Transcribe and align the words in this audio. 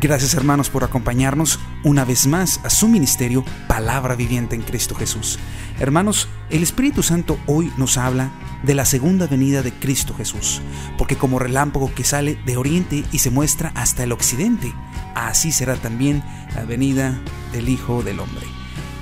Gracias 0.00 0.32
hermanos 0.32 0.70
por 0.70 0.82
acompañarnos 0.82 1.60
una 1.84 2.06
vez 2.06 2.26
más 2.26 2.60
a 2.64 2.70
su 2.70 2.88
ministerio 2.88 3.44
Palabra 3.68 4.16
Viviente 4.16 4.56
en 4.56 4.62
Cristo 4.62 4.94
Jesús. 4.94 5.38
Hermanos, 5.78 6.26
el 6.48 6.62
Espíritu 6.62 7.02
Santo 7.02 7.38
hoy 7.46 7.70
nos 7.76 7.98
habla 7.98 8.30
de 8.62 8.72
la 8.72 8.86
segunda 8.86 9.26
venida 9.26 9.60
de 9.60 9.74
Cristo 9.74 10.14
Jesús, 10.14 10.62
porque 10.96 11.16
como 11.16 11.38
relámpago 11.38 11.92
que 11.94 12.04
sale 12.04 12.40
de 12.46 12.56
oriente 12.56 13.04
y 13.12 13.18
se 13.18 13.28
muestra 13.28 13.72
hasta 13.74 14.02
el 14.02 14.12
occidente, 14.12 14.72
así 15.14 15.52
será 15.52 15.76
también 15.76 16.24
la 16.54 16.64
venida 16.64 17.20
del 17.52 17.68
Hijo 17.68 18.02
del 18.02 18.20
Hombre. 18.20 18.46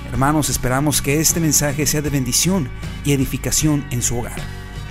Hermanos, 0.09 0.49
esperamos 0.49 1.01
que 1.01 1.21
este 1.21 1.39
mensaje 1.39 1.85
sea 1.85 2.01
de 2.01 2.09
bendición 2.09 2.67
y 3.05 3.13
edificación 3.13 3.85
en 3.91 4.01
su 4.01 4.17
hogar. 4.17 4.41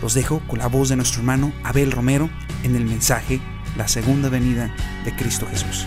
Los 0.00 0.14
dejo 0.14 0.40
con 0.46 0.58
la 0.58 0.68
voz 0.68 0.88
de 0.88 0.96
nuestro 0.96 1.20
hermano 1.20 1.52
Abel 1.64 1.92
Romero 1.92 2.30
en 2.62 2.76
el 2.76 2.86
mensaje 2.86 3.42
La 3.78 3.86
segunda 3.86 4.28
venida 4.28 4.74
de 5.04 5.14
Cristo 5.14 5.46
Jesús. 5.46 5.86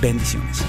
Bendiciones. 0.00 0.62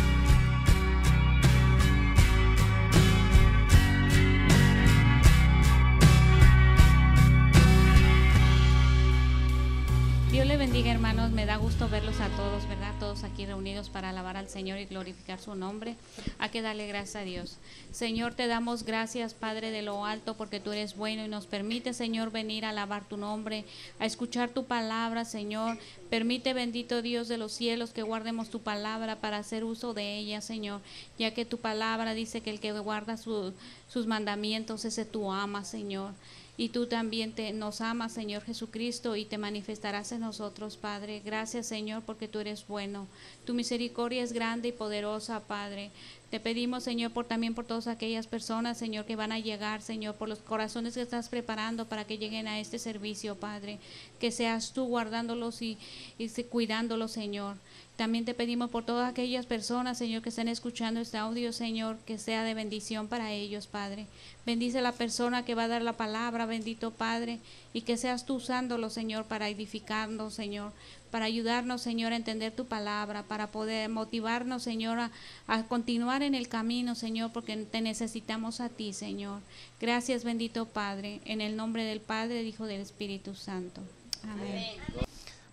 Reunidos 13.58 13.90
para 13.90 14.10
alabar 14.10 14.38
al 14.38 14.50
Señor 14.50 14.78
y 14.78 14.86
glorificar 14.86 15.40
su 15.40 15.56
nombre. 15.56 15.96
Hay 16.38 16.50
que 16.50 16.62
darle 16.62 16.86
gracias 16.86 17.16
a 17.16 17.26
Dios. 17.26 17.58
Señor, 17.92 18.36
te 18.36 18.46
damos 18.46 18.84
gracias, 18.84 19.34
Padre 19.34 19.72
de 19.72 19.82
lo 19.82 20.06
alto, 20.06 20.36
porque 20.36 20.60
tú 20.60 20.74
eres 20.74 20.96
bueno 20.96 21.26
y 21.26 21.28
nos 21.28 21.48
permite, 21.48 21.96
Señor, 21.96 22.32
venir 22.32 22.66
a 22.66 22.70
alabar 22.70 23.08
tu 23.08 23.18
nombre, 23.18 23.66
a 23.98 24.06
escuchar 24.06 24.50
tu 24.50 24.66
palabra, 24.66 25.26
Señor. 25.26 25.80
Permite, 26.12 26.54
bendito 26.54 27.02
Dios 27.02 27.28
de 27.28 27.40
los 27.40 27.52
cielos, 27.52 27.94
que 27.94 28.04
guardemos 28.04 28.52
tu 28.52 28.62
palabra 28.62 29.16
para 29.16 29.38
hacer 29.38 29.64
uso 29.64 29.96
de 29.96 30.20
ella, 30.20 30.40
Señor, 30.42 30.82
ya 31.18 31.34
que 31.34 31.44
tu 31.44 31.58
palabra 31.58 32.14
dice 32.14 32.42
que 32.42 32.52
el 32.52 32.60
que 32.60 32.74
guarda 32.74 33.18
sus 33.18 34.06
mandamientos, 34.06 34.86
ese 34.86 35.04
tú 35.04 35.32
amas, 35.32 35.68
Señor 35.68 36.14
y 36.60 36.70
tú 36.70 36.88
también 36.88 37.34
te, 37.34 37.54
nos 37.54 37.82
amas, 37.82 38.12
Señor 38.12 38.42
Jesucristo, 38.42 39.16
y 39.16 39.26
te 39.26 39.38
manifestarás 39.38 40.12
en 40.12 40.22
nosotros, 40.22 40.76
Padre. 40.76 41.22
Gracias, 41.24 41.68
Señor, 41.68 42.02
porque 42.04 42.28
tú 42.28 42.40
eres 42.40 42.66
bueno. 42.68 43.08
Tu 43.46 43.54
misericordia 43.54 44.24
es 44.24 44.34
grande 44.34 44.70
y 44.70 44.72
poderosa, 44.72 45.40
Padre. 45.42 45.92
Te 46.32 46.40
pedimos, 46.40 46.84
Señor, 46.84 47.12
por 47.12 47.26
también 47.26 47.54
por 47.54 47.66
todas 47.66 47.86
aquellas 47.86 48.26
personas, 48.26 48.80
Señor, 48.80 49.06
que 49.06 49.16
van 49.16 49.32
a 49.32 49.40
llegar, 49.40 49.84
Señor, 49.84 50.16
por 50.16 50.28
los 50.28 50.40
corazones 50.40 50.96
que 50.96 51.02
estás 51.02 51.30
preparando 51.30 51.86
para 51.86 52.06
que 52.06 52.18
lleguen 52.18 52.48
a 52.48 52.60
este 52.60 52.80
servicio, 52.80 53.36
Padre. 53.36 53.78
Que 54.20 54.32
seas 54.32 54.74
tú 54.74 54.86
guardándolos 54.86 55.62
y, 55.62 55.78
y 56.18 56.28
cuidándolos, 56.44 57.12
Señor. 57.12 57.58
También 57.98 58.26
te 58.26 58.36
pedimos 58.36 58.70
por 58.70 58.86
todas 58.86 59.10
aquellas 59.10 59.48
personas, 59.48 59.98
Señor, 59.98 60.22
que 60.22 60.30
estén 60.30 60.48
escuchando 60.48 61.00
este 61.00 61.18
audio, 61.18 61.52
Señor, 61.52 61.98
que 62.06 62.20
sea 62.20 62.44
de 62.44 62.54
bendición 62.54 63.08
para 63.08 63.32
ellos, 63.32 63.66
Padre. 63.66 64.06
Bendice 64.46 64.82
la 64.82 64.92
persona 64.92 65.44
que 65.44 65.56
va 65.56 65.64
a 65.64 65.68
dar 65.68 65.82
la 65.82 65.94
palabra, 65.94 66.46
bendito 66.46 66.92
Padre, 66.92 67.40
y 67.74 67.82
que 67.82 67.98
seas 67.98 68.28
tú 68.28 68.36
usándolo, 68.36 68.92
Señor, 68.92 69.26
para 69.26 69.50
edificarnos, 69.50 70.36
Señor, 70.36 70.74
para 71.10 71.26
ayudarnos, 71.26 71.82
Señor, 71.82 72.14
a 72.14 72.18
entender 72.18 72.52
tu 72.52 72.66
palabra, 72.66 73.24
para 73.24 73.48
poder 73.48 73.90
motivarnos, 73.90 74.62
Señor, 74.62 75.00
a, 75.00 75.12
a, 75.48 75.64
continuar 75.64 76.22
en 76.22 76.36
el 76.36 76.48
camino, 76.50 76.94
Señor, 76.94 77.32
porque 77.34 77.58
te 77.58 77.82
necesitamos 77.82 78.62
a 78.62 78.70
ti, 78.70 78.94
Señor. 78.94 79.42
Gracias, 79.82 80.24
bendito 80.24 80.68
Padre, 80.68 81.20
en 81.26 81.42
el 81.42 81.56
nombre 81.56 81.84
del 81.84 82.02
Padre, 82.02 82.36
del 82.36 82.48
Hijo, 82.48 82.68
del 82.68 82.82
Espíritu 82.82 83.34
Santo. 83.34 83.82
Amén. 84.22 85.08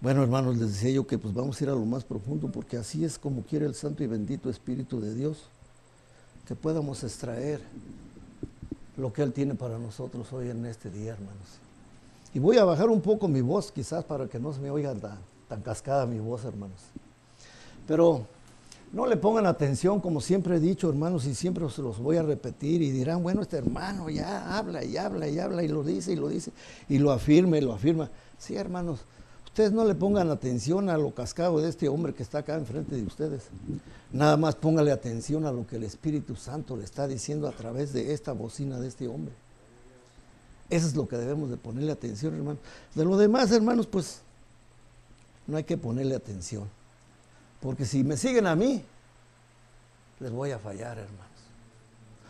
Bueno, 0.05 0.23
hermanos, 0.23 0.59
les 0.59 0.69
decía 0.69 0.91
yo 0.91 1.07
que 1.07 1.17
pues 1.17 1.33
vamos 1.33 1.59
a 1.59 1.65
ir 1.65 1.71
a 1.71 1.73
lo 1.73 1.87
más 1.87 2.05
profundo 2.05 2.49
porque 2.53 2.77
así 2.77 3.07
es 3.07 3.19
como 3.19 3.41
quiere 3.41 3.65
el 3.65 3.75
Santo 3.75 4.05
y 4.05 4.07
bendito 4.07 4.51
Espíritu 4.51 5.01
de 5.01 5.15
Dios, 5.15 5.45
que 6.47 6.55
podamos 6.55 7.03
extraer 7.03 7.63
lo 8.99 9.15
que 9.15 9.23
Él 9.23 9.33
tiene 9.33 9.55
para 9.55 9.79
nosotros 9.79 10.31
hoy 10.35 10.51
en 10.51 10.67
este 10.67 10.91
día, 10.91 11.13
hermanos. 11.13 11.49
Y 12.35 12.39
voy 12.39 12.59
a 12.59 12.65
bajar 12.65 12.91
un 12.91 13.01
poco 13.01 13.29
mi 13.29 13.41
voz, 13.41 13.73
quizás 13.73 14.05
para 14.05 14.29
que 14.29 14.39
no 14.39 14.53
se 14.53 14.61
me 14.61 14.69
oiga 14.69 14.95
tan, 14.95 15.21
tan 15.49 15.63
cascada 15.63 16.05
mi 16.05 16.19
voz, 16.19 16.45
hermanos. 16.45 16.83
Pero 17.89 18.27
no 18.93 19.07
le 19.07 19.17
pongan 19.17 19.47
atención, 19.47 20.03
como 20.03 20.21
siempre 20.21 20.57
he 20.57 20.61
dicho, 20.61 20.91
hermanos, 20.91 21.25
y 21.25 21.35
siempre 21.35 21.67
se 21.71 21.81
los 21.81 21.99
voy 21.99 22.19
a 22.19 22.23
repetir 22.23 22.83
y 22.83 22.91
dirán, 22.91 23.23
bueno, 23.23 23.41
este 23.41 23.57
hermano 23.57 24.11
ya 24.11 24.55
habla 24.59 24.85
y 24.85 24.99
habla 24.99 25.29
y 25.29 25.39
habla 25.39 25.63
y 25.63 25.69
lo 25.69 25.83
dice 25.83 26.13
y 26.13 26.17
lo 26.17 26.29
dice 26.29 26.53
y 26.91 26.99
lo 26.99 27.11
afirma 27.11 27.57
y 27.57 27.63
lo 27.63 27.73
afirma. 27.73 28.11
Sí, 28.37 28.55
hermanos, 28.55 29.01
Ustedes 29.55 29.71
no 29.71 29.85
le 29.85 29.95
pongan 29.95 30.33
atención 30.33 30.91
a 30.91 30.99
lo 30.99 31.15
cascado 31.15 31.61
de 31.61 31.69
este 31.69 31.89
hombre 31.89 32.13
que 32.13 32.25
está 32.25 32.39
acá 32.39 32.57
enfrente 32.57 32.97
de 32.97 33.05
ustedes. 33.05 33.45
Nada 34.11 34.37
más 34.37 34.57
póngale 34.57 34.91
atención 34.91 35.47
a 35.47 35.53
lo 35.53 35.65
que 35.65 35.77
el 35.77 35.85
Espíritu 35.85 36.35
Santo 36.35 36.77
le 36.77 36.83
está 36.83 37.07
diciendo 37.07 37.47
a 37.47 37.53
través 37.53 37.93
de 37.93 38.13
esta 38.13 38.33
bocina 38.33 38.81
de 38.81 38.89
este 38.89 39.07
hombre. 39.07 39.33
Eso 40.71 40.89
es 40.89 40.97
lo 40.97 41.07
que 41.07 41.17
debemos 41.19 41.51
de 41.51 41.57
ponerle 41.57 41.93
atención, 41.93 42.35
hermanos. 42.35 42.59
De 42.97 43.05
lo 43.05 43.17
demás, 43.17 43.53
hermanos, 43.53 43.87
pues 43.87 44.23
no 45.47 45.57
hay 45.57 45.63
que 45.63 45.77
ponerle 45.77 46.17
atención. 46.17 46.69
Porque 47.61 47.85
si 47.85 48.03
me 48.03 48.17
siguen 48.17 48.49
a 48.49 48.57
mí, 48.57 48.83
les 50.19 50.33
voy 50.33 50.51
a 50.51 50.59
fallar, 50.59 50.99
hermanos. 50.99 51.29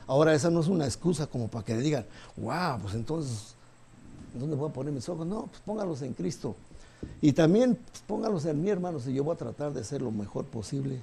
Ahora, 0.06 0.34
esa 0.34 0.50
no 0.50 0.60
es 0.60 0.68
una 0.68 0.84
excusa 0.84 1.26
como 1.26 1.48
para 1.48 1.64
que 1.64 1.74
digan, 1.78 2.04
wow, 2.36 2.80
pues 2.82 2.92
entonces, 2.92 3.54
¿dónde 4.34 4.56
voy 4.56 4.68
a 4.68 4.72
poner 4.74 4.92
mis 4.92 5.08
ojos? 5.08 5.26
No, 5.26 5.46
pues 5.46 5.62
póngalos 5.62 6.02
en 6.02 6.12
Cristo. 6.12 6.54
Y 7.20 7.32
también 7.32 7.76
pues, 7.76 8.02
póngalos 8.06 8.44
en 8.46 8.62
mí, 8.62 8.70
hermanos, 8.70 9.06
y 9.06 9.14
yo 9.14 9.24
voy 9.24 9.34
a 9.34 9.38
tratar 9.38 9.72
de 9.72 9.84
ser 9.84 10.02
lo 10.02 10.10
mejor 10.10 10.44
posible 10.46 11.00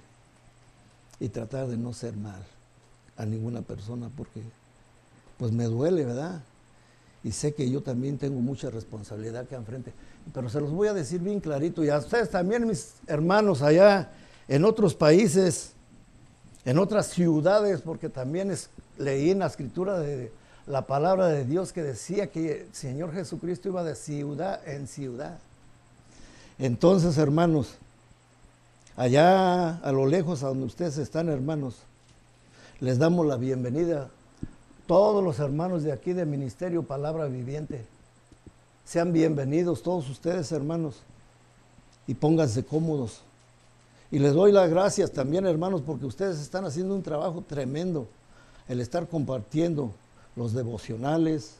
y 1.20 1.30
tratar 1.30 1.68
de 1.68 1.78
no 1.78 1.94
ser 1.94 2.16
mal 2.16 2.42
a 3.18 3.26
ninguna 3.26 3.62
persona 3.62 4.10
porque 4.16 4.42
pues 5.38 5.52
me 5.52 5.66
duele, 5.66 6.06
¿verdad? 6.06 6.42
Y 7.24 7.32
sé 7.32 7.54
que 7.54 7.70
yo 7.70 7.82
también 7.82 8.18
tengo 8.18 8.40
mucha 8.40 8.70
responsabilidad 8.70 9.44
acá 9.44 9.56
enfrente. 9.56 9.94
Pero 10.34 10.50
se 10.50 10.60
los 10.60 10.72
voy 10.72 10.88
a 10.88 10.94
decir 10.94 11.22
bien 11.22 11.40
clarito 11.40 11.84
y 11.84 11.90
a 11.90 11.98
ustedes 11.98 12.30
también, 12.30 12.68
mis 12.68 12.94
hermanos, 13.08 13.62
allá 13.62 14.12
en 14.48 14.66
otros 14.66 14.96
países, 14.96 15.74
en 16.66 16.78
otras 16.78 17.08
ciudades, 17.08 17.82
porque 17.82 18.10
también 18.10 18.54
leí 18.98 19.32
en 19.32 19.40
la 19.40 19.48
escritura 19.48 20.00
de 20.00 20.32
la 20.68 20.86
palabra 20.86 21.28
de 21.28 21.46
Dios 21.46 21.74
que 21.74 21.84
decía 21.84 22.28
que 22.28 22.64
el 22.64 22.74
Señor 22.74 23.14
Jesucristo 23.14 23.70
iba 23.70 23.84
de 23.84 23.96
ciudad 23.96 24.68
en 24.68 24.88
ciudad. 24.88 25.40
Entonces, 26.62 27.18
hermanos, 27.18 27.74
allá 28.96 29.78
a 29.78 29.92
lo 29.92 30.06
lejos, 30.06 30.44
a 30.44 30.50
donde 30.50 30.68
ustedes 30.68 31.00
están, 31.00 31.28
hermanos, 31.28 31.78
les 32.80 33.00
damos 33.00 33.26
la 33.26 33.36
bienvenida. 33.36 34.10
Todos 34.86 35.24
los 35.24 35.40
hermanos 35.40 35.82
de 35.82 35.92
aquí 35.92 36.14
de 36.14 36.24
Ministerio 36.24 36.84
Palabra 36.84 37.26
Viviente, 37.26 37.84
sean 38.86 39.12
bienvenidos 39.12 39.82
todos 39.82 40.08
ustedes, 40.08 40.52
hermanos, 40.52 40.98
y 42.06 42.14
pónganse 42.14 42.64
cómodos. 42.64 43.22
Y 44.12 44.20
les 44.20 44.34
doy 44.34 44.52
las 44.52 44.70
gracias 44.70 45.12
también, 45.12 45.48
hermanos, 45.48 45.82
porque 45.84 46.06
ustedes 46.06 46.40
están 46.40 46.66
haciendo 46.66 46.94
un 46.94 47.02
trabajo 47.02 47.42
tremendo, 47.42 48.06
el 48.68 48.82
estar 48.82 49.08
compartiendo 49.08 49.90
los 50.36 50.54
devocionales, 50.54 51.56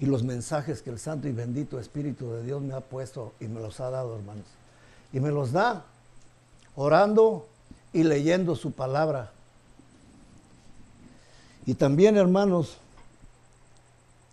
y 0.00 0.06
los 0.06 0.24
mensajes 0.24 0.80
que 0.80 0.88
el 0.88 0.98
Santo 0.98 1.28
y 1.28 1.32
bendito 1.32 1.78
Espíritu 1.78 2.30
de 2.30 2.42
Dios 2.42 2.62
me 2.62 2.72
ha 2.72 2.80
puesto 2.80 3.34
y 3.38 3.44
me 3.46 3.60
los 3.60 3.80
ha 3.80 3.90
dado, 3.90 4.16
hermanos. 4.16 4.46
Y 5.12 5.20
me 5.20 5.30
los 5.30 5.52
da 5.52 5.84
orando 6.74 7.46
y 7.92 8.02
leyendo 8.02 8.56
su 8.56 8.72
palabra. 8.72 9.30
Y 11.66 11.74
también, 11.74 12.16
hermanos, 12.16 12.78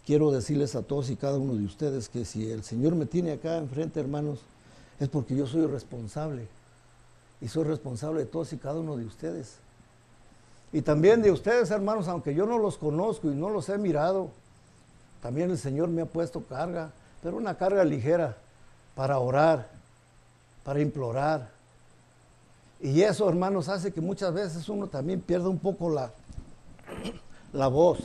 quiero 0.06 0.32
decirles 0.32 0.74
a 0.76 0.84
todos 0.84 1.10
y 1.10 1.18
cada 1.18 1.38
uno 1.38 1.56
de 1.56 1.66
ustedes 1.66 2.08
que 2.08 2.24
si 2.24 2.50
el 2.50 2.64
Señor 2.64 2.96
me 2.96 3.06
tiene 3.06 3.34
acá 3.34 3.58
enfrente, 3.58 4.00
hermanos, 4.00 4.40
es 5.02 5.10
porque 5.10 5.36
yo 5.36 5.46
soy 5.46 5.66
responsable. 5.66 6.48
Y 7.42 7.50
soy 7.50 7.66
responsable 7.66 8.22
de 8.22 8.26
todos 8.28 8.54
y 8.54 8.58
cada 8.58 8.80
uno 8.80 8.96
de 8.96 9.04
ustedes. 9.04 9.58
Y 10.72 10.82
también 10.82 11.22
de 11.22 11.32
ustedes, 11.32 11.72
hermanos, 11.72 12.08
aunque 12.08 12.34
yo 12.34 12.46
no 12.46 12.58
los 12.58 12.78
conozco 12.78 13.30
y 13.30 13.36
no 13.36 13.50
los 13.50 13.68
he 13.68 13.78
mirado, 13.78 14.32
también 15.28 15.52
el 15.52 15.58
Señor 15.58 15.90
me 15.90 16.04
ha 16.04 16.06
puesto 16.06 16.42
carga, 16.46 16.94
pero 17.22 17.36
una 17.36 17.58
carga 17.58 17.84
ligera 17.84 18.38
para 18.96 19.20
orar, 19.20 19.70
para 20.64 20.80
implorar. 20.80 21.50
Y 22.80 23.02
eso, 23.02 23.28
hermanos, 23.28 23.68
hace 23.68 23.92
que 23.92 24.00
muchas 24.00 24.34
veces 24.34 24.70
uno 24.70 24.88
también 24.88 25.20
pierda 25.20 25.50
un 25.50 25.60
poco 25.60 25.90
la, 25.90 26.14
la 27.52 27.68
voz. 27.68 28.00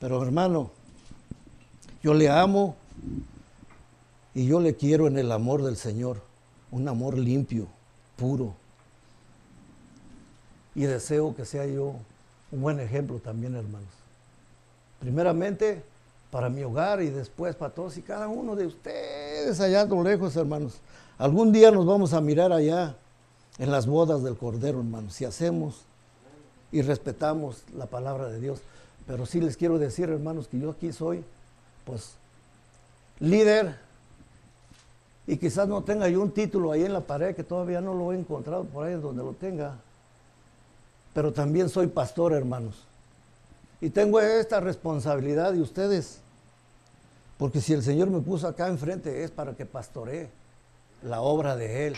Pero 0.00 0.22
hermano, 0.22 0.70
yo 2.02 2.14
le 2.14 2.30
amo 2.30 2.76
y 4.32 4.46
yo 4.46 4.58
le 4.58 4.74
quiero 4.74 5.08
en 5.08 5.18
el 5.18 5.30
amor 5.32 5.62
del 5.62 5.76
Señor, 5.76 6.22
un 6.70 6.88
amor 6.88 7.18
limpio, 7.18 7.68
puro. 8.16 8.54
Y 10.74 10.84
deseo 10.84 11.36
que 11.36 11.44
sea 11.44 11.66
yo 11.66 11.96
un 12.50 12.62
buen 12.62 12.80
ejemplo 12.80 13.18
también, 13.18 13.54
hermanos. 13.54 13.90
Primeramente, 14.98 15.91
para 16.32 16.48
mi 16.48 16.62
hogar 16.64 17.02
y 17.02 17.10
después 17.10 17.54
para 17.54 17.74
todos 17.74 17.98
y 17.98 18.02
cada 18.02 18.26
uno 18.26 18.56
de 18.56 18.64
ustedes 18.64 19.60
allá 19.60 19.82
a 19.82 19.84
lo 19.84 20.02
lejos, 20.02 20.34
hermanos. 20.34 20.78
Algún 21.18 21.52
día 21.52 21.70
nos 21.70 21.84
vamos 21.84 22.14
a 22.14 22.22
mirar 22.22 22.52
allá 22.52 22.96
en 23.58 23.70
las 23.70 23.86
bodas 23.86 24.22
del 24.22 24.38
Cordero, 24.38 24.78
hermanos, 24.78 25.12
si 25.12 25.26
hacemos 25.26 25.82
y 26.72 26.80
respetamos 26.80 27.64
la 27.76 27.84
palabra 27.84 28.28
de 28.28 28.40
Dios. 28.40 28.60
Pero 29.06 29.26
sí 29.26 29.42
les 29.42 29.58
quiero 29.58 29.78
decir, 29.78 30.08
hermanos, 30.08 30.48
que 30.48 30.58
yo 30.58 30.70
aquí 30.70 30.90
soy, 30.90 31.22
pues, 31.84 32.14
líder 33.20 33.76
y 35.26 35.36
quizás 35.36 35.68
no 35.68 35.82
tenga 35.82 36.08
yo 36.08 36.22
un 36.22 36.30
título 36.30 36.72
ahí 36.72 36.82
en 36.82 36.94
la 36.94 37.02
pared 37.02 37.36
que 37.36 37.44
todavía 37.44 37.82
no 37.82 37.92
lo 37.92 38.10
he 38.10 38.18
encontrado 38.18 38.64
por 38.64 38.86
ahí 38.86 38.94
donde 38.94 39.22
lo 39.22 39.34
tenga. 39.34 39.74
Pero 41.12 41.30
también 41.30 41.68
soy 41.68 41.88
pastor, 41.88 42.32
hermanos. 42.32 42.86
Y 43.82 43.90
tengo 43.90 44.18
esta 44.18 44.60
responsabilidad 44.60 45.52
de 45.52 45.60
ustedes. 45.60 46.21
Porque 47.42 47.60
si 47.60 47.72
el 47.72 47.82
Señor 47.82 48.08
me 48.08 48.20
puso 48.20 48.46
acá 48.46 48.68
enfrente 48.68 49.24
es 49.24 49.32
para 49.32 49.56
que 49.56 49.66
pastoree 49.66 50.30
la 51.02 51.22
obra 51.22 51.56
de 51.56 51.88
Él. 51.88 51.96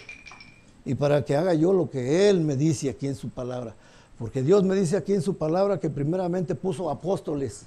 Y 0.87 0.95
para 0.95 1.23
que 1.23 1.37
haga 1.37 1.53
yo 1.53 1.75
lo 1.75 1.91
que 1.91 2.31
Él 2.31 2.41
me 2.41 2.57
dice 2.57 2.89
aquí 2.89 3.09
en 3.09 3.15
su 3.15 3.29
palabra. 3.29 3.75
Porque 4.19 4.43
Dios 4.43 4.65
me 4.65 4.75
dice 4.75 4.97
aquí 4.97 5.13
en 5.13 5.21
su 5.21 5.37
palabra 5.37 5.79
que 5.79 5.91
primeramente 5.91 6.55
puso 6.55 6.89
apóstoles 6.89 7.67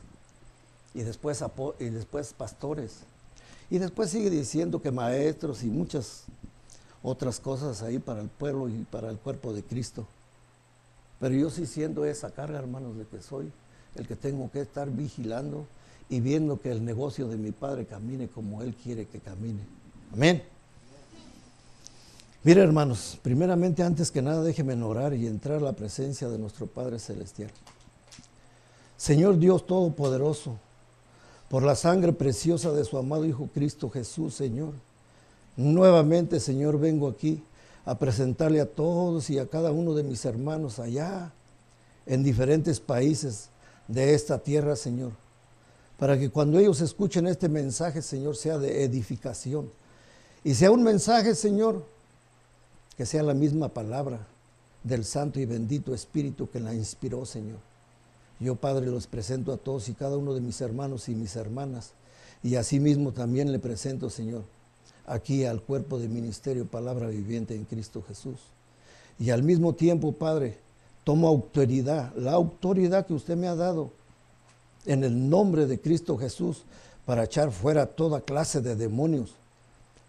y 0.95 1.03
después, 1.03 1.43
y 1.77 1.89
después 1.89 2.33
pastores. 2.33 3.01
Y 3.69 3.77
después 3.77 4.09
sigue 4.09 4.31
diciendo 4.31 4.81
que 4.81 4.89
maestros 4.89 5.61
y 5.61 5.67
muchas 5.67 6.23
otras 7.03 7.39
cosas 7.39 7.83
ahí 7.83 7.99
para 7.99 8.21
el 8.21 8.29
pueblo 8.29 8.69
y 8.69 8.87
para 8.89 9.11
el 9.11 9.19
cuerpo 9.19 9.53
de 9.53 9.61
Cristo. 9.61 10.07
Pero 11.19 11.35
yo 11.35 11.51
sí 11.51 11.67
siento 11.67 12.05
esa 12.05 12.31
carga, 12.31 12.57
hermanos, 12.57 12.97
de 12.97 13.05
que 13.05 13.21
soy 13.21 13.51
el 13.93 14.07
que 14.07 14.15
tengo 14.15 14.49
que 14.49 14.61
estar 14.61 14.89
vigilando 14.89 15.67
y 16.09 16.19
viendo 16.19 16.59
que 16.59 16.71
el 16.71 16.83
negocio 16.83 17.27
de 17.27 17.37
mi 17.37 17.51
Padre 17.51 17.85
camine 17.85 18.27
como 18.27 18.61
Él 18.61 18.75
quiere 18.75 19.05
que 19.05 19.19
camine. 19.19 19.61
Amén. 20.13 20.43
Mire, 22.43 22.61
hermanos, 22.61 23.17
primeramente, 23.21 23.83
antes 23.83 24.09
que 24.09 24.21
nada, 24.21 24.41
déjenme 24.41 24.81
orar 24.81 25.13
y 25.13 25.27
entrar 25.27 25.57
a 25.57 25.61
la 25.61 25.73
presencia 25.73 26.29
de 26.29 26.37
nuestro 26.37 26.65
Padre 26.65 26.97
Celestial. 26.99 27.51
Señor 28.95 29.37
Dios 29.37 29.67
Todopoderoso, 29.67 30.57
por 31.49 31.63
la 31.63 31.75
sangre 31.75 32.13
preciosa 32.13 32.71
de 32.71 32.85
su 32.85 32.97
amado 32.97 33.25
Hijo 33.25 33.49
Cristo 33.53 33.89
Jesús, 33.89 34.33
Señor. 34.33 34.73
Nuevamente, 35.55 36.39
Señor, 36.39 36.79
vengo 36.79 37.07
aquí 37.07 37.43
a 37.85 37.97
presentarle 37.97 38.61
a 38.61 38.65
todos 38.65 39.29
y 39.29 39.39
a 39.39 39.47
cada 39.47 39.71
uno 39.71 39.93
de 39.93 40.03
mis 40.03 40.23
hermanos 40.25 40.79
allá 40.79 41.31
en 42.05 42.23
diferentes 42.23 42.79
países 42.79 43.49
de 43.87 44.13
esta 44.13 44.39
tierra, 44.39 44.75
Señor, 44.75 45.11
para 45.97 46.17
que 46.17 46.29
cuando 46.29 46.59
ellos 46.59 46.81
escuchen 46.81 47.27
este 47.27 47.49
mensaje, 47.49 48.01
Señor, 48.01 48.35
sea 48.35 48.57
de 48.57 48.83
edificación 48.83 49.69
y 50.43 50.53
sea 50.53 50.71
un 50.71 50.83
mensaje, 50.83 51.33
Señor, 51.33 51.83
que 52.95 53.05
sea 53.05 53.23
la 53.23 53.33
misma 53.33 53.69
palabra 53.69 54.19
del 54.83 55.05
Santo 55.05 55.39
y 55.39 55.45
bendito 55.45 55.93
Espíritu 55.93 56.49
que 56.49 56.59
la 56.59 56.73
inspiró, 56.73 57.25
Señor. 57.25 57.59
Yo, 58.39 58.55
Padre, 58.55 58.85
los 58.87 59.07
presento 59.07 59.51
a 59.51 59.57
todos 59.57 59.89
y 59.89 59.93
cada 59.93 60.17
uno 60.17 60.33
de 60.35 60.41
mis 60.41 60.61
hermanos 60.61 61.09
y 61.09 61.15
mis 61.15 61.35
hermanas. 61.35 61.91
Y 62.43 62.55
asimismo 62.55 63.11
también 63.11 63.51
le 63.51 63.57
presento, 63.57 64.11
Señor, 64.11 64.43
aquí 65.07 65.45
al 65.45 65.61
cuerpo 65.61 65.97
de 65.97 66.07
ministerio 66.07 66.67
Palabra 66.67 67.07
Viviente 67.07 67.55
en 67.55 67.65
Cristo 67.65 68.03
Jesús. 68.07 68.37
Y 69.19 69.31
al 69.31 69.41
mismo 69.41 69.73
tiempo, 69.73 70.11
Padre, 70.11 70.59
tomo 71.03 71.27
autoridad, 71.27 72.13
la 72.15 72.33
autoridad 72.33 73.07
que 73.07 73.15
usted 73.15 73.35
me 73.35 73.47
ha 73.47 73.55
dado 73.55 73.91
en 74.87 75.03
el 75.03 75.29
nombre 75.29 75.67
de 75.67 75.79
Cristo 75.79 76.17
Jesús 76.17 76.63
para 77.05 77.25
echar 77.25 77.51
fuera 77.51 77.85
toda 77.85 78.21
clase 78.21 78.61
de 78.61 78.75
demonios, 78.75 79.31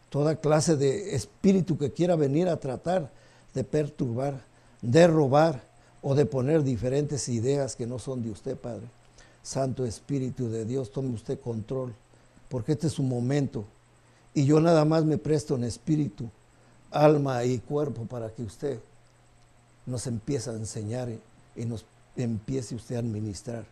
toda 0.08 0.36
clase 0.36 0.76
de 0.76 1.14
espíritu 1.14 1.76
que 1.76 1.92
quiera 1.92 2.16
venir 2.16 2.48
a 2.48 2.56
tratar 2.56 3.10
de 3.54 3.64
perturbar, 3.64 4.40
de 4.80 5.06
robar, 5.06 5.68
o 6.02 6.14
de 6.14 6.26
poner 6.26 6.62
diferentes 6.62 7.28
ideas 7.28 7.76
que 7.76 7.86
no 7.86 7.98
son 7.98 8.22
de 8.22 8.30
usted, 8.30 8.56
Padre. 8.56 8.86
Santo 9.42 9.84
Espíritu 9.84 10.48
de 10.48 10.64
Dios, 10.64 10.90
tome 10.90 11.10
usted 11.10 11.40
control, 11.40 11.94
porque 12.48 12.72
este 12.72 12.86
es 12.86 12.92
su 12.92 13.02
momento. 13.02 13.64
Y 14.34 14.44
yo 14.44 14.60
nada 14.60 14.84
más 14.84 15.04
me 15.04 15.18
presto 15.18 15.56
en 15.56 15.64
espíritu, 15.64 16.30
alma 16.90 17.44
y 17.44 17.58
cuerpo 17.58 18.04
para 18.04 18.30
que 18.30 18.42
usted 18.42 18.78
nos 19.86 20.06
empiece 20.06 20.50
a 20.50 20.54
enseñar 20.54 21.08
y 21.56 21.64
nos 21.64 21.84
empiece 22.16 22.74
usted 22.74 22.96
a 22.96 23.00
administrar. 23.00 23.64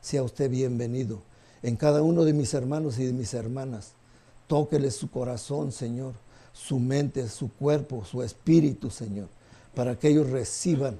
Sea 0.00 0.22
usted 0.22 0.50
bienvenido 0.50 1.20
en 1.62 1.76
cada 1.76 2.02
uno 2.02 2.24
de 2.24 2.32
mis 2.32 2.54
hermanos 2.54 2.98
y 2.98 3.04
de 3.04 3.12
mis 3.12 3.34
hermanas. 3.34 3.92
Tóquele 4.46 4.90
su 4.90 5.10
corazón, 5.10 5.72
Señor, 5.72 6.14
su 6.52 6.78
mente, 6.78 7.28
su 7.28 7.50
cuerpo, 7.50 8.04
su 8.04 8.22
espíritu, 8.22 8.90
Señor, 8.90 9.28
para 9.74 9.98
que 9.98 10.08
ellos 10.08 10.30
reciban 10.30 10.96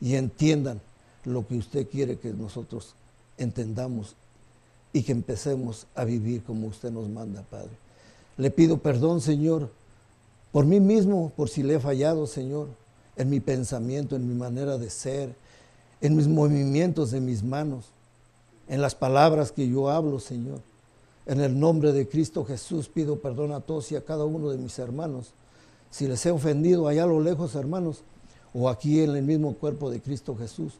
y 0.00 0.14
entiendan 0.14 0.80
lo 1.24 1.46
que 1.46 1.56
usted 1.56 1.88
quiere 1.88 2.18
que 2.18 2.32
nosotros 2.32 2.94
entendamos 3.36 4.14
y 4.92 5.02
que 5.02 5.12
empecemos 5.12 5.86
a 5.94 6.04
vivir 6.04 6.42
como 6.44 6.68
usted 6.68 6.90
nos 6.90 7.08
manda, 7.08 7.42
Padre. 7.50 7.70
Le 8.36 8.50
pido 8.50 8.78
perdón, 8.78 9.20
Señor, 9.20 9.70
por 10.52 10.64
mí 10.64 10.80
mismo, 10.80 11.32
por 11.36 11.48
si 11.48 11.62
le 11.62 11.74
he 11.74 11.80
fallado, 11.80 12.26
Señor, 12.26 12.68
en 13.16 13.28
mi 13.28 13.40
pensamiento, 13.40 14.14
en 14.14 14.28
mi 14.28 14.34
manera 14.34 14.78
de 14.78 14.88
ser, 14.88 15.34
en 16.00 16.16
mis 16.16 16.28
movimientos 16.28 17.10
de 17.10 17.20
mis 17.20 17.42
manos, 17.42 17.86
en 18.68 18.82
las 18.82 18.94
palabras 18.94 19.52
que 19.52 19.68
yo 19.68 19.90
hablo, 19.90 20.18
Señor. 20.20 20.60
En 21.26 21.40
el 21.40 21.58
nombre 21.58 21.92
de 21.92 22.08
Cristo 22.08 22.44
Jesús 22.44 22.88
pido 22.88 23.18
perdón 23.18 23.52
a 23.52 23.60
todos 23.60 23.90
y 23.92 23.96
a 23.96 24.04
cada 24.04 24.24
uno 24.24 24.50
de 24.50 24.58
mis 24.58 24.78
hermanos. 24.78 25.32
Si 25.90 26.06
les 26.06 26.24
he 26.26 26.30
ofendido 26.30 26.88
allá 26.88 27.04
a 27.04 27.08
lo 27.08 27.20
lejos, 27.20 27.54
hermanos, 27.54 28.02
o 28.54 28.68
aquí 28.68 29.00
en 29.00 29.16
el 29.16 29.22
mismo 29.22 29.54
cuerpo 29.54 29.90
de 29.90 30.00
Cristo 30.00 30.36
Jesús. 30.36 30.74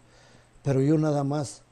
Pero 0.62 0.80
yo 0.80 0.98
nada 0.98 1.24
más 1.24 1.62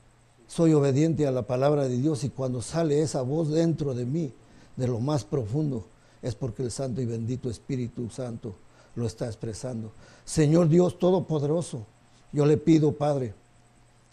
soy 0.48 0.72
obediente 0.74 1.26
a 1.26 1.30
la 1.30 1.42
palabra 1.42 1.88
de 1.88 1.96
Dios 1.96 2.24
y 2.24 2.30
cuando 2.30 2.62
sale 2.62 3.00
esa 3.00 3.22
voz 3.22 3.48
dentro 3.48 3.94
de 3.94 4.04
mí, 4.04 4.32
de 4.76 4.88
lo 4.88 5.00
más 5.00 5.24
profundo, 5.24 5.84
es 6.22 6.34
porque 6.34 6.62
el 6.62 6.70
Santo 6.70 7.00
y 7.00 7.06
bendito 7.06 7.48
Espíritu 7.48 8.10
Santo 8.10 8.54
lo 8.96 9.06
está 9.06 9.26
expresando. 9.26 9.92
Señor 10.24 10.68
Dios 10.68 10.98
Todopoderoso, 10.98 11.86
yo 12.32 12.46
le 12.46 12.56
pido, 12.56 12.92
Padre, 12.92 13.34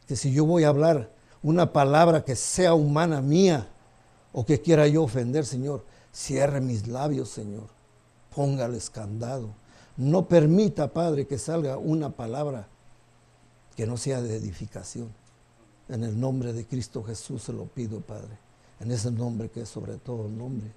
que 0.07 0.15
si 0.15 0.31
yo 0.31 0.45
voy 0.45 0.63
a 0.63 0.69
hablar 0.69 1.09
una 1.43 1.73
palabra 1.73 2.23
que 2.23 2.35
sea 2.35 2.73
humana 2.73 3.21
mía 3.21 3.67
o 4.33 4.45
que 4.45 4.61
quiera 4.61 4.87
yo 4.87 5.03
ofender, 5.03 5.45
Señor, 5.45 5.85
cierre 6.11 6.61
mis 6.61 6.87
labios, 6.87 7.29
Señor. 7.29 7.67
Póngale 8.33 8.77
escandado 8.77 9.61
no 9.97 10.27
permita, 10.27 10.91
Padre, 10.93 11.27
que 11.27 11.37
salga 11.37 11.77
una 11.77 12.09
palabra 12.09 12.67
que 13.75 13.85
no 13.85 13.97
sea 13.97 14.21
de 14.21 14.35
edificación. 14.35 15.13
En 15.89 16.03
el 16.03 16.19
nombre 16.19 16.53
de 16.53 16.65
Cristo 16.65 17.03
Jesús 17.03 17.43
se 17.43 17.53
lo 17.53 17.65
pido, 17.65 17.99
Padre. 18.01 18.37
En 18.79 18.91
ese 18.91 19.11
nombre 19.11 19.49
que 19.49 19.61
es 19.61 19.69
sobre 19.69 19.97
todo 19.97 20.27
nombre. 20.27 20.71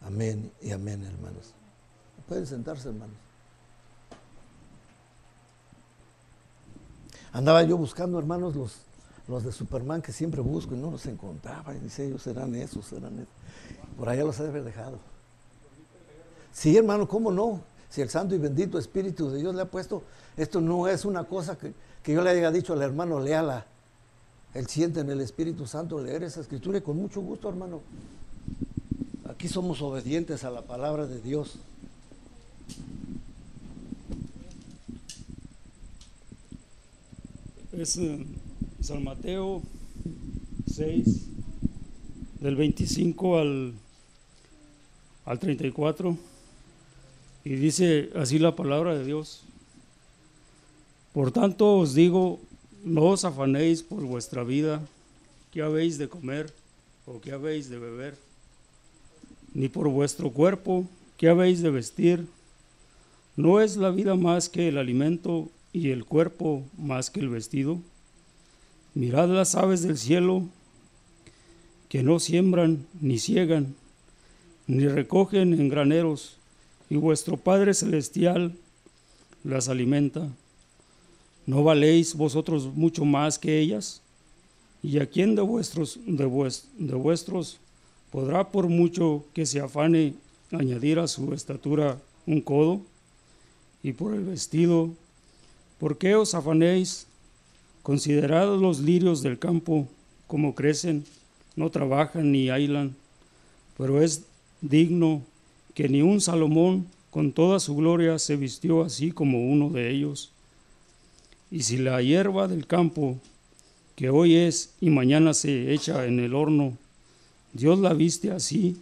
Amén 0.00 0.50
y 0.62 0.70
amén, 0.70 1.04
hermanos. 1.04 1.52
Pueden 2.28 2.46
sentarse, 2.46 2.88
hermanos. 2.88 3.16
Andaba 7.32 7.64
yo 7.64 7.76
buscando, 7.76 8.18
hermanos, 8.18 8.54
los, 8.54 8.76
los 9.28 9.44
de 9.44 9.52
Superman 9.52 10.02
que 10.02 10.12
siempre 10.12 10.40
busco 10.40 10.74
y 10.74 10.78
no 10.78 10.90
los 10.90 11.06
encontraba. 11.06 11.74
Y 11.74 11.80
dice, 11.80 12.06
ellos 12.06 12.22
serán 12.22 12.54
esos, 12.54 12.86
serán 12.86 13.14
esos. 13.14 13.34
Por 13.96 14.08
allá 14.08 14.24
los 14.24 14.38
he 14.40 14.50
dejado. 14.50 14.98
Sí, 16.52 16.76
hermano, 16.76 17.08
¿cómo 17.08 17.30
no? 17.30 17.60
si 17.94 18.02
el 18.02 18.10
Santo 18.10 18.34
y 18.34 18.38
bendito 18.38 18.76
Espíritu 18.76 19.30
de 19.30 19.38
Dios 19.38 19.54
le 19.54 19.62
ha 19.62 19.70
puesto, 19.70 20.02
esto 20.36 20.60
no 20.60 20.88
es 20.88 21.04
una 21.04 21.22
cosa 21.22 21.56
que, 21.56 21.72
yo 22.12 22.24
le 22.24 22.30
haya 22.30 22.50
dicho 22.50 22.72
al 22.72 22.82
hermano, 22.82 23.20
léala. 23.20 23.66
Él 24.52 24.66
siente 24.66 24.98
en 24.98 25.10
el 25.10 25.20
Espíritu 25.20 25.64
Santo 25.64 26.02
leer 26.02 26.24
esa 26.24 26.40
escritura 26.40 26.78
y 26.78 26.80
con 26.80 26.96
mucho 26.96 27.20
gusto, 27.20 27.48
hermano. 27.48 27.82
Aquí 29.28 29.46
somos 29.46 29.80
obedientes 29.80 30.42
a 30.42 30.50
la 30.50 30.62
palabra 30.62 31.06
de 31.06 31.20
Dios. 31.20 31.60
Es 37.70 37.96
eh, 37.98 38.26
San 38.84 39.02
Mateo 39.02 39.62
6, 40.70 41.06
del 42.40 42.54
25 42.54 43.38
al, 43.38 43.72
al 45.24 45.38
34. 45.38 46.18
Y 47.46 47.54
dice 47.54 48.10
así 48.14 48.38
la 48.38 48.54
palabra 48.54 48.94
de 48.94 49.06
Dios. 49.06 49.44
Por 51.14 51.32
tanto 51.32 51.78
os 51.78 51.94
digo, 51.94 52.38
no 52.84 53.04
os 53.04 53.24
afanéis 53.24 53.82
por 53.82 54.02
vuestra 54.04 54.44
vida, 54.44 54.82
qué 55.50 55.62
habéis 55.62 55.96
de 55.96 56.10
comer 56.10 56.52
o 57.06 57.22
qué 57.22 57.32
habéis 57.32 57.70
de 57.70 57.78
beber, 57.78 58.18
ni 59.54 59.70
por 59.70 59.88
vuestro 59.88 60.30
cuerpo, 60.30 60.86
qué 61.16 61.30
habéis 61.30 61.62
de 61.62 61.70
vestir. 61.70 62.26
¿No 63.34 63.62
es 63.62 63.78
la 63.78 63.90
vida 63.90 64.14
más 64.14 64.50
que 64.50 64.68
el 64.68 64.76
alimento 64.76 65.48
y 65.72 65.88
el 65.88 66.04
cuerpo 66.04 66.62
más 66.76 67.08
que 67.08 67.20
el 67.20 67.30
vestido? 67.30 67.80
Mirad 68.94 69.28
las 69.28 69.56
aves 69.56 69.82
del 69.82 69.98
cielo, 69.98 70.44
que 71.88 72.04
no 72.04 72.20
siembran, 72.20 72.86
ni 73.00 73.18
ciegan, 73.18 73.74
ni 74.68 74.86
recogen 74.86 75.52
en 75.52 75.68
graneros, 75.68 76.36
y 76.88 76.96
vuestro 76.96 77.36
Padre 77.36 77.74
Celestial 77.74 78.54
las 79.42 79.68
alimenta. 79.68 80.28
¿No 81.46 81.64
valéis 81.64 82.14
vosotros 82.14 82.66
mucho 82.74 83.04
más 83.04 83.38
que 83.38 83.58
ellas? 83.58 84.00
¿Y 84.82 84.98
a 84.98 85.06
quién 85.06 85.34
de 85.34 85.42
vuestros, 85.42 85.98
de, 86.06 86.24
de 86.78 86.94
vuestros 86.94 87.58
podrá 88.10 88.50
por 88.50 88.68
mucho 88.68 89.24
que 89.34 89.44
se 89.44 89.60
afane 89.60 90.14
añadir 90.52 91.00
a 91.00 91.08
su 91.08 91.34
estatura 91.34 91.98
un 92.26 92.40
codo? 92.40 92.80
Y 93.82 93.92
por 93.92 94.14
el 94.14 94.24
vestido, 94.24 94.90
¿por 95.78 95.98
qué 95.98 96.14
os 96.14 96.34
afanéis? 96.34 97.06
Considerad 97.84 98.58
los 98.58 98.80
lirios 98.80 99.22
del 99.22 99.38
campo, 99.38 99.86
como 100.26 100.54
crecen, 100.54 101.04
no 101.54 101.68
trabajan 101.68 102.32
ni 102.32 102.48
ailan, 102.48 102.96
pero 103.76 104.00
es 104.00 104.24
digno 104.62 105.20
que 105.74 105.90
ni 105.90 106.00
un 106.00 106.22
Salomón 106.22 106.86
con 107.10 107.30
toda 107.30 107.60
su 107.60 107.76
gloria 107.76 108.18
se 108.18 108.36
vistió 108.36 108.80
así 108.80 109.12
como 109.12 109.50
uno 109.50 109.68
de 109.68 109.90
ellos. 109.90 110.32
Y 111.50 111.64
si 111.64 111.76
la 111.76 112.00
hierba 112.00 112.48
del 112.48 112.66
campo, 112.66 113.18
que 113.96 114.08
hoy 114.08 114.34
es 114.34 114.72
y 114.80 114.88
mañana 114.88 115.34
se 115.34 115.74
echa 115.74 116.06
en 116.06 116.20
el 116.20 116.34
horno, 116.34 116.78
Dios 117.52 117.78
la 117.80 117.92
viste 117.92 118.30
así, 118.30 118.78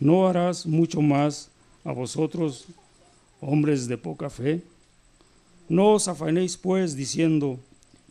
¿no 0.00 0.26
harás 0.26 0.66
mucho 0.66 1.00
más 1.00 1.48
a 1.84 1.92
vosotros, 1.92 2.64
hombres 3.40 3.86
de 3.86 3.98
poca 3.98 4.30
fe? 4.30 4.62
No 5.68 5.92
os 5.92 6.08
afanéis 6.08 6.56
pues 6.56 6.96
diciendo, 6.96 7.60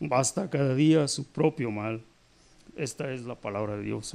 Basta 0.00 0.48
cada 0.48 0.74
día 0.74 1.08
su 1.08 1.24
propio 1.24 1.70
mal. 1.70 2.04
Esta 2.76 3.10
es 3.12 3.22
la 3.24 3.34
palabra 3.34 3.76
de 3.76 3.82
Dios. 3.82 4.14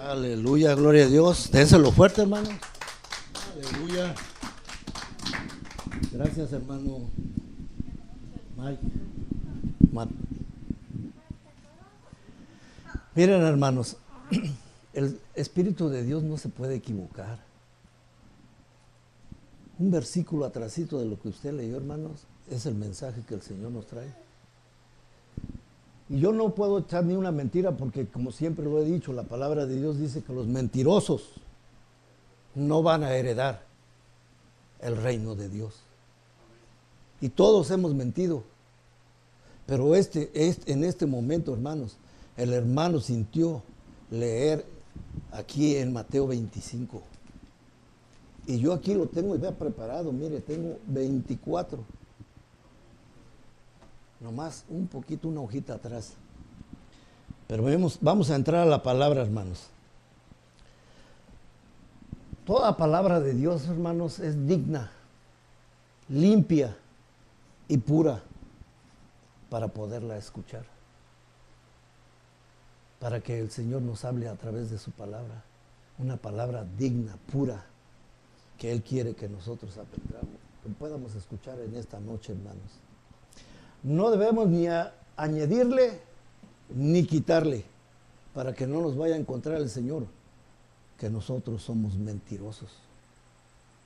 Aleluya, 0.00 0.74
gloria 0.74 1.04
a 1.04 1.08
Dios. 1.08 1.50
Déselo 1.52 1.92
fuerte, 1.92 2.22
hermano. 2.22 2.48
Aleluya. 3.54 4.14
Gracias, 6.12 6.52
hermano 6.52 7.08
Mike. 8.56 8.80
Miren, 13.14 13.42
hermanos, 13.42 13.96
el 14.92 15.20
Espíritu 15.34 15.88
de 15.88 16.02
Dios 16.02 16.22
no 16.22 16.36
se 16.36 16.48
puede 16.48 16.76
equivocar. 16.76 17.38
Un 19.78 19.90
versículo 19.90 20.44
atrasito 20.44 20.98
de 20.98 21.06
lo 21.06 21.20
que 21.20 21.28
usted 21.28 21.52
leyó, 21.52 21.76
hermanos, 21.76 22.24
es 22.50 22.66
el 22.66 22.74
mensaje 22.74 23.22
que 23.26 23.34
el 23.34 23.42
Señor 23.42 23.70
nos 23.72 23.86
trae. 23.86 24.12
Y 26.10 26.18
yo 26.18 26.32
no 26.32 26.56
puedo 26.56 26.80
echar 26.80 27.04
ni 27.04 27.14
una 27.14 27.30
mentira 27.30 27.76
porque, 27.76 28.06
como 28.06 28.32
siempre 28.32 28.64
lo 28.64 28.80
he 28.80 28.84
dicho, 28.84 29.12
la 29.12 29.22
palabra 29.22 29.64
de 29.64 29.76
Dios 29.76 29.96
dice 29.96 30.22
que 30.22 30.32
los 30.32 30.48
mentirosos 30.48 31.22
no 32.56 32.82
van 32.82 33.04
a 33.04 33.14
heredar 33.14 33.62
el 34.80 34.96
reino 34.96 35.36
de 35.36 35.48
Dios. 35.48 35.76
Y 37.20 37.28
todos 37.28 37.70
hemos 37.70 37.94
mentido. 37.94 38.42
Pero 39.66 39.94
este, 39.94 40.32
este, 40.34 40.72
en 40.72 40.82
este 40.82 41.06
momento, 41.06 41.52
hermanos, 41.54 41.96
el 42.36 42.52
hermano 42.52 42.98
sintió 42.98 43.62
leer 44.10 44.66
aquí 45.30 45.76
en 45.76 45.92
Mateo 45.92 46.26
25. 46.26 47.02
Y 48.48 48.58
yo 48.58 48.72
aquí 48.72 48.94
lo 48.94 49.06
tengo 49.06 49.36
ya 49.36 49.52
preparado, 49.52 50.10
mire, 50.10 50.40
tengo 50.40 50.76
24. 50.88 51.99
Nomás 54.20 54.64
un 54.68 54.86
poquito, 54.86 55.28
una 55.28 55.40
hojita 55.40 55.74
atrás. 55.74 56.14
Pero 57.48 57.64
vemos, 57.64 57.98
vamos 58.00 58.30
a 58.30 58.36
entrar 58.36 58.60
a 58.60 58.70
la 58.70 58.82
palabra, 58.82 59.22
hermanos. 59.22 59.68
Toda 62.44 62.76
palabra 62.76 63.20
de 63.20 63.34
Dios, 63.34 63.66
hermanos, 63.66 64.18
es 64.18 64.46
digna, 64.46 64.90
limpia 66.08 66.76
y 67.68 67.78
pura 67.78 68.22
para 69.48 69.68
poderla 69.68 70.16
escuchar. 70.16 70.64
Para 72.98 73.20
que 73.20 73.40
el 73.40 73.50
Señor 73.50 73.82
nos 73.82 74.04
hable 74.04 74.28
a 74.28 74.36
través 74.36 74.70
de 74.70 74.78
su 74.78 74.90
palabra. 74.90 75.42
Una 75.98 76.16
palabra 76.16 76.66
digna, 76.76 77.16
pura, 77.32 77.64
que 78.58 78.70
Él 78.70 78.82
quiere 78.82 79.14
que 79.14 79.28
nosotros 79.28 79.76
aprendamos, 79.78 80.36
que 80.62 80.68
podamos 80.70 81.14
escuchar 81.14 81.58
en 81.60 81.74
esta 81.74 81.98
noche, 82.00 82.32
hermanos. 82.32 82.80
No 83.82 84.10
debemos 84.10 84.48
ni 84.48 84.66
añadirle 85.16 86.00
ni 86.74 87.04
quitarle 87.04 87.64
para 88.34 88.54
que 88.54 88.66
no 88.66 88.80
nos 88.80 88.96
vaya 88.96 89.14
a 89.14 89.18
encontrar 89.18 89.56
el 89.56 89.70
Señor 89.70 90.06
que 90.98 91.10
nosotros 91.10 91.62
somos 91.62 91.96
mentirosos. 91.96 92.70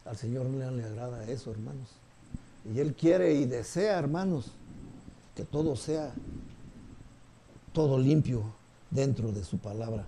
Al 0.05 0.17
Señor 0.17 0.47
no 0.47 0.71
le 0.71 0.85
agrada 0.85 1.25
eso, 1.25 1.51
hermanos. 1.51 1.89
Y 2.73 2.81
Él 2.81 2.95
quiere 2.95 3.35
y 3.35 3.47
desea, 3.47 3.99
hermanos, 3.99 4.51
que 5.35 5.45
todo 5.45 5.77
sea 5.77 6.13
todo 7.73 7.99
limpio 7.99 8.43
dentro 8.91 9.33
de 9.33 9.45
su 9.45 9.59
palabra. 9.59 10.07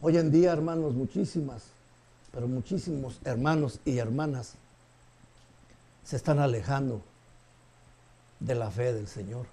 Hoy 0.00 0.16
en 0.16 0.30
día, 0.30 0.52
hermanos, 0.52 0.94
muchísimas, 0.94 1.64
pero 2.32 2.46
muchísimos 2.46 3.18
hermanos 3.24 3.80
y 3.84 3.98
hermanas 3.98 4.54
se 6.04 6.16
están 6.16 6.38
alejando 6.38 7.02
de 8.46 8.54
la 8.54 8.70
fe 8.70 8.92
del 8.92 9.08
Señor. 9.08 9.46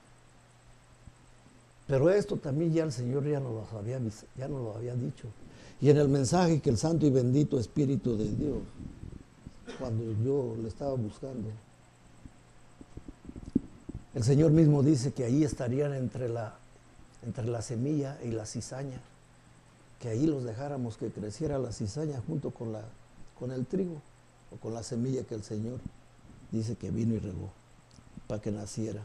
Pero 1.87 2.09
esto 2.09 2.37
también 2.37 2.71
ya 2.73 2.83
el 2.83 2.91
Señor 2.91 3.25
ya 3.25 3.39
nos 3.39 3.53
lo 3.53 3.79
había, 3.79 3.99
ya 4.37 4.47
nos 4.47 4.61
lo 4.61 4.75
había 4.75 4.95
dicho. 4.95 5.27
Y 5.81 5.89
en 5.89 5.97
el 5.97 6.07
mensaje 6.07 6.61
que 6.61 6.69
el 6.69 6.77
Santo 6.77 7.05
y 7.05 7.09
bendito 7.09 7.59
Espíritu 7.59 8.15
de 8.15 8.29
Dios, 8.29 8.59
cuando 9.79 10.03
yo 10.23 10.55
le 10.61 10.69
estaba 10.69 10.93
buscando, 10.93 11.49
el 14.13 14.23
Señor 14.23 14.51
mismo 14.51 14.83
dice 14.83 15.11
que 15.11 15.25
ahí 15.25 15.43
estarían 15.43 15.93
entre 15.93 16.29
la, 16.29 16.55
entre 17.25 17.47
la 17.47 17.61
semilla 17.61 18.17
y 18.23 18.29
la 18.29 18.45
cizaña, 18.45 19.01
que 19.99 20.09
ahí 20.09 20.27
los 20.27 20.43
dejáramos 20.43 20.97
que 20.97 21.09
creciera 21.09 21.57
la 21.57 21.73
cizaña 21.73 22.21
junto 22.27 22.51
con, 22.51 22.71
la, 22.71 22.83
con 23.37 23.51
el 23.51 23.65
trigo 23.65 24.01
o 24.51 24.57
con 24.57 24.73
la 24.73 24.83
semilla 24.83 25.23
que 25.23 25.35
el 25.35 25.43
Señor 25.43 25.79
dice 26.51 26.75
que 26.75 26.91
vino 26.91 27.15
y 27.15 27.19
regó 27.19 27.62
que 28.39 28.51
naciera. 28.51 29.01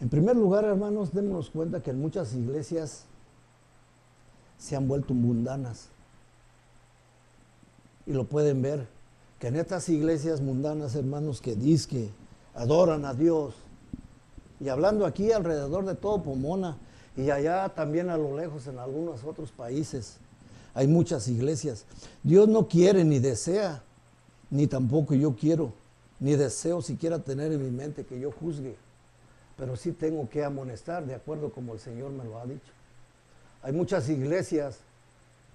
En 0.00 0.08
primer 0.08 0.36
lugar, 0.36 0.64
hermanos, 0.64 1.12
démonos 1.12 1.50
cuenta 1.50 1.82
que 1.82 1.90
en 1.90 2.00
muchas 2.00 2.34
iglesias 2.34 3.04
se 4.58 4.76
han 4.76 4.88
vuelto 4.88 5.14
mundanas. 5.14 5.88
Y 8.06 8.12
lo 8.12 8.24
pueden 8.24 8.62
ver, 8.62 8.86
que 9.38 9.48
en 9.48 9.56
estas 9.56 9.88
iglesias 9.88 10.40
mundanas, 10.40 10.94
hermanos, 10.94 11.40
que 11.40 11.56
dicen 11.56 12.10
adoran 12.54 13.04
a 13.04 13.14
Dios, 13.14 13.54
y 14.60 14.68
hablando 14.68 15.04
aquí 15.04 15.32
alrededor 15.32 15.84
de 15.84 15.94
todo 15.94 16.22
Pomona, 16.22 16.76
y 17.16 17.30
allá 17.30 17.68
también 17.70 18.10
a 18.10 18.16
lo 18.16 18.36
lejos 18.36 18.66
en 18.66 18.78
algunos 18.78 19.24
otros 19.24 19.50
países, 19.50 20.18
hay 20.74 20.86
muchas 20.86 21.28
iglesias. 21.28 21.84
Dios 22.22 22.48
no 22.48 22.68
quiere 22.68 23.04
ni 23.04 23.18
desea, 23.18 23.82
ni 24.50 24.66
tampoco 24.66 25.14
yo 25.14 25.34
quiero, 25.34 25.72
ni 26.20 26.34
deseo 26.36 26.82
siquiera 26.82 27.18
tener 27.18 27.52
en 27.52 27.62
mi 27.62 27.70
mente 27.70 28.04
que 28.04 28.18
yo 28.18 28.32
juzgue, 28.32 28.76
pero 29.56 29.76
sí 29.76 29.92
tengo 29.92 30.28
que 30.28 30.44
amonestar 30.44 31.04
de 31.04 31.14
acuerdo 31.14 31.50
como 31.50 31.74
el 31.74 31.80
Señor 31.80 32.10
me 32.10 32.24
lo 32.24 32.38
ha 32.38 32.46
dicho. 32.46 32.72
Hay 33.62 33.72
muchas 33.72 34.08
iglesias 34.08 34.78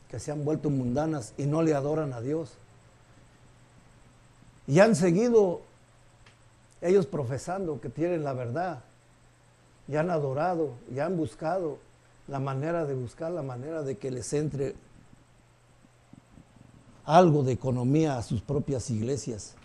que 0.10 0.20
se 0.20 0.32
han 0.32 0.44
vuelto 0.44 0.70
mundanas 0.70 1.34
y 1.38 1.46
no 1.46 1.62
le 1.62 1.74
adoran 1.74 2.14
a 2.14 2.22
Dios. 2.22 2.52
Y 4.68 4.80
han 4.80 4.96
seguido 4.96 5.62
ellos 6.82 7.06
profesando 7.06 7.80
que 7.80 7.90
tienen 7.90 8.24
la 8.24 8.34
verdad. 8.34 8.84
Y 9.88 9.96
han 9.96 10.10
adorado 10.10 10.74
y 10.94 11.00
han 11.00 11.18
buscado 11.18 11.80
la 12.28 12.40
manera 12.40 12.86
de 12.86 12.94
buscar, 12.94 13.32
la 13.32 13.42
manera 13.42 13.84
de 13.84 13.98
que 13.98 14.12
les 14.12 14.32
entre 14.34 14.76
algo 17.06 17.44
de 17.44 17.54
economía 17.54 18.18
a 18.18 18.24
sus 18.24 18.42
propias 18.42 18.90
iglesias. 18.90 19.56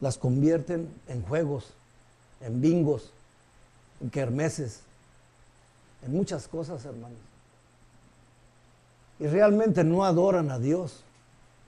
Las 0.00 0.18
convierten 0.18 0.88
en 1.08 1.22
juegos, 1.22 1.72
en 2.40 2.60
bingos, 2.60 3.12
en 4.00 4.10
kermeses, 4.10 4.80
en 6.04 6.12
muchas 6.12 6.48
cosas, 6.48 6.84
hermanos. 6.84 7.18
Y 9.18 9.26
realmente 9.26 9.82
no 9.84 10.04
adoran 10.04 10.50
a 10.50 10.58
Dios, 10.58 11.02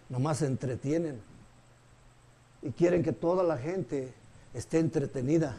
nomás 0.08 0.38
se 0.38 0.46
entretienen. 0.46 1.20
y 2.60 2.70
quieren 2.72 3.04
que 3.04 3.12
toda 3.12 3.44
la 3.44 3.56
gente 3.56 4.12
esté 4.52 4.80
entretenida 4.80 5.56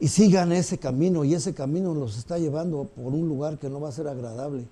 y 0.00 0.08
sigan 0.08 0.50
ese 0.50 0.78
camino 0.78 1.24
y 1.24 1.34
ese 1.34 1.54
camino 1.54 1.94
los 1.94 2.16
está 2.16 2.38
llevando 2.38 2.84
por 2.84 3.12
un 3.12 3.28
lugar 3.28 3.58
que 3.58 3.68
no 3.68 3.78
va 3.78 3.90
a 3.90 3.92
ser 3.92 4.08
agradable 4.08 4.64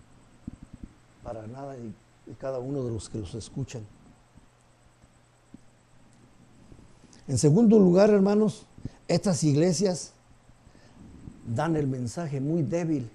para 1.23 1.47
nada 1.47 1.76
y, 1.76 1.95
y 2.30 2.35
cada 2.35 2.59
uno 2.59 2.83
de 2.83 2.90
los 2.90 3.09
que 3.09 3.19
los 3.19 3.35
escuchan. 3.35 3.83
En 7.30 7.38
segundo 7.38 7.78
lugar, 7.78 8.10
hermanos, 8.10 8.66
estas 9.06 9.44
iglesias 9.44 10.10
dan 11.46 11.76
el 11.76 11.87
mensaje 11.87 12.40
muy 12.40 12.64
débil 12.64 13.08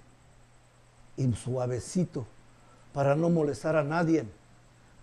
y 1.18 1.30
suavecito 1.34 2.26
para 2.94 3.18
no 3.18 3.30
molestar 3.30 3.76
a 3.76 3.84
nadie, 3.84 4.24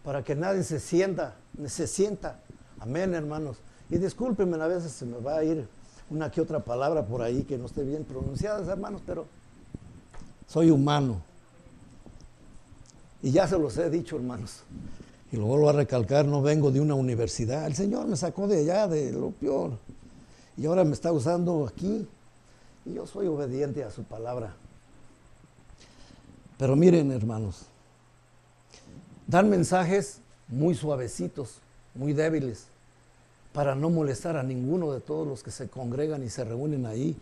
para 0.02 0.24
que 0.24 0.34
nadie 0.34 0.62
se 0.62 0.80
sienta, 0.80 1.34
se 1.66 1.86
sienta. 1.86 2.40
Amén, 2.80 3.12
hermanos. 3.12 3.58
Y 3.90 3.98
discúlpenme, 3.98 4.56
a 4.56 4.66
veces 4.66 4.92
se 4.92 5.04
me 5.04 5.18
va 5.18 5.36
a 5.36 5.44
ir 5.44 5.68
una 6.08 6.30
que 6.30 6.40
otra 6.40 6.60
palabra 6.60 7.04
por 7.04 7.20
ahí 7.20 7.42
que 7.42 7.58
no 7.58 7.66
esté 7.66 7.84
bien 7.84 8.04
pronunciada, 8.04 8.72
hermanos, 8.72 9.02
pero 9.04 9.26
soy 10.46 10.70
humano. 10.70 11.20
Y 13.22 13.30
ya 13.30 13.46
se 13.46 13.58
los 13.58 13.76
he 13.76 13.90
dicho, 13.90 14.16
hermanos. 14.16 14.62
Y 15.32 15.36
lo 15.38 15.46
vuelvo 15.46 15.70
a 15.70 15.72
recalcar, 15.72 16.26
no 16.26 16.42
vengo 16.42 16.70
de 16.70 16.80
una 16.80 16.94
universidad. 16.94 17.66
El 17.66 17.74
Señor 17.74 18.06
me 18.06 18.16
sacó 18.16 18.46
de 18.46 18.58
allá, 18.58 18.86
de 18.86 19.12
lo 19.12 19.30
peor. 19.30 19.78
Y 20.58 20.66
ahora 20.66 20.84
me 20.84 20.92
está 20.92 21.10
usando 21.10 21.66
aquí. 21.66 22.06
Y 22.84 22.92
yo 22.92 23.06
soy 23.06 23.28
obediente 23.28 23.82
a 23.82 23.90
su 23.90 24.04
palabra. 24.04 24.54
Pero 26.58 26.76
miren, 26.76 27.10
hermanos, 27.10 27.62
dan 29.26 29.48
mensajes 29.48 30.20
muy 30.48 30.74
suavecitos, 30.74 31.60
muy 31.94 32.12
débiles, 32.12 32.66
para 33.54 33.74
no 33.74 33.88
molestar 33.88 34.36
a 34.36 34.42
ninguno 34.42 34.92
de 34.92 35.00
todos 35.00 35.26
los 35.26 35.42
que 35.42 35.50
se 35.50 35.68
congregan 35.68 36.22
y 36.22 36.28
se 36.28 36.44
reúnen 36.44 36.84
ahí, 36.84 37.16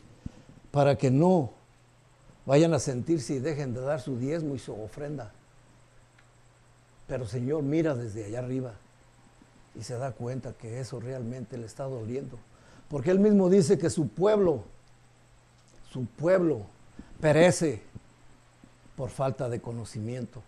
para 0.72 0.98
que 0.98 1.12
no 1.12 1.52
vayan 2.44 2.74
a 2.74 2.80
sentirse 2.80 3.34
y 3.34 3.38
dejen 3.38 3.72
de 3.72 3.80
dar 3.80 4.00
su 4.00 4.18
diezmo 4.18 4.56
y 4.56 4.58
su 4.58 4.72
ofrenda. 4.72 5.32
Pero 7.10 7.26
Señor 7.26 7.64
mira 7.64 7.96
desde 7.96 8.24
allá 8.24 8.38
arriba 8.38 8.74
y 9.74 9.82
se 9.82 9.98
da 9.98 10.12
cuenta 10.12 10.52
que 10.52 10.78
eso 10.78 11.00
realmente 11.00 11.58
le 11.58 11.66
está 11.66 11.82
doliendo. 11.84 12.38
Porque 12.88 13.10
Él 13.10 13.18
mismo 13.18 13.50
dice 13.50 13.78
que 13.78 13.90
su 13.90 14.06
pueblo, 14.06 14.62
su 15.92 16.04
pueblo 16.06 16.60
perece 17.20 17.82
por 18.96 19.10
falta 19.10 19.48
de 19.48 19.60
conocimiento. 19.60 20.40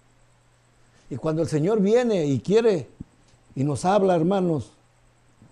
Y 1.10 1.16
cuando 1.16 1.42
el 1.42 1.48
Señor 1.48 1.80
viene 1.80 2.26
y 2.26 2.38
quiere 2.38 2.88
y 3.56 3.64
nos 3.64 3.84
habla, 3.84 4.14
hermanos, 4.14 4.70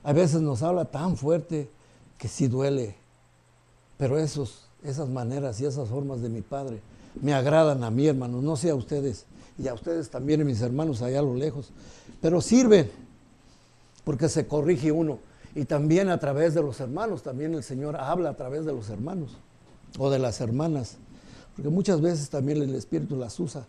a 0.04 0.12
veces 0.12 0.40
nos 0.40 0.62
habla 0.62 0.84
tan 0.84 1.16
fuerte 1.16 1.68
que 2.18 2.28
sí 2.28 2.46
duele. 2.46 2.94
Pero 3.98 4.16
esos, 4.16 4.68
esas 4.84 5.08
maneras 5.08 5.60
y 5.60 5.66
esas 5.66 5.88
formas 5.88 6.22
de 6.22 6.28
mi 6.28 6.40
Padre 6.40 6.80
me 7.20 7.34
agradan 7.34 7.82
a 7.82 7.90
mí, 7.90 8.06
hermanos, 8.06 8.44
no 8.44 8.54
sé 8.54 8.70
a 8.70 8.76
ustedes 8.76 9.26
y 9.58 9.68
a 9.68 9.74
ustedes 9.74 10.10
también, 10.10 10.44
mis 10.46 10.60
hermanos, 10.60 11.02
allá 11.02 11.18
a 11.20 11.22
lo 11.22 11.34
lejos. 11.34 11.70
Pero 12.20 12.40
sirven 12.40 12.90
porque 14.04 14.28
se 14.28 14.46
corrige 14.46 14.92
uno. 14.92 15.18
Y 15.54 15.64
también 15.64 16.08
a 16.08 16.18
través 16.18 16.54
de 16.54 16.62
los 16.62 16.80
hermanos, 16.80 17.22
también 17.22 17.54
el 17.54 17.62
Señor 17.62 17.96
habla 17.96 18.30
a 18.30 18.34
través 18.34 18.64
de 18.64 18.72
los 18.72 18.88
hermanos 18.88 19.32
o 19.98 20.10
de 20.10 20.18
las 20.18 20.40
hermanas. 20.40 20.96
Porque 21.54 21.70
muchas 21.70 22.00
veces 22.00 22.30
también 22.30 22.62
el 22.62 22.74
Espíritu 22.74 23.16
las 23.16 23.38
usa 23.40 23.66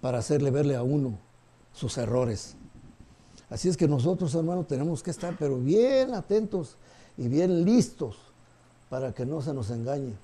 para 0.00 0.18
hacerle 0.18 0.50
verle 0.50 0.76
a 0.76 0.82
uno 0.82 1.18
sus 1.74 1.98
errores. 1.98 2.54
Así 3.50 3.68
es 3.68 3.76
que 3.76 3.88
nosotros, 3.88 4.34
hermanos, 4.34 4.66
tenemos 4.66 5.02
que 5.02 5.10
estar, 5.10 5.36
pero 5.38 5.58
bien 5.58 6.14
atentos 6.14 6.76
y 7.16 7.28
bien 7.28 7.64
listos 7.64 8.16
para 8.88 9.12
que 9.12 9.26
no 9.26 9.42
se 9.42 9.52
nos 9.52 9.70
engañe. 9.70 10.14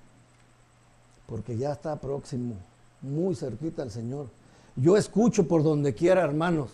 Porque 1.26 1.56
ya 1.56 1.72
está 1.72 1.96
próximo, 1.96 2.54
muy 3.02 3.34
cerquita 3.34 3.82
el 3.82 3.90
Señor. 3.90 4.26
Yo 4.76 4.96
escucho 4.96 5.46
por 5.46 5.62
donde 5.62 5.94
quiera, 5.94 6.22
hermanos. 6.22 6.70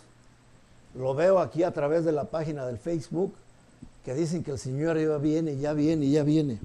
Lo 0.95 1.13
veo 1.13 1.39
aquí 1.39 1.63
a 1.63 1.71
través 1.71 2.05
de 2.05 2.11
la 2.11 2.25
página 2.25 2.65
del 2.65 2.77
Facebook, 2.77 3.33
que 4.03 4.13
dicen 4.13 4.43
que 4.43 4.51
el 4.51 4.59
Señor 4.59 4.97
ya 4.97 5.17
viene, 5.17 5.57
ya 5.57 5.73
viene, 5.73 6.09
ya 6.09 6.23
viene. 6.23 6.59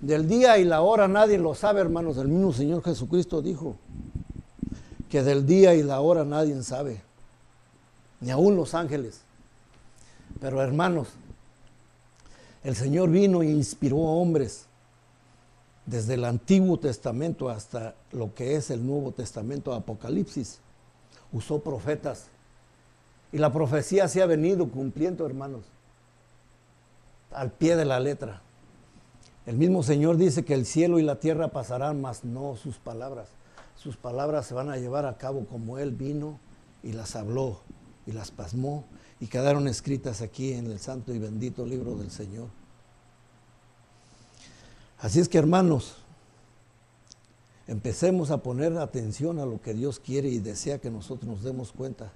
Del 0.00 0.28
día 0.28 0.58
y 0.58 0.64
la 0.64 0.82
hora 0.82 1.08
nadie 1.08 1.38
lo 1.38 1.54
sabe, 1.54 1.80
hermanos. 1.80 2.18
El 2.18 2.28
mismo 2.28 2.52
Señor 2.52 2.82
Jesucristo 2.82 3.40
dijo 3.40 3.76
que 5.08 5.22
del 5.22 5.46
día 5.46 5.74
y 5.74 5.82
la 5.82 6.00
hora 6.00 6.24
nadie 6.24 6.60
sabe, 6.62 7.00
ni 8.20 8.30
aún 8.30 8.56
los 8.56 8.74
ángeles. 8.74 9.20
Pero 10.40 10.60
hermanos, 10.60 11.08
el 12.62 12.76
Señor 12.76 13.10
vino 13.10 13.42
e 13.42 13.46
inspiró 13.46 13.96
a 13.98 14.10
hombres 14.10 14.65
desde 15.86 16.14
el 16.14 16.24
Antiguo 16.24 16.78
Testamento 16.78 17.48
hasta 17.48 17.94
lo 18.12 18.34
que 18.34 18.56
es 18.56 18.70
el 18.70 18.84
Nuevo 18.84 19.12
Testamento, 19.12 19.72
Apocalipsis, 19.72 20.58
usó 21.32 21.60
profetas. 21.60 22.26
Y 23.32 23.38
la 23.38 23.52
profecía 23.52 24.08
se 24.08 24.22
ha 24.22 24.26
venido 24.26 24.68
cumpliendo, 24.68 25.24
hermanos, 25.26 25.64
al 27.32 27.52
pie 27.52 27.76
de 27.76 27.84
la 27.84 28.00
letra. 28.00 28.42
El 29.46 29.56
mismo 29.56 29.82
Señor 29.82 30.16
dice 30.16 30.44
que 30.44 30.54
el 30.54 30.66
cielo 30.66 30.98
y 30.98 31.02
la 31.02 31.20
tierra 31.20 31.48
pasarán, 31.48 32.00
mas 32.00 32.24
no 32.24 32.56
sus 32.56 32.78
palabras. 32.78 33.28
Sus 33.76 33.96
palabras 33.96 34.46
se 34.46 34.54
van 34.54 34.70
a 34.70 34.76
llevar 34.76 35.06
a 35.06 35.16
cabo 35.16 35.46
como 35.46 35.78
Él 35.78 35.92
vino 35.92 36.40
y 36.82 36.92
las 36.92 37.14
habló 37.14 37.60
y 38.06 38.12
las 38.12 38.30
pasmó 38.30 38.84
y 39.20 39.26
quedaron 39.26 39.68
escritas 39.68 40.20
aquí 40.20 40.52
en 40.52 40.66
el 40.66 40.78
santo 40.78 41.14
y 41.14 41.18
bendito 41.18 41.64
libro 41.64 41.94
del 41.94 42.10
Señor. 42.10 42.48
Así 44.98 45.20
es 45.20 45.28
que 45.28 45.38
hermanos, 45.38 45.96
empecemos 47.66 48.30
a 48.30 48.38
poner 48.38 48.76
atención 48.78 49.38
a 49.38 49.46
lo 49.46 49.60
que 49.60 49.74
Dios 49.74 50.00
quiere 50.00 50.28
y 50.28 50.38
desea 50.38 50.78
que 50.78 50.90
nosotros 50.90 51.30
nos 51.30 51.42
demos 51.42 51.72
cuenta 51.72 52.12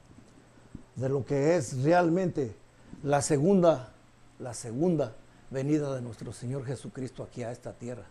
de 0.97 1.09
lo 1.09 1.25
que 1.25 1.57
es 1.57 1.83
realmente 1.83 2.55
la 3.03 3.23
segunda, 3.23 3.93
la 4.38 4.55
segunda 4.55 5.14
venida 5.51 5.95
de 5.95 6.03
nuestro 6.03 6.33
Señor 6.33 6.64
Jesucristo 6.64 7.23
aquí 7.23 7.43
a 7.43 7.53
esta 7.53 7.73
tierra. 7.73 8.05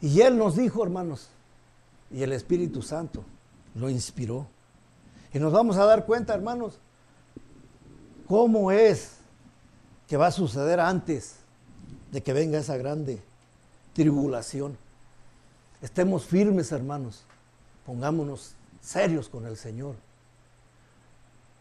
Y 0.00 0.20
Él 0.20 0.36
nos 0.36 0.56
dijo, 0.56 0.82
hermanos, 0.82 1.28
y 2.10 2.22
el 2.22 2.32
Espíritu 2.32 2.82
Santo 2.82 3.24
lo 3.74 3.88
inspiró. 3.88 4.46
Y 5.32 5.38
nos 5.38 5.52
vamos 5.52 5.76
a 5.76 5.84
dar 5.84 6.04
cuenta, 6.04 6.34
hermanos, 6.34 6.78
cómo 8.26 8.70
es 8.70 9.16
que 10.08 10.16
va 10.16 10.26
a 10.26 10.32
suceder 10.32 10.80
antes 10.80 11.41
de 12.12 12.22
que 12.22 12.32
venga 12.32 12.58
esa 12.58 12.76
grande 12.76 13.20
tribulación. 13.94 14.76
Estemos 15.80 16.24
firmes, 16.24 16.70
hermanos. 16.70 17.24
Pongámonos 17.84 18.54
serios 18.80 19.28
con 19.28 19.46
el 19.46 19.56
Señor. 19.56 19.96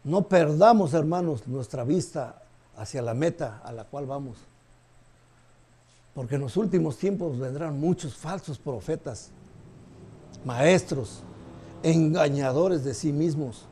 No 0.03 0.23
perdamos, 0.27 0.93
hermanos, 0.93 1.47
nuestra 1.47 1.83
vista 1.83 2.43
hacia 2.77 3.01
la 3.01 3.13
meta 3.13 3.61
a 3.63 3.71
la 3.71 3.85
cual 3.85 4.05
vamos. 4.05 4.37
Porque 6.13 6.35
en 6.35 6.41
los 6.41 6.57
últimos 6.57 6.97
tiempos 6.97 7.39
vendrán 7.39 7.79
muchos 7.79 8.15
falsos 8.15 8.59
profetas, 8.59 9.29
maestros, 10.43 11.23
engañadores 11.83 12.83
de 12.83 12.93
sí 12.93 13.13
mismos, 13.13 13.65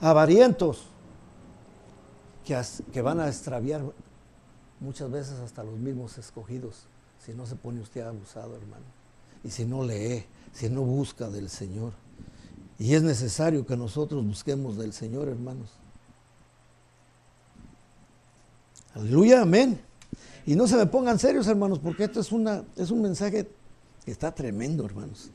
avarientos, 0.00 0.84
que, 2.92 3.02
van 3.02 3.20
a 3.20 3.28
extraviar 3.28 3.82
muchas 4.80 5.10
veces 5.10 5.40
hasta 5.40 5.62
los 5.64 5.78
mismos 5.78 6.18
escogidos, 6.18 6.86
si 7.24 7.32
no 7.32 7.46
se 7.46 7.56
pone 7.56 7.80
usted 7.80 8.02
abusado, 8.02 8.56
hermano, 8.56 8.84
y 9.42 9.50
si 9.50 9.64
no 9.64 9.84
lee, 9.84 10.24
si 10.52 10.68
no 10.68 10.82
busca 10.82 11.28
del 11.28 11.48
Señor. 11.48 11.92
Y 12.78 12.94
es 12.94 13.02
necesario 13.02 13.66
que 13.66 13.76
nosotros 13.76 14.24
busquemos 14.24 14.76
del 14.76 14.92
Señor, 14.92 15.28
hermanos. 15.28 15.70
Aleluya, 18.94 19.42
amén. 19.42 19.80
Y 20.46 20.54
no 20.54 20.66
se 20.66 20.76
me 20.76 20.86
pongan 20.86 21.18
serios, 21.18 21.46
hermanos, 21.46 21.78
porque 21.78 22.04
esto 22.04 22.20
es, 22.20 22.32
una, 22.32 22.64
es 22.76 22.90
un 22.90 23.02
mensaje 23.02 23.48
que 24.04 24.10
está 24.10 24.34
tremendo, 24.34 24.84
hermanos. 24.84 25.30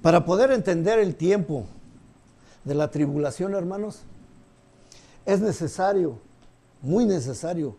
Para 0.00 0.24
poder 0.24 0.50
entender 0.52 0.98
el 0.98 1.14
tiempo 1.14 1.66
de 2.64 2.74
la 2.74 2.90
tribulación, 2.90 3.54
hermanos, 3.54 4.00
es 5.26 5.40
necesario 5.40 6.18
muy 6.82 7.06
necesario 7.06 7.76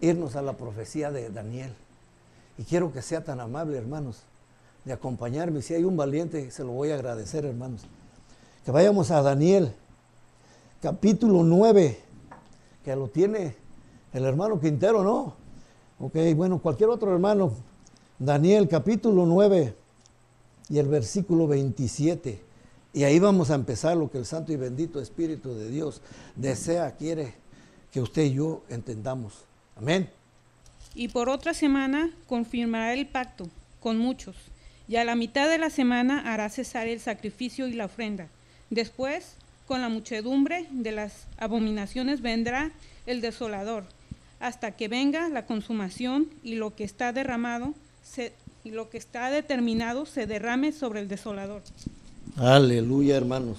irnos 0.00 0.36
a 0.36 0.42
la 0.42 0.56
profecía 0.56 1.10
de 1.10 1.28
Daniel. 1.30 1.74
Y 2.56 2.64
quiero 2.64 2.92
que 2.92 3.02
sea 3.02 3.24
tan 3.24 3.40
amable, 3.40 3.76
hermanos, 3.76 4.22
de 4.84 4.92
acompañarme. 4.92 5.62
Si 5.62 5.74
hay 5.74 5.84
un 5.84 5.96
valiente, 5.96 6.50
se 6.50 6.64
lo 6.64 6.70
voy 6.70 6.90
a 6.90 6.94
agradecer, 6.94 7.44
hermanos. 7.44 7.82
Que 8.64 8.70
vayamos 8.70 9.10
a 9.10 9.22
Daniel, 9.22 9.74
capítulo 10.80 11.42
9, 11.42 11.98
que 12.84 12.96
lo 12.96 13.08
tiene 13.08 13.56
el 14.12 14.24
hermano 14.24 14.60
Quintero, 14.60 15.02
¿no? 15.02 15.34
Ok, 15.98 16.16
bueno, 16.36 16.60
cualquier 16.60 16.90
otro 16.90 17.12
hermano. 17.12 17.52
Daniel, 18.18 18.68
capítulo 18.68 19.26
9 19.26 19.74
y 20.68 20.78
el 20.78 20.88
versículo 20.88 21.48
27. 21.48 22.42
Y 22.92 23.04
ahí 23.04 23.18
vamos 23.18 23.50
a 23.50 23.54
empezar 23.54 23.96
lo 23.96 24.10
que 24.10 24.18
el 24.18 24.26
Santo 24.26 24.52
y 24.52 24.56
bendito 24.56 25.00
Espíritu 25.00 25.54
de 25.54 25.68
Dios 25.68 26.02
desea, 26.36 26.96
quiere 26.96 27.41
que 27.92 28.00
usted 28.00 28.24
y 28.24 28.34
yo 28.34 28.62
entendamos. 28.68 29.44
Amén. 29.76 30.08
Y 30.94 31.08
por 31.08 31.28
otra 31.28 31.54
semana 31.54 32.10
confirmará 32.26 32.94
el 32.94 33.06
pacto 33.06 33.48
con 33.80 33.98
muchos, 33.98 34.36
y 34.88 34.96
a 34.96 35.04
la 35.04 35.14
mitad 35.14 35.48
de 35.48 35.58
la 35.58 35.70
semana 35.70 36.32
hará 36.32 36.48
cesar 36.48 36.86
el 36.88 37.00
sacrificio 37.00 37.68
y 37.68 37.72
la 37.74 37.86
ofrenda. 37.86 38.28
Después, 38.70 39.34
con 39.66 39.80
la 39.80 39.88
muchedumbre 39.88 40.66
de 40.70 40.92
las 40.92 41.26
abominaciones 41.38 42.20
vendrá 42.20 42.72
el 43.06 43.20
desolador, 43.20 43.84
hasta 44.40 44.72
que 44.72 44.88
venga 44.88 45.28
la 45.28 45.46
consumación 45.46 46.28
y 46.42 46.56
lo 46.56 46.74
que 46.74 46.84
está 46.84 47.12
derramado 47.12 47.74
se, 48.02 48.32
y 48.64 48.70
lo 48.70 48.90
que 48.90 48.98
está 48.98 49.30
determinado 49.30 50.06
se 50.06 50.26
derrame 50.26 50.72
sobre 50.72 51.00
el 51.00 51.08
desolador. 51.08 51.62
Aleluya, 52.36 53.16
hermanos. 53.16 53.58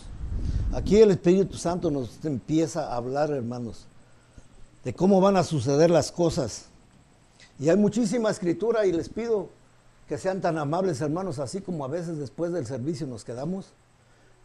Aquí 0.74 0.98
el 0.98 1.12
Espíritu 1.12 1.58
Santo 1.58 1.92
nos 1.92 2.24
empieza 2.26 2.92
a 2.92 2.96
hablar, 2.96 3.32
hermanos, 3.32 3.86
de 4.84 4.94
cómo 4.94 5.22
van 5.22 5.38
a 5.38 5.44
suceder 5.44 5.90
las 5.90 6.12
cosas. 6.12 6.66
Y 7.60 7.70
hay 7.70 7.78
muchísima 7.78 8.30
escritura 8.30 8.86
y 8.86 8.92
les 8.92 9.10
pido 9.10 9.50
que 10.08 10.18
sean 10.18 10.42
tan 10.42 10.58
amables, 10.58 11.02
hermanos, 11.02 11.40
así 11.40 11.62
como 11.62 11.86
a 11.86 11.88
veces 11.88 12.18
después 12.18 12.52
del 12.52 12.66
servicio 12.66 13.08
nos 13.08 13.24
quedamos, 13.24 13.68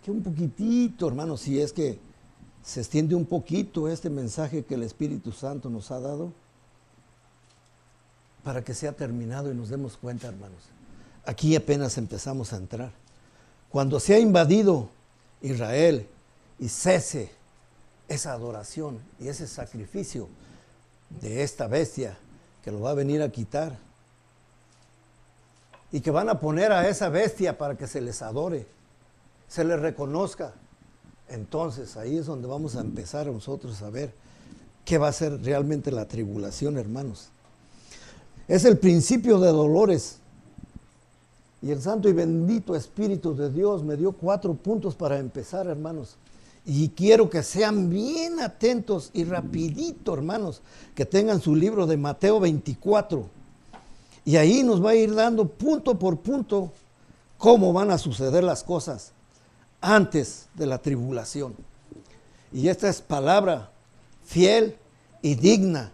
que 0.04 0.10
un 0.10 0.22
poquitito, 0.22 1.08
hermanos, 1.08 1.40
si 1.40 1.60
es 1.60 1.72
que 1.72 1.98
se 2.62 2.80
extiende 2.80 3.14
un 3.14 3.24
poquito 3.24 3.88
este 3.88 4.10
mensaje 4.10 4.64
que 4.64 4.74
el 4.74 4.82
Espíritu 4.82 5.32
Santo 5.32 5.68
nos 5.68 5.90
ha 5.90 6.00
dado, 6.00 6.32
para 8.44 8.62
que 8.62 8.74
sea 8.74 8.92
terminado 8.92 9.50
y 9.50 9.54
nos 9.54 9.68
demos 9.68 9.96
cuenta, 9.96 10.28
hermanos. 10.28 10.62
Aquí 11.26 11.54
apenas 11.56 11.98
empezamos 11.98 12.52
a 12.52 12.56
entrar. 12.56 12.92
Cuando 13.68 14.00
se 14.00 14.14
ha 14.14 14.18
invadido 14.18 14.88
Israel 15.42 16.06
y 16.58 16.68
cese 16.68 17.30
esa 18.08 18.32
adoración 18.32 18.98
y 19.20 19.28
ese 19.28 19.46
sacrificio 19.46 20.28
de 21.20 21.42
esta 21.42 21.68
bestia 21.68 22.18
que 22.64 22.72
lo 22.72 22.80
va 22.80 22.90
a 22.90 22.94
venir 22.94 23.22
a 23.22 23.30
quitar 23.30 23.78
y 25.92 26.00
que 26.00 26.10
van 26.10 26.28
a 26.28 26.40
poner 26.40 26.72
a 26.72 26.88
esa 26.88 27.08
bestia 27.08 27.56
para 27.56 27.76
que 27.76 27.86
se 27.86 28.00
les 28.00 28.20
adore, 28.22 28.66
se 29.48 29.64
les 29.64 29.80
reconozca. 29.80 30.52
Entonces 31.28 31.96
ahí 31.96 32.18
es 32.18 32.26
donde 32.26 32.46
vamos 32.46 32.76
a 32.76 32.80
empezar 32.80 33.26
nosotros 33.26 33.80
a 33.82 33.90
ver 33.90 34.12
qué 34.84 34.98
va 34.98 35.08
a 35.08 35.12
ser 35.12 35.42
realmente 35.42 35.90
la 35.90 36.06
tribulación, 36.06 36.78
hermanos. 36.78 37.28
Es 38.48 38.64
el 38.64 38.78
principio 38.78 39.38
de 39.38 39.48
dolores 39.48 40.18
y 41.60 41.70
el 41.70 41.82
Santo 41.82 42.08
y 42.08 42.12
bendito 42.12 42.74
Espíritu 42.74 43.34
de 43.34 43.50
Dios 43.50 43.82
me 43.82 43.96
dio 43.96 44.12
cuatro 44.12 44.54
puntos 44.54 44.94
para 44.94 45.18
empezar, 45.18 45.66
hermanos. 45.66 46.16
Y 46.68 46.90
quiero 46.90 47.30
que 47.30 47.42
sean 47.42 47.88
bien 47.88 48.40
atentos 48.40 49.10
y 49.14 49.24
rapidito, 49.24 50.12
hermanos, 50.12 50.60
que 50.94 51.06
tengan 51.06 51.40
su 51.40 51.56
libro 51.56 51.86
de 51.86 51.96
Mateo 51.96 52.38
24. 52.40 53.26
Y 54.26 54.36
ahí 54.36 54.62
nos 54.62 54.84
va 54.84 54.90
a 54.90 54.94
ir 54.94 55.14
dando 55.14 55.48
punto 55.48 55.98
por 55.98 56.18
punto 56.18 56.70
cómo 57.38 57.72
van 57.72 57.90
a 57.90 57.96
suceder 57.96 58.44
las 58.44 58.62
cosas 58.62 59.12
antes 59.80 60.48
de 60.54 60.66
la 60.66 60.76
tribulación. 60.76 61.54
Y 62.52 62.68
esta 62.68 62.90
es 62.90 63.00
palabra 63.00 63.70
fiel 64.26 64.76
y 65.22 65.36
digna 65.36 65.90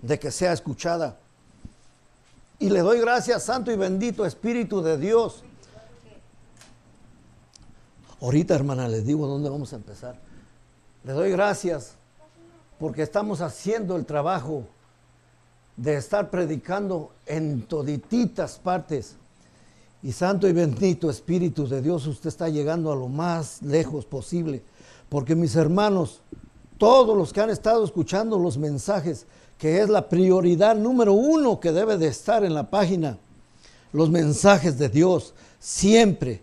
de 0.00 0.18
que 0.18 0.30
sea 0.30 0.54
escuchada 0.54 1.18
y 2.58 2.70
le 2.70 2.80
doy 2.80 3.00
gracias, 3.00 3.44
Santo 3.44 3.70
y 3.70 3.76
bendito 3.76 4.26
Espíritu 4.26 4.82
de 4.82 4.98
Dios. 4.98 5.44
Ahorita, 8.20 8.54
hermana, 8.54 8.88
les 8.88 9.06
digo 9.06 9.26
dónde 9.26 9.48
vamos 9.48 9.72
a 9.72 9.76
empezar. 9.76 10.16
Le 11.04 11.12
doy 11.12 11.30
gracias 11.30 11.94
porque 12.78 13.02
estamos 13.02 13.40
haciendo 13.40 13.94
el 13.96 14.06
trabajo 14.06 14.64
de 15.76 15.96
estar 15.96 16.28
predicando 16.28 17.12
en 17.26 17.62
todititas 17.62 18.58
partes. 18.58 19.14
Y 20.02 20.12
Santo 20.12 20.48
y 20.48 20.52
bendito 20.52 21.10
Espíritu 21.10 21.68
de 21.68 21.80
Dios, 21.80 22.06
usted 22.06 22.28
está 22.28 22.48
llegando 22.48 22.90
a 22.90 22.96
lo 22.96 23.08
más 23.08 23.62
lejos 23.62 24.04
posible. 24.04 24.62
Porque 25.08 25.36
mis 25.36 25.54
hermanos, 25.54 26.20
todos 26.76 27.16
los 27.16 27.32
que 27.32 27.40
han 27.40 27.50
estado 27.50 27.84
escuchando 27.84 28.36
los 28.38 28.58
mensajes, 28.58 29.26
que 29.58 29.80
es 29.80 29.88
la 29.88 30.08
prioridad 30.08 30.74
número 30.74 31.12
uno 31.12 31.60
que 31.60 31.70
debe 31.70 31.96
de 31.96 32.08
estar 32.08 32.44
en 32.44 32.54
la 32.54 32.68
página. 32.68 33.18
Los 33.92 34.10
mensajes 34.10 34.76
de 34.76 34.88
Dios 34.88 35.34
siempre 35.60 36.42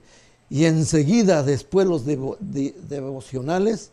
y 0.49 0.65
enseguida 0.65 1.43
después 1.43 1.88
los 1.88 2.05
devocionales, 2.05 3.91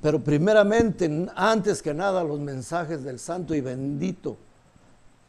pero 0.00 0.22
primeramente, 0.22 1.26
antes 1.34 1.82
que 1.82 1.94
nada, 1.94 2.22
los 2.22 2.40
mensajes 2.40 3.02
del 3.02 3.18
Santo 3.18 3.54
y 3.54 3.60
bendito 3.60 4.36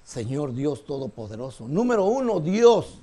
Señor 0.06 0.54
Dios 0.54 0.86
Todopoderoso. 0.86 1.67
Número 1.67 2.06
uno, 2.06 2.39
Dios. 2.39 3.00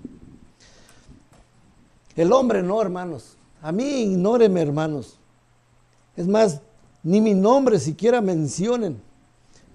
El 2.16 2.33
hombre 2.33 2.62
no, 2.62 2.81
hermanos. 2.83 3.37
A 3.62 3.73
mí 3.73 3.85
ignóreme, 3.85 4.61
hermanos. 4.61 5.16
Es 6.16 6.27
más, 6.27 6.61
ni 7.03 7.21
mi 7.21 7.35
nombre 7.35 7.79
siquiera 7.79 8.21
mencionen 8.21 9.01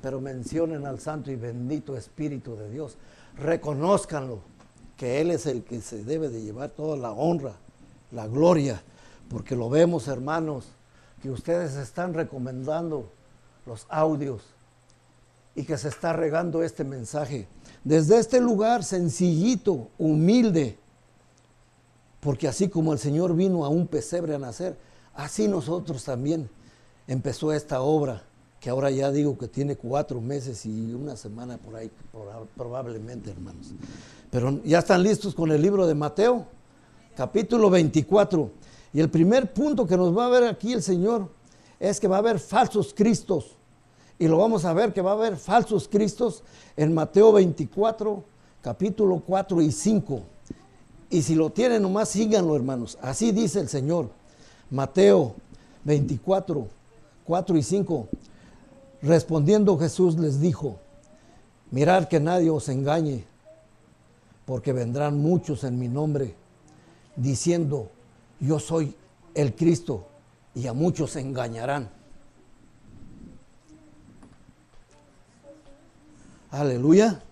pero 0.01 0.19
mencionen 0.19 0.85
al 0.85 0.99
Santo 0.99 1.31
y 1.31 1.35
bendito 1.35 1.95
Espíritu 1.95 2.55
de 2.55 2.69
Dios. 2.69 2.97
Reconózcanlo, 3.37 4.39
que 4.97 5.21
Él 5.21 5.31
es 5.31 5.45
el 5.45 5.63
que 5.63 5.81
se 5.81 6.03
debe 6.03 6.29
de 6.29 6.41
llevar 6.41 6.71
toda 6.71 6.97
la 6.97 7.11
honra, 7.11 7.55
la 8.11 8.27
gloria, 8.27 8.81
porque 9.29 9.55
lo 9.55 9.69
vemos, 9.69 10.07
hermanos, 10.07 10.65
que 11.21 11.29
ustedes 11.29 11.75
están 11.75 12.13
recomendando 12.13 13.09
los 13.65 13.85
audios 13.89 14.41
y 15.55 15.63
que 15.63 15.77
se 15.77 15.89
está 15.89 16.13
regando 16.13 16.63
este 16.63 16.83
mensaje. 16.83 17.47
Desde 17.83 18.17
este 18.17 18.39
lugar 18.39 18.83
sencillito, 18.83 19.89
humilde, 19.97 20.77
porque 22.19 22.47
así 22.47 22.69
como 22.69 22.93
el 22.93 22.99
Señor 22.99 23.35
vino 23.35 23.65
a 23.65 23.69
un 23.69 23.87
pesebre 23.87 24.35
a 24.35 24.39
nacer, 24.39 24.77
así 25.13 25.47
nosotros 25.47 26.03
también 26.03 26.49
empezó 27.07 27.51
esta 27.51 27.81
obra 27.81 28.23
que 28.59 28.69
ahora 28.69 28.91
ya 28.91 29.11
digo 29.11 29.37
que 29.39 29.47
tiene 29.47 29.75
cuatro 29.75 30.21
meses 30.21 30.67
y 30.67 30.93
una 30.93 31.17
semana 31.17 31.57
por 31.57 31.75
ahí, 31.75 31.89
probablemente, 32.55 33.31
hermanos. 33.31 33.71
Pero 34.29 34.61
ya 34.63 34.79
están 34.79 35.01
listos 35.01 35.33
con 35.33 35.51
el 35.51 35.61
libro 35.63 35.87
de 35.87 35.95
Mateo, 35.95 36.45
capítulo 37.21 37.69
24. 37.69 38.49
Y 38.93 38.99
el 38.99 39.07
primer 39.07 39.53
punto 39.53 39.85
que 39.85 39.95
nos 39.95 40.17
va 40.17 40.25
a 40.25 40.29
ver 40.29 40.43
aquí 40.45 40.73
el 40.73 40.81
Señor 40.81 41.29
es 41.79 41.99
que 41.99 42.07
va 42.07 42.15
a 42.15 42.19
haber 42.19 42.39
falsos 42.39 42.95
cristos. 42.95 43.57
Y 44.17 44.27
lo 44.27 44.39
vamos 44.39 44.65
a 44.65 44.73
ver 44.73 44.91
que 44.91 45.03
va 45.03 45.11
a 45.11 45.13
haber 45.13 45.37
falsos 45.37 45.87
cristos 45.87 46.43
en 46.75 46.91
Mateo 46.95 47.31
24, 47.31 48.23
capítulo 48.63 49.21
4 49.23 49.61
y 49.61 49.71
5. 49.71 50.23
Y 51.11 51.21
si 51.21 51.35
lo 51.35 51.51
tienen 51.51 51.83
nomás 51.83 52.09
síganlo, 52.09 52.55
hermanos. 52.55 52.97
Así 53.03 53.31
dice 53.31 53.59
el 53.59 53.69
Señor. 53.69 54.09
Mateo 54.71 55.35
24, 55.83 56.67
4 57.23 57.57
y 57.57 57.61
5. 57.61 58.07
Respondiendo 59.03 59.77
Jesús 59.77 60.17
les 60.17 60.41
dijo, 60.41 60.79
mirad 61.69 62.07
que 62.07 62.19
nadie 62.19 62.49
os 62.49 62.67
engañe, 62.67 63.25
porque 64.45 64.73
vendrán 64.73 65.19
muchos 65.19 65.63
en 65.63 65.77
mi 65.77 65.87
nombre, 65.87 66.40
diciendo, 67.15 67.89
yo 68.39 68.59
soy 68.59 68.95
el 69.33 69.55
Cristo, 69.55 70.07
y 70.53 70.67
a 70.67 70.73
muchos 70.73 71.15
engañarán. 71.15 71.89
Aleluya. 76.49 77.23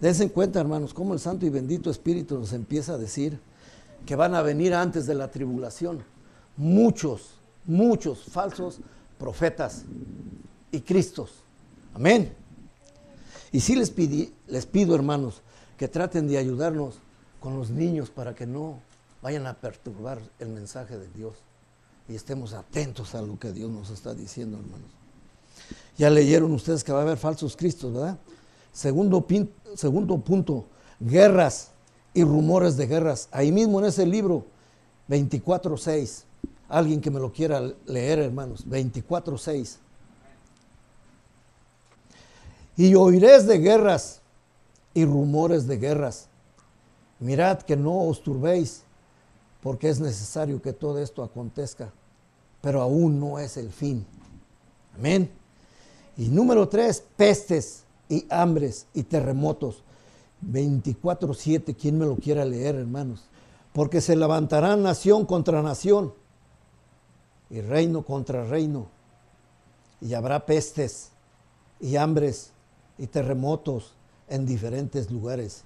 Dense 0.00 0.30
cuenta, 0.30 0.60
hermanos, 0.60 0.92
cómo 0.92 1.14
el 1.14 1.20
Santo 1.20 1.46
y 1.46 1.50
bendito 1.50 1.90
Espíritu 1.90 2.38
nos 2.38 2.52
empieza 2.52 2.94
a 2.94 2.98
decir 2.98 3.40
que 4.04 4.16
van 4.16 4.34
a 4.34 4.42
venir 4.42 4.74
antes 4.74 5.06
de 5.06 5.14
la 5.14 5.30
tribulación 5.30 6.04
muchos, 6.56 7.30
muchos 7.64 8.24
falsos 8.24 8.80
profetas 9.18 9.84
y 10.70 10.80
Cristos. 10.80 11.30
Amén. 11.94 12.34
Y 13.50 13.60
sí 13.60 13.76
les, 13.76 13.94
les 14.48 14.66
pido, 14.66 14.94
hermanos, 14.94 15.40
que 15.78 15.88
traten 15.88 16.28
de 16.28 16.36
ayudarnos 16.36 16.98
con 17.44 17.58
los 17.58 17.68
niños 17.68 18.08
para 18.08 18.34
que 18.34 18.46
no 18.46 18.78
vayan 19.20 19.46
a 19.46 19.52
perturbar 19.52 20.18
el 20.38 20.48
mensaje 20.48 20.96
de 20.96 21.06
Dios 21.08 21.34
y 22.08 22.14
estemos 22.14 22.54
atentos 22.54 23.14
a 23.14 23.20
lo 23.20 23.38
que 23.38 23.52
Dios 23.52 23.70
nos 23.70 23.90
está 23.90 24.14
diciendo, 24.14 24.56
hermanos. 24.56 24.88
Ya 25.98 26.08
leyeron 26.08 26.52
ustedes 26.52 26.82
que 26.82 26.90
va 26.90 27.00
a 27.00 27.02
haber 27.02 27.18
falsos 27.18 27.54
cristos, 27.54 27.92
¿verdad? 27.92 28.16
Segundo, 28.72 29.26
segundo 29.74 30.16
punto, 30.16 30.64
guerras 30.98 31.72
y 32.14 32.24
rumores 32.24 32.78
de 32.78 32.86
guerras. 32.86 33.28
Ahí 33.30 33.52
mismo 33.52 33.78
en 33.78 33.88
ese 33.88 34.06
libro 34.06 34.46
24.6 35.10 36.22
Alguien 36.70 37.02
que 37.02 37.10
me 37.10 37.20
lo 37.20 37.30
quiera 37.30 37.60
leer, 37.84 38.20
hermanos. 38.20 38.66
24.6. 38.66 39.76
Y 42.78 42.94
oiréis 42.94 43.46
de 43.46 43.58
guerras 43.58 44.22
y 44.94 45.04
rumores 45.04 45.66
de 45.66 45.76
guerras. 45.76 46.30
Mirad 47.20 47.62
que 47.62 47.76
no 47.76 48.02
os 48.08 48.22
turbéis, 48.22 48.82
porque 49.62 49.88
es 49.88 50.00
necesario 50.00 50.60
que 50.60 50.72
todo 50.72 50.98
esto 50.98 51.22
acontezca, 51.22 51.92
pero 52.60 52.82
aún 52.82 53.18
no 53.18 53.38
es 53.38 53.56
el 53.56 53.70
fin. 53.70 54.04
Amén. 54.96 55.30
Y 56.16 56.28
número 56.28 56.68
tres, 56.68 57.02
pestes 57.16 57.84
y 58.08 58.26
hambres 58.30 58.86
y 58.94 59.02
terremotos. 59.04 59.82
24-7, 60.46 61.74
¿quién 61.76 61.98
me 61.98 62.06
lo 62.06 62.16
quiera 62.16 62.44
leer, 62.44 62.74
hermanos? 62.74 63.24
Porque 63.72 64.00
se 64.00 64.14
levantará 64.14 64.76
nación 64.76 65.24
contra 65.24 65.62
nación 65.62 66.12
y 67.50 67.60
reino 67.60 68.04
contra 68.04 68.44
reino. 68.44 68.88
Y 70.00 70.14
habrá 70.14 70.44
pestes 70.44 71.10
y 71.80 71.96
hambres 71.96 72.52
y 72.98 73.06
terremotos 73.06 73.94
en 74.28 74.46
diferentes 74.46 75.10
lugares. 75.10 75.64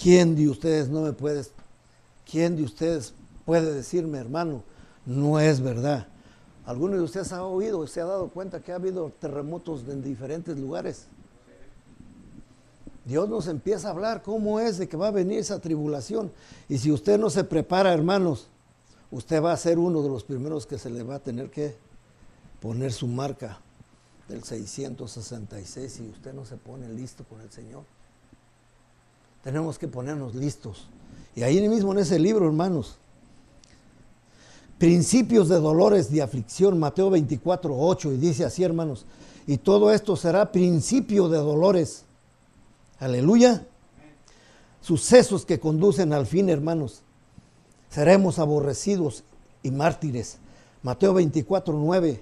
¿Quién 0.00 0.36
de 0.36 0.48
ustedes 0.48 0.88
no 0.88 1.00
me 1.00 1.12
puede, 1.12 1.44
quién 2.30 2.54
de 2.54 2.62
ustedes 2.62 3.14
puede 3.44 3.72
decirme, 3.72 4.18
hermano, 4.18 4.62
no 5.06 5.40
es 5.40 5.60
verdad? 5.60 6.06
¿Alguno 6.66 6.96
de 6.96 7.02
ustedes 7.02 7.32
ha 7.32 7.44
oído, 7.44 7.86
se 7.86 8.00
ha 8.00 8.04
dado 8.04 8.28
cuenta 8.28 8.60
que 8.60 8.72
ha 8.72 8.74
habido 8.74 9.10
terremotos 9.20 9.84
en 9.88 10.02
diferentes 10.02 10.58
lugares? 10.58 11.06
Dios 13.06 13.28
nos 13.28 13.46
empieza 13.46 13.86
a 13.86 13.92
hablar 13.92 14.22
cómo 14.22 14.58
es 14.58 14.78
de 14.78 14.88
que 14.88 14.96
va 14.96 15.08
a 15.08 15.12
venir 15.12 15.38
esa 15.38 15.60
tribulación. 15.60 16.32
Y 16.68 16.78
si 16.78 16.90
usted 16.90 17.18
no 17.18 17.30
se 17.30 17.44
prepara, 17.44 17.94
hermanos, 17.94 18.48
usted 19.12 19.40
va 19.40 19.52
a 19.52 19.56
ser 19.56 19.78
uno 19.78 20.02
de 20.02 20.08
los 20.08 20.24
primeros 20.24 20.66
que 20.66 20.76
se 20.76 20.90
le 20.90 21.04
va 21.04 21.14
a 21.14 21.20
tener 21.20 21.48
que 21.50 21.76
poner 22.60 22.92
su 22.92 23.06
marca 23.06 23.60
del 24.28 24.42
666 24.42 25.92
si 25.92 26.02
usted 26.08 26.34
no 26.34 26.44
se 26.44 26.56
pone 26.56 26.88
listo 26.88 27.24
con 27.24 27.40
el 27.40 27.50
Señor. 27.50 27.84
Tenemos 29.46 29.78
que 29.78 29.86
ponernos 29.86 30.34
listos. 30.34 30.88
Y 31.36 31.44
ahí 31.44 31.68
mismo 31.68 31.92
en 31.92 32.00
ese 32.00 32.18
libro, 32.18 32.46
hermanos, 32.46 32.96
principios 34.76 35.48
de 35.48 35.60
dolores 35.60 36.10
de 36.10 36.20
aflicción, 36.20 36.80
Mateo 36.80 37.10
24, 37.10 37.72
8, 37.78 38.12
y 38.14 38.16
dice 38.16 38.44
así, 38.44 38.64
hermanos, 38.64 39.06
y 39.46 39.58
todo 39.58 39.92
esto 39.92 40.16
será 40.16 40.50
principio 40.50 41.28
de 41.28 41.38
dolores. 41.38 42.06
Aleluya. 42.98 43.64
Sucesos 44.80 45.46
que 45.46 45.60
conducen 45.60 46.12
al 46.12 46.26
fin, 46.26 46.48
hermanos. 46.48 47.02
Seremos 47.88 48.40
aborrecidos 48.40 49.22
y 49.62 49.70
mártires. 49.70 50.38
Mateo 50.82 51.14
24, 51.14 51.72
9. 51.72 52.20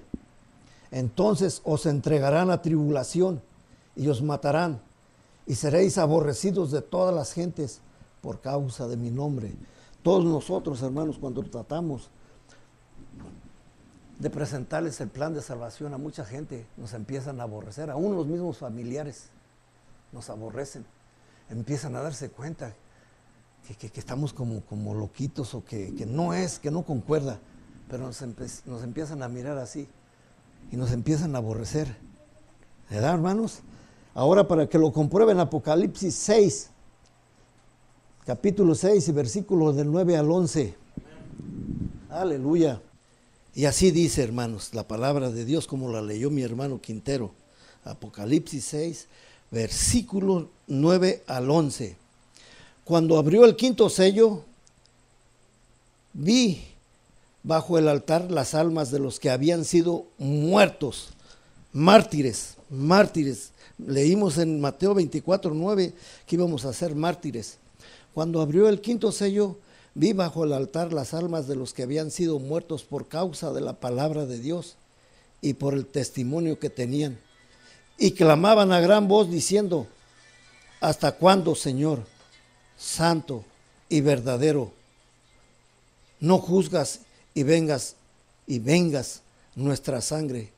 Entonces 0.91 1.59
os 1.63 1.87
entregarán 1.87 2.51
a 2.51 2.61
tribulación 2.61 3.41
y 3.95 4.09
os 4.09 4.21
matarán 4.21 4.84
y 5.45 5.55
seréis 5.55 5.97
aborrecidos 5.97 6.71
de 6.71 6.81
todas 6.81 7.13
las 7.13 7.33
gentes 7.33 7.81
por 8.21 8.41
causa 8.41 8.87
de 8.87 8.97
mi 8.97 9.11
nombre. 9.11 9.53
Todos 10.01 10.25
nosotros, 10.25 10.81
hermanos, 10.81 11.17
cuando 11.19 11.43
tratamos 11.43 12.09
de 14.19 14.29
presentarles 14.29 14.99
el 15.01 15.09
plan 15.09 15.33
de 15.33 15.41
salvación 15.41 15.93
a 15.93 15.97
mucha 15.97 16.25
gente, 16.25 16.65
nos 16.77 16.93
empiezan 16.93 17.39
a 17.39 17.43
aborrecer, 17.43 17.89
aún 17.89 18.15
los 18.15 18.25
mismos 18.25 18.57
familiares 18.57 19.29
nos 20.11 20.29
aborrecen, 20.29 20.85
empiezan 21.49 21.95
a 21.95 22.01
darse 22.01 22.29
cuenta 22.29 22.73
que, 23.79 23.91
estamos 23.95 24.31
como, 24.31 24.61
como, 24.61 24.93
loquitos 24.93 25.53
o 25.53 25.65
que, 25.65 26.05
no 26.07 26.33
es, 26.33 26.59
que 26.59 26.71
no 26.71 26.83
concuerda, 26.83 27.39
pero 27.89 28.05
nos, 28.05 28.21
nos 28.65 28.83
empiezan 28.83 29.21
a 29.23 29.27
mirar 29.27 29.57
así 29.57 29.87
y 30.71 30.77
nos 30.77 30.91
empiezan 30.91 31.35
a 31.35 31.39
aborrecer. 31.39 31.97
¿Verdad, 32.89 33.15
hermanos? 33.15 33.61
Ahora 34.15 34.47
para 34.47 34.69
que 34.69 34.79
lo 34.79 34.93
comprueben, 34.93 35.41
Apocalipsis 35.41 36.15
6, 36.15 36.69
capítulo 38.25 38.73
6 38.73 39.09
y 39.09 39.11
versículos 39.11 39.75
del 39.75 39.91
9 39.91 40.15
al 40.15 40.31
11. 40.31 40.73
Aleluya. 42.09 42.81
Y 43.53 43.65
así 43.65 43.91
dice, 43.91 44.23
hermanos, 44.23 44.73
la 44.73 44.87
palabra 44.87 45.31
de 45.31 45.43
Dios 45.43 45.67
como 45.67 45.91
la 45.91 46.01
leyó 46.01 46.31
mi 46.31 46.43
hermano 46.43 46.79
Quintero. 46.79 47.31
Apocalipsis 47.83 48.63
6, 48.63 49.07
versículo 49.51 50.47
9 50.67 51.23
al 51.27 51.51
11. 51.51 51.97
Cuando 52.85 53.17
abrió 53.17 53.43
el 53.43 53.57
quinto 53.57 53.89
sello, 53.89 54.43
vi 56.13 56.63
bajo 57.43 57.77
el 57.77 57.89
altar 57.89 58.31
las 58.31 58.53
almas 58.55 58.91
de 58.91 58.99
los 58.99 59.19
que 59.19 59.29
habían 59.29 59.65
sido 59.65 60.05
muertos, 60.17 61.09
mártires, 61.73 62.54
mártires. 62.69 63.51
Leímos 63.77 64.37
en 64.37 64.59
Mateo 64.61 64.93
24, 64.93 65.53
9 65.53 65.93
que 66.25 66.35
íbamos 66.35 66.65
a 66.65 66.73
ser 66.73 66.95
mártires. 66.95 67.57
Cuando 68.13 68.41
abrió 68.41 68.69
el 68.69 68.81
quinto 68.81 69.11
sello, 69.11 69.57
vi 69.93 70.13
bajo 70.13 70.43
el 70.43 70.53
altar 70.53 70.93
las 70.93 71.13
almas 71.13 71.47
de 71.47 71.55
los 71.55 71.73
que 71.73 71.83
habían 71.83 72.11
sido 72.11 72.39
muertos 72.39 72.83
por 72.83 73.07
causa 73.07 73.51
de 73.51 73.61
la 73.61 73.73
palabra 73.73 74.25
de 74.25 74.39
Dios 74.39 74.75
y 75.41 75.53
por 75.53 75.73
el 75.73 75.85
testimonio 75.85 76.59
que 76.59 76.69
tenían. 76.69 77.19
Y 77.97 78.11
clamaban 78.11 78.71
a 78.71 78.79
gran 78.79 79.07
voz 79.07 79.29
diciendo, 79.29 79.87
¿hasta 80.79 81.13
cuándo, 81.13 81.55
Señor, 81.55 82.03
santo 82.77 83.43
y 83.89 84.01
verdadero, 84.01 84.71
no 86.19 86.39
juzgas 86.39 87.01
y 87.33 87.43
vengas 87.43 87.95
y 88.47 88.59
vengas 88.59 89.21
nuestra 89.55 90.01
sangre 90.01 90.54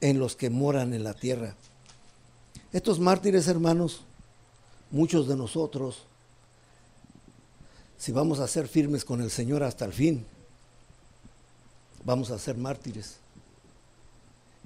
en 0.00 0.18
los 0.18 0.36
que 0.36 0.50
moran 0.50 0.94
en 0.94 1.04
la 1.04 1.14
tierra. 1.14 1.54
Estos 2.72 2.98
mártires, 2.98 3.48
hermanos, 3.48 4.02
muchos 4.90 5.28
de 5.28 5.36
nosotros, 5.36 6.02
si 7.98 8.12
vamos 8.12 8.40
a 8.40 8.48
ser 8.48 8.68
firmes 8.68 9.04
con 9.04 9.20
el 9.20 9.30
Señor 9.30 9.62
hasta 9.62 9.84
el 9.84 9.92
fin, 9.92 10.24
vamos 12.04 12.30
a 12.30 12.38
ser 12.38 12.56
mártires. 12.56 13.16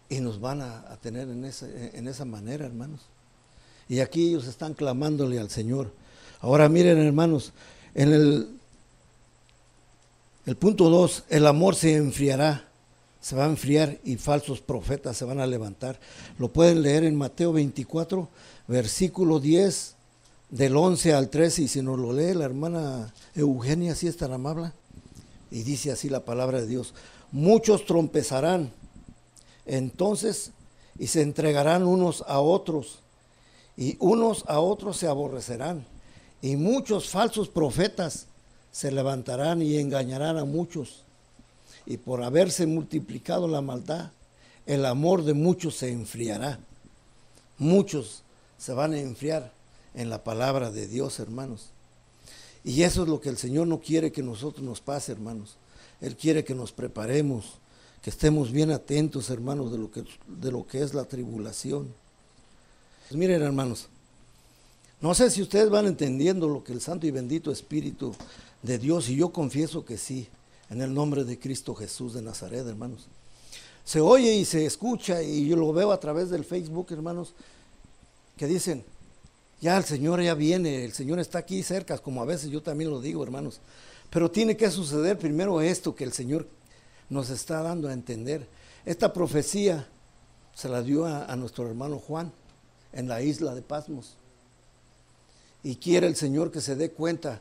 Y 0.08 0.20
nos 0.20 0.40
van 0.40 0.60
a, 0.60 0.96
tener 1.02 1.28
en 1.28 1.44
esa, 1.44 1.66
en 1.68 2.06
esa 2.08 2.24
manera, 2.24 2.66
hermanos. 2.66 3.00
Y 3.88 4.00
aquí 4.00 4.28
ellos 4.28 4.46
están 4.46 4.74
clamándole 4.74 5.38
al 5.40 5.50
Señor. 5.50 5.92
Ahora 6.40 6.68
miren, 6.68 6.98
hermanos, 6.98 7.52
en 7.94 8.12
el 8.12 8.48
el 10.46 10.56
punto 10.56 10.90
2, 10.90 11.24
el 11.30 11.46
amor 11.46 11.74
se 11.74 11.96
enfriará, 11.96 12.68
se 13.24 13.34
va 13.34 13.46
a 13.46 13.48
enfriar 13.48 13.98
y 14.04 14.16
falsos 14.16 14.60
profetas 14.60 15.16
se 15.16 15.24
van 15.24 15.40
a 15.40 15.46
levantar. 15.46 15.98
Lo 16.38 16.52
pueden 16.52 16.82
leer 16.82 17.04
en 17.04 17.16
Mateo 17.16 17.54
24, 17.54 18.28
versículo 18.68 19.40
10, 19.40 19.94
del 20.50 20.76
11 20.76 21.14
al 21.14 21.30
13, 21.30 21.62
y 21.62 21.68
si 21.68 21.80
nos 21.80 21.98
lo 21.98 22.12
lee 22.12 22.34
la 22.34 22.44
hermana 22.44 23.14
Eugenia, 23.34 23.94
si 23.94 24.08
es 24.08 24.18
tan 24.18 24.34
amable, 24.34 24.72
y 25.50 25.62
dice 25.62 25.90
así 25.90 26.10
la 26.10 26.26
palabra 26.26 26.60
de 26.60 26.66
Dios, 26.66 26.92
muchos 27.32 27.86
trompezarán 27.86 28.70
entonces 29.64 30.50
y 30.98 31.06
se 31.06 31.22
entregarán 31.22 31.84
unos 31.84 32.22
a 32.28 32.40
otros, 32.40 32.98
y 33.74 33.96
unos 34.00 34.44
a 34.48 34.60
otros 34.60 34.98
se 34.98 35.08
aborrecerán, 35.08 35.86
y 36.42 36.56
muchos 36.56 37.08
falsos 37.08 37.48
profetas 37.48 38.26
se 38.70 38.92
levantarán 38.92 39.62
y 39.62 39.78
engañarán 39.78 40.36
a 40.36 40.44
muchos. 40.44 41.03
Y 41.86 41.98
por 41.98 42.22
haberse 42.22 42.66
multiplicado 42.66 43.46
la 43.48 43.60
maldad, 43.60 44.10
el 44.66 44.86
amor 44.86 45.24
de 45.24 45.34
muchos 45.34 45.76
se 45.76 45.90
enfriará. 45.90 46.58
Muchos 47.58 48.22
se 48.58 48.72
van 48.72 48.92
a 48.94 48.98
enfriar 48.98 49.52
en 49.94 50.10
la 50.10 50.24
palabra 50.24 50.70
de 50.70 50.86
Dios, 50.86 51.20
hermanos. 51.20 51.70
Y 52.64 52.82
eso 52.82 53.02
es 53.02 53.08
lo 53.08 53.20
que 53.20 53.28
el 53.28 53.36
Señor 53.36 53.66
no 53.66 53.80
quiere 53.80 54.10
que 54.10 54.22
nosotros 54.22 54.64
nos 54.64 54.80
pase, 54.80 55.12
hermanos. 55.12 55.56
Él 56.00 56.16
quiere 56.16 56.44
que 56.44 56.54
nos 56.54 56.72
preparemos, 56.72 57.58
que 58.02 58.10
estemos 58.10 58.50
bien 58.50 58.70
atentos, 58.70 59.30
hermanos, 59.30 59.70
de 59.70 59.78
lo 59.78 59.90
que, 59.90 60.04
de 60.26 60.50
lo 60.50 60.66
que 60.66 60.82
es 60.82 60.94
la 60.94 61.04
tribulación. 61.04 61.92
Pues 63.08 63.18
miren, 63.18 63.42
hermanos, 63.42 63.88
no 65.00 65.14
sé 65.14 65.30
si 65.30 65.42
ustedes 65.42 65.68
van 65.68 65.86
entendiendo 65.86 66.48
lo 66.48 66.64
que 66.64 66.72
el 66.72 66.80
Santo 66.80 67.06
y 67.06 67.10
bendito 67.10 67.52
Espíritu 67.52 68.14
de 68.62 68.78
Dios 68.78 69.10
y 69.10 69.16
yo 69.16 69.30
confieso 69.30 69.84
que 69.84 69.98
sí, 69.98 70.28
en 70.70 70.80
el 70.80 70.92
nombre 70.92 71.24
de 71.24 71.38
Cristo 71.38 71.74
Jesús 71.74 72.14
de 72.14 72.22
Nazaret, 72.22 72.66
hermanos. 72.66 73.06
Se 73.84 74.00
oye 74.00 74.34
y 74.34 74.44
se 74.44 74.64
escucha 74.64 75.22
y 75.22 75.46
yo 75.46 75.56
lo 75.56 75.72
veo 75.72 75.92
a 75.92 76.00
través 76.00 76.30
del 76.30 76.44
Facebook, 76.44 76.86
hermanos, 76.90 77.34
que 78.36 78.46
dicen, 78.46 78.84
ya 79.60 79.76
el 79.76 79.84
Señor 79.84 80.20
ya 80.22 80.34
viene, 80.34 80.84
el 80.84 80.92
Señor 80.92 81.18
está 81.18 81.38
aquí 81.38 81.62
cerca, 81.62 81.98
como 81.98 82.22
a 82.22 82.24
veces 82.24 82.50
yo 82.50 82.62
también 82.62 82.90
lo 82.90 83.00
digo, 83.00 83.22
hermanos. 83.22 83.60
Pero 84.10 84.30
tiene 84.30 84.56
que 84.56 84.70
suceder 84.70 85.18
primero 85.18 85.60
esto 85.60 85.94
que 85.94 86.04
el 86.04 86.12
Señor 86.12 86.46
nos 87.08 87.30
está 87.30 87.62
dando 87.62 87.88
a 87.88 87.92
entender. 87.92 88.46
Esta 88.84 89.12
profecía 89.12 89.86
se 90.54 90.68
la 90.68 90.82
dio 90.82 91.06
a, 91.06 91.34
nuestro 91.36 91.66
hermano 91.68 91.98
Juan 91.98 92.32
en 92.92 93.08
la 93.08 93.22
isla 93.22 93.54
de 93.54 93.62
Pasmos. 93.62 94.16
Y 95.62 95.76
quiere 95.76 96.06
el 96.06 96.16
Señor 96.16 96.50
que 96.50 96.60
se 96.60 96.76
dé 96.76 96.90
cuenta 96.90 97.40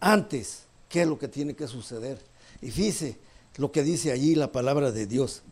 antes 0.00 0.62
qué 0.88 1.02
es 1.02 1.08
lo 1.08 1.18
que 1.18 1.28
tiene 1.28 1.54
que 1.54 1.66
suceder. 1.66 2.18
Y 2.64 2.70
fíjese 2.70 3.18
lo 3.58 3.70
que 3.70 3.82
dice 3.82 4.10
allí 4.10 4.34
la 4.34 4.50
palabra 4.50 4.90
de 4.90 5.06
Dios. 5.06 5.42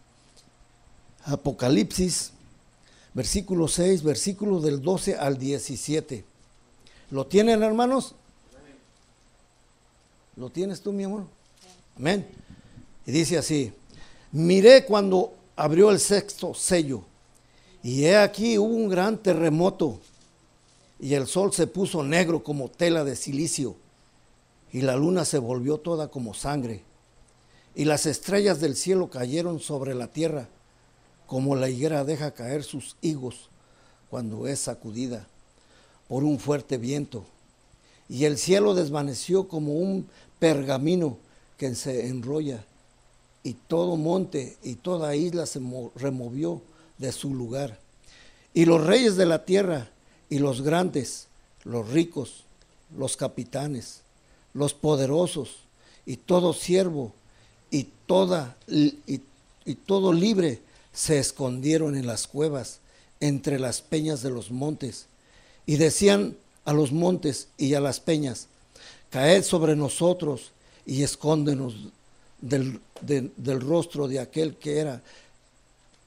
Apocalipsis, 1.24 2.32
versículo 3.12 3.68
6, 3.68 4.02
versículo 4.02 4.60
del 4.60 4.80
12 4.80 5.16
al 5.16 5.36
17. 5.36 6.24
¿Lo 7.10 7.26
tienen, 7.26 7.62
hermanos? 7.62 8.14
¿Lo 10.36 10.48
tienes 10.48 10.80
tú, 10.80 10.90
mi 10.90 11.04
amor? 11.04 11.24
Amén. 11.98 12.26
Y 13.04 13.12
dice 13.12 13.36
así, 13.36 13.74
miré 14.32 14.86
cuando 14.86 15.34
abrió 15.54 15.90
el 15.90 16.00
sexto 16.00 16.54
sello, 16.54 17.02
y 17.82 18.04
he 18.04 18.16
aquí 18.16 18.56
hubo 18.56 18.74
un 18.74 18.88
gran 18.88 19.18
terremoto, 19.18 20.00
y 20.98 21.12
el 21.12 21.26
sol 21.26 21.52
se 21.52 21.66
puso 21.66 22.02
negro 22.02 22.42
como 22.42 22.70
tela 22.70 23.04
de 23.04 23.16
silicio, 23.16 23.76
y 24.72 24.80
la 24.80 24.96
luna 24.96 25.26
se 25.26 25.36
volvió 25.36 25.76
toda 25.76 26.08
como 26.08 26.32
sangre, 26.32 26.82
y 27.74 27.84
las 27.84 28.06
estrellas 28.06 28.60
del 28.60 28.76
cielo 28.76 29.08
cayeron 29.08 29.60
sobre 29.60 29.94
la 29.94 30.08
tierra, 30.08 30.48
como 31.26 31.56
la 31.56 31.70
higuera 31.70 32.04
deja 32.04 32.32
caer 32.32 32.62
sus 32.62 32.96
higos 33.00 33.48
cuando 34.10 34.46
es 34.46 34.60
sacudida 34.60 35.26
por 36.08 36.24
un 36.24 36.38
fuerte 36.38 36.76
viento. 36.76 37.24
Y 38.08 38.26
el 38.26 38.36
cielo 38.36 38.74
desvaneció 38.74 39.48
como 39.48 39.74
un 39.74 40.06
pergamino 40.38 41.16
que 41.56 41.74
se 41.74 42.08
enrolla, 42.08 42.64
y 43.44 43.54
todo 43.54 43.96
monte 43.96 44.56
y 44.62 44.74
toda 44.74 45.16
isla 45.16 45.46
se 45.46 45.60
removió 45.96 46.60
de 46.98 47.12
su 47.12 47.34
lugar. 47.34 47.78
Y 48.52 48.66
los 48.66 48.84
reyes 48.84 49.16
de 49.16 49.26
la 49.26 49.44
tierra 49.44 49.88
y 50.28 50.38
los 50.38 50.60
grandes, 50.60 51.28
los 51.64 51.88
ricos, 51.88 52.44
los 52.96 53.16
capitanes, 53.16 54.02
los 54.52 54.74
poderosos 54.74 55.60
y 56.04 56.18
todo 56.18 56.52
siervo 56.52 57.14
toda 58.12 58.58
y, 58.68 59.22
todo 59.86 60.12
libre 60.12 60.60
se 60.92 61.18
escondieron 61.18 61.96
en 61.96 62.06
las 62.06 62.26
cuevas 62.26 62.80
entre 63.20 63.58
las 63.58 63.80
peñas 63.80 64.20
de 64.20 64.28
los 64.28 64.50
montes 64.50 65.06
y 65.64 65.76
decían 65.76 66.36
a 66.66 66.74
los 66.74 66.92
montes 66.92 67.48
y 67.56 67.72
a 67.72 67.80
las 67.80 68.00
peñas, 68.00 68.48
caed 69.08 69.42
sobre 69.42 69.76
nosotros 69.76 70.50
y 70.84 71.04
escóndenos 71.04 71.74
del, 72.42 72.80
del 73.00 73.60
rostro 73.62 74.08
de 74.08 74.20
aquel 74.20 74.56
que 74.56 74.80
era 74.80 75.00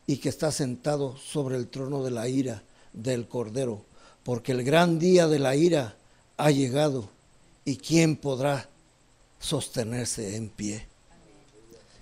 y 0.05 0.17
que 0.17 0.29
está 0.29 0.51
sentado 0.51 1.17
sobre 1.17 1.55
el 1.55 1.69
trono 1.69 2.03
de 2.03 2.11
la 2.11 2.29
ira 2.29 2.61
del 2.93 3.27
Cordero, 3.27 3.81
porque 4.23 4.51
el 4.51 4.63
gran 4.63 4.99
día 4.99 5.27
de 5.27 5.39
la 5.39 5.55
ira 5.55 5.95
ha 6.37 6.51
llegado 6.51 7.09
y 7.65 7.77
quién 7.77 8.15
podrá 8.15 8.69
sostenerse 9.39 10.35
en 10.35 10.49
pie. 10.49 10.85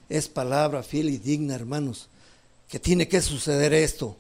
Es 0.10 0.28
palabra 0.28 0.84
fiel 0.84 1.10
y 1.10 1.18
digna, 1.18 1.56
hermanos, 1.56 2.10
que 2.68 2.80
tiene 2.80 3.08
que 3.08 3.22
suceder 3.22 3.74
esto, 3.74 4.18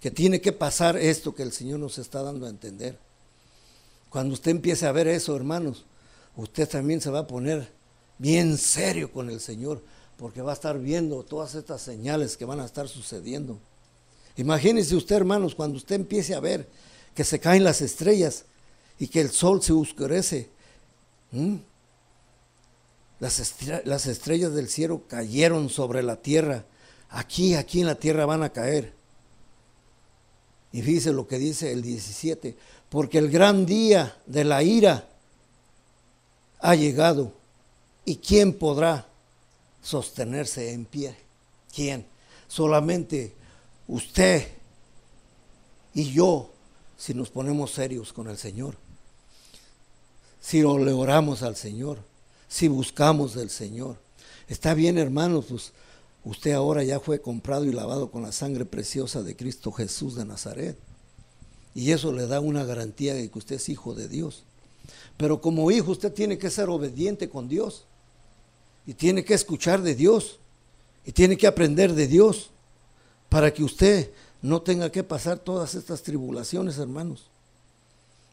que 0.00 0.10
tiene 0.10 0.40
que 0.40 0.52
pasar 0.52 0.96
esto 0.96 1.34
que 1.34 1.42
el 1.42 1.52
Señor 1.52 1.80
nos 1.80 1.98
está 1.98 2.22
dando 2.22 2.46
a 2.46 2.50
entender. 2.50 2.98
Cuando 4.10 4.34
usted 4.34 4.52
empiece 4.52 4.86
a 4.86 4.92
ver 4.92 5.08
eso, 5.08 5.36
hermanos, 5.36 5.84
usted 6.36 6.68
también 6.68 7.00
se 7.00 7.10
va 7.10 7.20
a 7.20 7.26
poner 7.26 7.70
bien 8.18 8.56
serio 8.56 9.12
con 9.12 9.30
el 9.30 9.40
Señor, 9.40 9.82
porque 10.16 10.42
va 10.42 10.52
a 10.52 10.54
estar 10.54 10.78
viendo 10.78 11.22
todas 11.22 11.54
estas 11.54 11.82
señales 11.82 12.36
que 12.36 12.44
van 12.44 12.60
a 12.60 12.64
estar 12.64 12.88
sucediendo. 12.88 13.58
Imagínese 14.36 14.96
usted, 14.96 15.16
hermanos, 15.16 15.54
cuando 15.54 15.76
usted 15.76 15.96
empiece 15.96 16.34
a 16.34 16.40
ver 16.40 16.68
que 17.14 17.24
se 17.24 17.40
caen 17.40 17.64
las 17.64 17.80
estrellas 17.80 18.44
y 18.98 19.08
que 19.08 19.20
el 19.20 19.30
sol 19.30 19.62
se 19.62 19.72
oscurece. 19.72 20.48
Las, 23.18 23.54
las 23.84 24.06
estrellas 24.06 24.52
del 24.54 24.68
cielo 24.68 25.02
cayeron 25.08 25.68
sobre 25.68 26.02
la 26.02 26.16
tierra. 26.16 26.64
Aquí, 27.08 27.54
aquí 27.54 27.80
en 27.80 27.86
la 27.86 27.94
tierra 27.94 28.26
van 28.26 28.42
a 28.42 28.50
caer. 28.50 28.92
Y 30.72 30.82
fíjese 30.82 31.12
lo 31.12 31.26
que 31.26 31.38
dice 31.38 31.72
el 31.72 31.80
17, 31.80 32.56
porque 32.90 33.18
el 33.18 33.30
gran 33.30 33.64
día 33.64 34.16
de 34.26 34.44
la 34.44 34.62
ira 34.62 35.08
ha 36.60 36.74
llegado. 36.74 37.32
¿Y 38.04 38.16
quién 38.16 38.52
podrá 38.52 39.06
sostenerse 39.82 40.72
en 40.72 40.84
pie? 40.84 41.16
¿Quién? 41.74 42.06
Solamente 42.46 43.34
usted 43.88 44.48
y 45.94 46.12
yo, 46.12 46.50
si 46.98 47.14
nos 47.14 47.30
ponemos 47.30 47.70
serios 47.70 48.12
con 48.12 48.28
el 48.28 48.36
Señor, 48.36 48.76
si 50.42 50.60
le 50.60 50.92
oramos 50.92 51.42
al 51.42 51.56
Señor, 51.56 51.98
si 52.48 52.68
buscamos 52.68 53.34
del 53.34 53.50
Señor. 53.50 53.96
Está 54.48 54.74
bien, 54.74 54.98
hermanos, 54.98 55.46
pues 55.48 55.72
Usted 56.26 56.54
ahora 56.54 56.82
ya 56.82 56.98
fue 56.98 57.20
comprado 57.20 57.66
y 57.66 57.72
lavado 57.72 58.10
con 58.10 58.22
la 58.22 58.32
sangre 58.32 58.64
preciosa 58.64 59.22
de 59.22 59.36
Cristo 59.36 59.70
Jesús 59.70 60.16
de 60.16 60.24
Nazaret. 60.24 60.76
Y 61.72 61.92
eso 61.92 62.12
le 62.12 62.26
da 62.26 62.40
una 62.40 62.64
garantía 62.64 63.14
de 63.14 63.30
que 63.30 63.38
usted 63.38 63.54
es 63.56 63.68
hijo 63.68 63.94
de 63.94 64.08
Dios. 64.08 64.42
Pero 65.16 65.40
como 65.40 65.70
hijo 65.70 65.92
usted 65.92 66.12
tiene 66.12 66.36
que 66.36 66.50
ser 66.50 66.68
obediente 66.68 67.28
con 67.28 67.48
Dios. 67.48 67.84
Y 68.88 68.94
tiene 68.94 69.24
que 69.24 69.34
escuchar 69.34 69.82
de 69.82 69.94
Dios. 69.94 70.40
Y 71.04 71.12
tiene 71.12 71.36
que 71.36 71.46
aprender 71.46 71.94
de 71.94 72.08
Dios. 72.08 72.50
Para 73.28 73.54
que 73.54 73.62
usted 73.62 74.10
no 74.42 74.62
tenga 74.62 74.90
que 74.90 75.04
pasar 75.04 75.38
todas 75.38 75.76
estas 75.76 76.02
tribulaciones, 76.02 76.78
hermanos. 76.78 77.26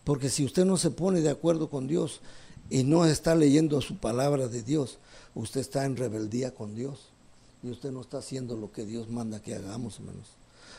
Porque 0.04 0.32
si 0.32 0.44
usted 0.44 0.66
no 0.66 0.78
se 0.78 0.90
pone 0.90 1.22
de 1.22 1.30
acuerdo 1.30 1.70
con 1.70 1.88
Dios 1.88 2.22
y 2.70 2.84
no 2.84 3.06
está 3.06 3.36
leyendo 3.36 3.82
su 3.82 3.98
palabra 3.98 4.48
de 4.48 4.64
Dios, 4.64 5.00
usted 5.36 5.62
está 5.62 5.86
en 5.86 5.96
rebeldía 5.96 6.54
con 6.54 6.76
Dios 6.76 7.12
y 7.62 7.70
usted 7.70 7.92
no 7.92 8.02
está 8.02 8.18
haciendo 8.18 8.58
lo 8.58 8.72
que 8.72 8.86
Dios 8.86 9.10
manda 9.10 9.42
que 9.42 9.56
hagamos, 9.56 10.00
hermanos. 10.00 10.28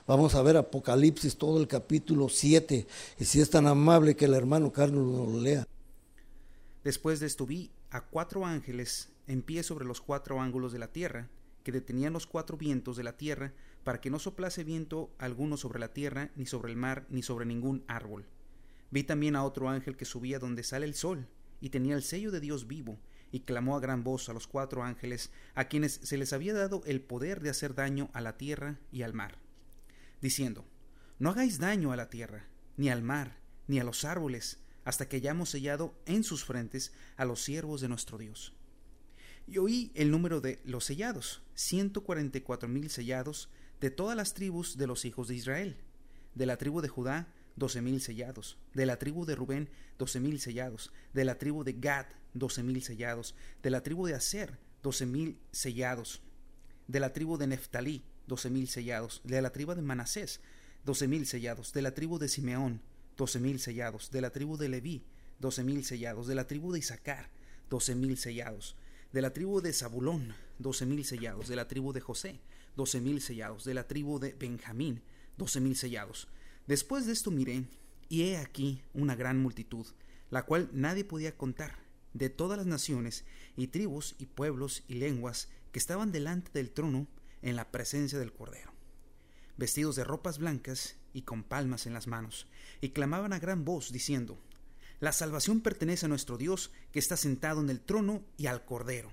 Vamos 0.07 0.35
a 0.35 0.43
ver 0.43 0.57
Apocalipsis, 0.57 1.37
todo 1.37 1.59
el 1.59 1.67
capítulo 1.67 2.29
7, 2.29 2.87
y 3.19 3.25
si 3.25 3.41
es 3.41 3.49
tan 3.49 3.67
amable 3.67 4.17
que 4.17 4.27
el 4.27 4.35
hermano 4.35 4.71
Carlos 4.71 5.07
lo 5.07 5.41
lea. 5.41 5.67
Después 6.83 7.21
de 7.21 7.27
esto 7.27 7.47
vi 7.47 7.71
a 7.91 8.03
cuatro 8.03 8.45
ángeles 8.45 9.09
en 9.27 9.41
pie 9.41 9.63
sobre 9.63 9.87
los 9.87 10.03
cuatro 10.03 10.43
ángulos 10.43 10.73
de 10.73 10.79
la 10.79 10.89
tierra, 10.89 11.29
que 11.63 11.73
detenían 11.73 12.13
los 12.13 12.27
cuatro 12.27 12.59
vientos 12.59 12.99
de 12.99 13.05
la 13.05 13.17
tierra, 13.17 13.55
para 13.83 14.01
que 14.01 14.11
no 14.11 14.19
soplase 14.19 14.65
viento 14.65 15.11
alguno 15.19 15.57
sobre 15.57 15.79
la 15.79 15.95
tierra, 15.95 16.31
ni 16.37 16.45
sobre 16.45 16.71
el 16.71 16.77
mar, 16.77 17.07
ni 17.09 17.23
sobre 17.23 17.47
ningún 17.47 17.83
árbol. 17.87 18.27
Vi 18.91 19.05
también 19.05 19.37
a 19.37 19.45
otro 19.45 19.71
ángel 19.71 19.97
que 19.97 20.05
subía 20.05 20.39
donde 20.39 20.63
sale 20.63 20.85
el 20.85 20.95
sol, 20.95 21.27
y 21.61 21.71
tenía 21.71 21.95
el 21.95 22.03
sello 22.03 22.31
de 22.31 22.41
Dios 22.41 22.67
vivo, 22.67 22.99
y 23.33 23.41
clamó 23.41 23.77
a 23.77 23.81
gran 23.81 24.05
voz 24.05 24.29
a 24.29 24.33
los 24.33 24.47
cuatro 24.47 24.85
ángeles, 24.85 25.31
a 25.55 25.65
quienes 25.65 25.99
se 26.03 26.17
les 26.17 26.33
había 26.33 26.55
dado 26.55 26.83
el 26.87 27.01
poder 27.01 27.41
de 27.41 27.51
hacer 27.51 27.75
daño 27.75 28.09
a 28.13 28.21
la 28.21 28.37
tierra 28.37 28.79
y 28.93 29.03
al 29.03 29.13
mar, 29.13 29.39
diciendo, 30.21 30.65
No 31.19 31.31
hagáis 31.31 31.59
daño 31.59 31.91
a 31.91 31.97
la 31.97 32.11
tierra, 32.11 32.47
ni 32.77 32.91
al 32.91 33.03
mar, 33.03 33.37
ni 33.67 33.81
a 33.81 33.85
los 33.85 34.05
árboles, 34.05 34.59
hasta 34.85 35.09
que 35.09 35.17
hayamos 35.17 35.51
sellado 35.51 35.95
en 36.07 36.23
sus 36.23 36.45
frentes 36.45 36.93
a 37.17 37.25
los 37.25 37.43
siervos 37.43 37.81
de 37.81 37.89
nuestro 37.89 38.19
Dios. 38.19 38.53
Y 39.47 39.59
oí 39.59 39.91
el 39.95 40.11
número 40.11 40.41
de 40.41 40.61
los 40.65 40.85
sellados, 40.85 41.43
ciento 41.55 42.05
cuarenta 42.05 42.39
y 42.39 42.43
cuatro 42.43 42.69
mil 42.69 42.89
sellados, 42.89 43.49
de 43.81 43.91
todas 43.91 44.17
las 44.17 44.35
tribus 44.35 44.79
de 44.79 44.87
los 44.87 45.05
hijos 45.05 45.29
de 45.29 45.35
Israel. 45.35 45.77
De 46.35 46.47
la 46.47 46.57
tribu 46.57 46.81
de 46.81 46.89
Judá, 46.89 47.29
doce 47.57 47.81
mil 47.81 48.01
sellados. 48.01 48.59
De 48.75 48.87
la 48.87 48.99
tribu 48.99 49.25
de 49.25 49.35
Rubén, 49.35 49.69
doce 49.99 50.21
mil 50.21 50.41
sellados. 50.41 50.93
De 51.13 51.25
la 51.25 51.39
tribu 51.39 51.65
de 51.65 51.75
Gad, 51.75 52.07
doce 52.33 52.63
mil 52.63 52.83
sellados. 52.83 53.35
De 53.63 53.71
la 53.71 53.83
tribu 53.83 54.07
de 54.07 54.15
Aser, 54.15 54.59
mil 55.07 55.39
sellados. 55.53 56.21
De 56.89 57.01
la 57.01 57.13
tribu 57.13 57.39
de 57.39 57.47
Neftalí, 57.47 58.05
doce 58.27 58.51
mil 58.51 58.69
sellados. 58.69 59.21
De 59.25 59.41
la 59.41 59.51
tribu 59.51 59.75
de 59.75 59.83
Manasés, 59.83 60.41
doce 60.85 61.09
mil 61.09 61.27
sellados. 61.27 61.73
De 61.73 61.83
la 61.83 61.95
tribu 61.95 62.19
de 62.19 62.29
Simeón, 62.29 62.83
doce 63.17 63.41
mil 63.41 63.59
sellados. 63.59 64.11
De 64.11 64.21
la 64.21 64.31
tribu 64.31 64.57
de 64.57 64.69
Leví, 64.69 65.05
doce 65.39 65.65
mil 65.65 65.85
sellados. 65.85 66.27
De 66.27 66.35
la 66.35 66.47
tribu 66.47 66.73
de 66.73 66.81
Isaacar, 66.81 67.31
mil 67.97 68.17
sellados. 68.17 68.77
De 69.13 69.23
la 69.23 69.33
tribu 69.33 69.61
de 69.61 69.73
Zabulón, 69.73 70.35
mil 70.87 71.05
sellados. 71.05 71.49
De 71.49 71.57
la 71.57 71.69
tribu 71.69 71.93
de 71.93 72.01
José, 72.01 72.41
doce 72.77 73.01
mil 73.01 73.21
sellados. 73.21 73.65
De 73.65 73.75
la 73.75 73.87
tribu 73.87 74.19
de 74.19 74.35
Benjamín, 74.35 75.03
doce 75.39 75.61
mil 75.61 75.77
sellados. 75.77 76.29
Después 76.67 77.07
de 77.07 77.13
esto 77.13 77.31
miré, 77.31 77.65
y 78.09 78.23
he 78.23 78.39
aquí 78.39 78.83
una 78.95 79.17
gran 79.17 79.39
multitud, 79.39 79.87
la 80.31 80.45
cual 80.45 80.71
nadie 80.73 81.05
podía 81.05 81.37
contar, 81.37 81.79
de 82.15 82.31
todas 82.31 82.57
las 82.57 82.67
naciones, 82.67 83.25
y 83.57 83.67
tribus, 83.67 84.15
y 84.19 84.27
pueblos, 84.27 84.83
y 84.89 84.95
lenguas, 84.95 85.49
que 85.73 85.79
estaban 85.79 86.13
delante 86.13 86.51
del 86.55 86.71
trono 86.71 87.07
en 87.43 87.57
la 87.57 87.71
presencia 87.71 88.19
del 88.19 88.33
Cordero, 88.33 88.73
vestidos 89.57 89.97
de 89.97 90.05
ropas 90.05 90.39
blancas 90.39 90.97
y 91.13 91.23
con 91.23 91.43
palmas 91.43 91.87
en 91.87 91.93
las 91.93 92.07
manos, 92.07 92.47
y 92.81 92.91
clamaban 92.91 93.33
a 93.33 93.39
gran 93.39 93.65
voz, 93.65 93.93
diciendo, 93.93 94.39
La 95.01 95.13
salvación 95.13 95.61
pertenece 95.61 96.07
a 96.07 96.09
nuestro 96.09 96.39
Dios, 96.39 96.73
que 96.93 96.99
está 96.99 97.17
sentado 97.17 97.61
en 97.61 97.69
el 97.69 97.81
trono 97.81 98.25
y 98.39 98.47
al 98.47 98.65
Cordero. 98.65 99.13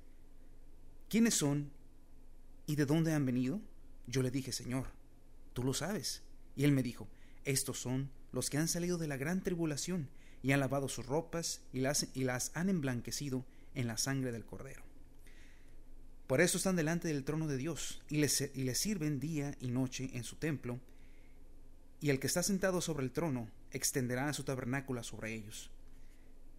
¿quiénes 1.11 1.33
son 1.35 1.69
¿y 2.65 2.77
de 2.77 2.85
dónde 2.85 3.13
han 3.13 3.25
venido? 3.25 3.59
Yo 4.07 4.21
le 4.21 4.31
dije, 4.31 4.53
Señor, 4.53 4.87
tú 5.51 5.61
lo 5.61 5.73
sabes. 5.73 6.23
Y 6.55 6.63
él 6.63 6.71
me 6.71 6.83
dijo, 6.83 7.09
estos 7.43 7.79
son 7.79 8.09
los 8.31 8.49
que 8.49 8.57
han 8.57 8.69
salido 8.69 8.97
de 8.97 9.07
la 9.07 9.17
gran 9.17 9.43
tribulación 9.43 10.07
y 10.41 10.53
han 10.53 10.61
lavado 10.61 10.87
sus 10.87 11.05
ropas 11.05 11.63
y 11.73 11.81
las, 11.81 12.51
han 12.53 12.69
emblanquecido 12.69 13.45
en 13.75 13.87
la 13.87 13.97
sangre 13.97 14.31
del 14.31 14.45
Cordero. 14.45 14.83
Por 16.27 16.39
eso 16.39 16.57
están 16.57 16.77
delante 16.77 17.09
del 17.09 17.25
trono 17.25 17.49
de 17.49 17.57
Dios 17.57 18.01
y 18.07 18.17
les, 18.17 18.49
y 18.55 18.63
les 18.63 18.77
sirven 18.77 19.19
día 19.19 19.57
y 19.59 19.67
noche 19.67 20.11
en 20.13 20.23
su 20.23 20.37
templo, 20.37 20.79
y 21.99 22.09
el 22.09 22.21
que 22.21 22.27
está 22.27 22.41
sentado 22.41 22.79
sobre 22.79 23.03
el 23.03 23.11
trono 23.11 23.49
extenderá 23.71 24.31
su 24.31 24.45
tabernáculo 24.45 25.03
sobre 25.03 25.33
ellos. 25.33 25.71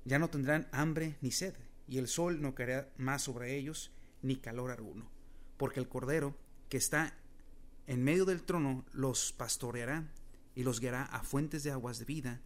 Ya 0.05 0.19
no 0.19 0.29
tendrán 0.29 0.69
hambre 0.73 1.17
ni 1.23 1.31
sed, 1.31 1.55
y 1.89 1.97
el 1.97 2.07
sol 2.07 2.43
no 2.43 2.55
caerá 2.55 2.93
más 2.99 3.23
sobre 3.23 3.57
ellos, 3.57 3.91
ni 4.23 4.37
calor 4.37 4.71
alguno, 4.71 5.07
porque 5.57 5.81
el 5.81 5.89
Cordero 5.89 6.35
que 6.69 6.77
está 6.77 7.15
en 7.87 8.03
medio 8.03 8.25
del 8.25 8.43
trono 8.43 8.85
los 8.93 9.33
pastoreará 9.33 10.05
y 10.55 10.63
los 10.63 10.81
guiará 10.81 11.05
a 11.05 11.23
fuentes 11.23 11.63
de 11.63 11.71
aguas 11.71 11.99
de 11.99 12.05
vida, 12.05 12.41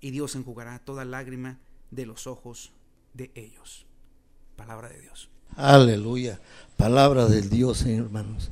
y 0.00 0.10
Dios 0.10 0.34
enjugará 0.34 0.78
toda 0.78 1.04
lágrima 1.04 1.58
de 1.90 2.06
los 2.06 2.26
ojos 2.26 2.72
de 3.14 3.30
ellos. 3.34 3.86
Palabra 4.56 4.88
de 4.88 5.00
Dios. 5.00 5.28
Aleluya. 5.56 6.40
Palabra 6.76 7.26
del 7.26 7.48
Dios, 7.48 7.82
hermanos. 7.86 8.50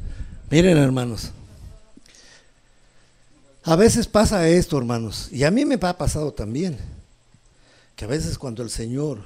Miren, 0.50 0.76
hermanos. 0.76 1.32
A 3.64 3.76
veces 3.76 4.08
pasa 4.08 4.48
esto, 4.48 4.76
hermanos, 4.76 5.28
y 5.30 5.44
a 5.44 5.50
mí 5.50 5.64
me 5.64 5.76
ha 5.76 5.96
pasado 5.96 6.32
también, 6.32 6.78
que 7.94 8.04
a 8.04 8.08
veces 8.08 8.36
cuando 8.36 8.62
el 8.62 8.70
Señor 8.70 9.24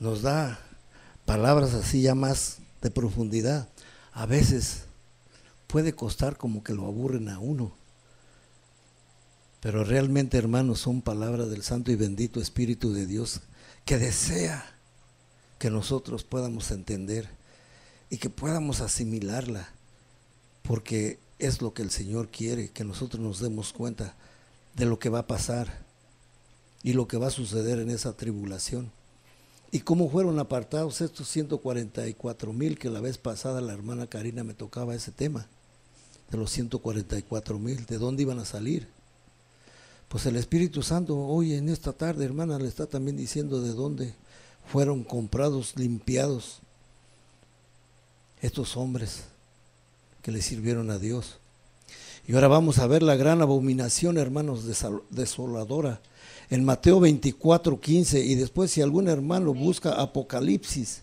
nos 0.00 0.22
da 0.22 0.58
palabras 1.30 1.74
así 1.74 2.02
ya 2.02 2.16
más 2.16 2.58
de 2.82 2.90
profundidad, 2.90 3.68
a 4.12 4.26
veces 4.26 4.86
puede 5.68 5.92
costar 5.92 6.36
como 6.36 6.64
que 6.64 6.74
lo 6.74 6.84
aburren 6.86 7.28
a 7.28 7.38
uno. 7.38 7.70
Pero 9.60 9.84
realmente, 9.84 10.38
hermanos, 10.38 10.80
son 10.80 11.02
palabras 11.02 11.48
del 11.48 11.62
Santo 11.62 11.92
y 11.92 11.94
bendito 11.94 12.40
Espíritu 12.40 12.92
de 12.92 13.06
Dios 13.06 13.42
que 13.84 13.96
desea 13.96 14.74
que 15.60 15.70
nosotros 15.70 16.24
podamos 16.24 16.72
entender 16.72 17.28
y 18.10 18.16
que 18.16 18.28
podamos 18.28 18.80
asimilarla, 18.80 19.68
porque 20.62 21.20
es 21.38 21.62
lo 21.62 21.74
que 21.74 21.82
el 21.82 21.92
Señor 21.92 22.30
quiere, 22.30 22.70
que 22.70 22.82
nosotros 22.82 23.22
nos 23.22 23.38
demos 23.38 23.72
cuenta 23.72 24.16
de 24.74 24.84
lo 24.84 24.98
que 24.98 25.10
va 25.10 25.20
a 25.20 25.26
pasar 25.28 25.84
y 26.82 26.92
lo 26.92 27.06
que 27.06 27.18
va 27.18 27.28
a 27.28 27.30
suceder 27.30 27.78
en 27.78 27.90
esa 27.90 28.16
tribulación. 28.16 28.90
Y 29.72 29.80
cómo 29.80 30.10
fueron 30.10 30.38
apartados 30.38 31.00
estos 31.00 31.28
144 31.28 32.52
mil 32.52 32.78
que 32.78 32.90
la 32.90 33.00
vez 33.00 33.18
pasada 33.18 33.60
la 33.60 33.72
hermana 33.72 34.08
Karina 34.08 34.42
me 34.42 34.54
tocaba 34.54 34.94
ese 34.94 35.12
tema, 35.12 35.46
de 36.30 36.38
los 36.38 36.50
144 36.50 37.58
mil, 37.58 37.86
de 37.86 37.98
dónde 37.98 38.22
iban 38.22 38.40
a 38.40 38.44
salir. 38.44 38.88
Pues 40.08 40.26
el 40.26 40.34
Espíritu 40.36 40.82
Santo 40.82 41.16
hoy 41.16 41.54
en 41.54 41.68
esta 41.68 41.92
tarde, 41.92 42.24
hermana, 42.24 42.58
le 42.58 42.66
está 42.66 42.86
también 42.86 43.16
diciendo 43.16 43.62
de 43.62 43.72
dónde 43.72 44.14
fueron 44.66 45.04
comprados, 45.04 45.74
limpiados 45.76 46.60
estos 48.40 48.76
hombres 48.76 49.24
que 50.22 50.32
le 50.32 50.42
sirvieron 50.42 50.90
a 50.90 50.98
Dios. 50.98 51.38
Y 52.26 52.34
ahora 52.34 52.48
vamos 52.48 52.78
a 52.78 52.86
ver 52.88 53.04
la 53.04 53.16
gran 53.16 53.40
abominación, 53.40 54.18
hermanos, 54.18 54.64
desoladora. 55.10 56.00
En 56.50 56.64
Mateo 56.64 57.00
24, 57.00 57.80
15, 57.80 58.20
y 58.20 58.34
después 58.34 58.72
si 58.72 58.82
algún 58.82 59.08
hermano 59.08 59.54
busca 59.54 59.92
Apocalipsis 59.92 61.02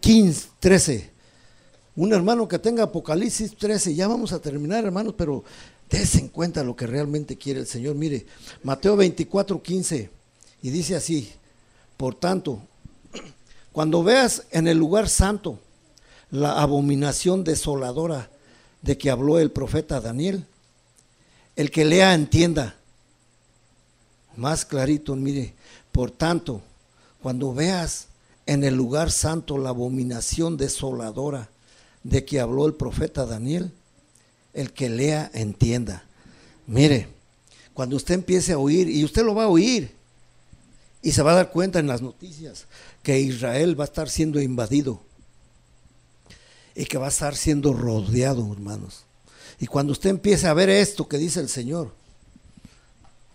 15, 0.00 0.48
13, 0.60 1.10
un 1.96 2.12
hermano 2.12 2.46
que 2.46 2.58
tenga 2.58 2.84
Apocalipsis 2.84 3.56
13, 3.56 3.94
ya 3.94 4.06
vamos 4.06 4.32
a 4.32 4.38
terminar, 4.38 4.84
hermanos, 4.84 5.14
pero 5.16 5.42
Dese 5.88 6.18
en 6.18 6.28
cuenta 6.28 6.62
lo 6.62 6.76
que 6.76 6.86
realmente 6.86 7.36
quiere 7.36 7.60
el 7.60 7.66
Señor. 7.66 7.94
Mire, 7.94 8.26
Mateo 8.62 8.96
24, 8.96 9.62
15, 9.62 10.10
y 10.62 10.70
dice 10.70 10.96
así, 10.96 11.32
por 11.96 12.14
tanto, 12.14 12.60
cuando 13.72 14.02
veas 14.02 14.44
en 14.50 14.68
el 14.68 14.76
lugar 14.76 15.08
santo 15.08 15.58
la 16.30 16.60
abominación 16.60 17.42
desoladora 17.42 18.28
de 18.82 18.98
que 18.98 19.10
habló 19.10 19.38
el 19.38 19.50
profeta 19.50 20.00
Daniel, 20.00 20.44
el 21.56 21.70
que 21.70 21.84
lea 21.84 22.12
entienda. 22.12 22.77
Más 24.38 24.64
clarito, 24.64 25.16
mire, 25.16 25.52
por 25.90 26.12
tanto, 26.12 26.62
cuando 27.20 27.52
veas 27.52 28.06
en 28.46 28.62
el 28.62 28.76
lugar 28.76 29.10
santo 29.10 29.58
la 29.58 29.70
abominación 29.70 30.56
desoladora 30.56 31.48
de 32.04 32.24
que 32.24 32.38
habló 32.38 32.64
el 32.66 32.74
profeta 32.74 33.26
Daniel, 33.26 33.72
el 34.54 34.72
que 34.72 34.90
lea 34.90 35.28
entienda. 35.34 36.04
Mire, 36.68 37.08
cuando 37.74 37.96
usted 37.96 38.14
empiece 38.14 38.52
a 38.52 38.58
oír, 38.58 38.88
y 38.88 39.04
usted 39.04 39.24
lo 39.24 39.34
va 39.34 39.44
a 39.44 39.48
oír, 39.48 39.90
y 41.02 41.10
se 41.10 41.22
va 41.22 41.32
a 41.32 41.36
dar 41.36 41.50
cuenta 41.50 41.80
en 41.80 41.88
las 41.88 42.00
noticias 42.00 42.66
que 43.02 43.18
Israel 43.18 43.78
va 43.78 43.84
a 43.84 43.88
estar 43.88 44.08
siendo 44.08 44.40
invadido 44.40 45.00
y 46.76 46.84
que 46.84 46.96
va 46.96 47.06
a 47.06 47.10
estar 47.10 47.34
siendo 47.34 47.72
rodeado, 47.72 48.52
hermanos. 48.52 49.02
Y 49.58 49.66
cuando 49.66 49.90
usted 49.90 50.10
empiece 50.10 50.46
a 50.46 50.54
ver 50.54 50.70
esto 50.70 51.08
que 51.08 51.18
dice 51.18 51.40
el 51.40 51.48
Señor, 51.48 51.92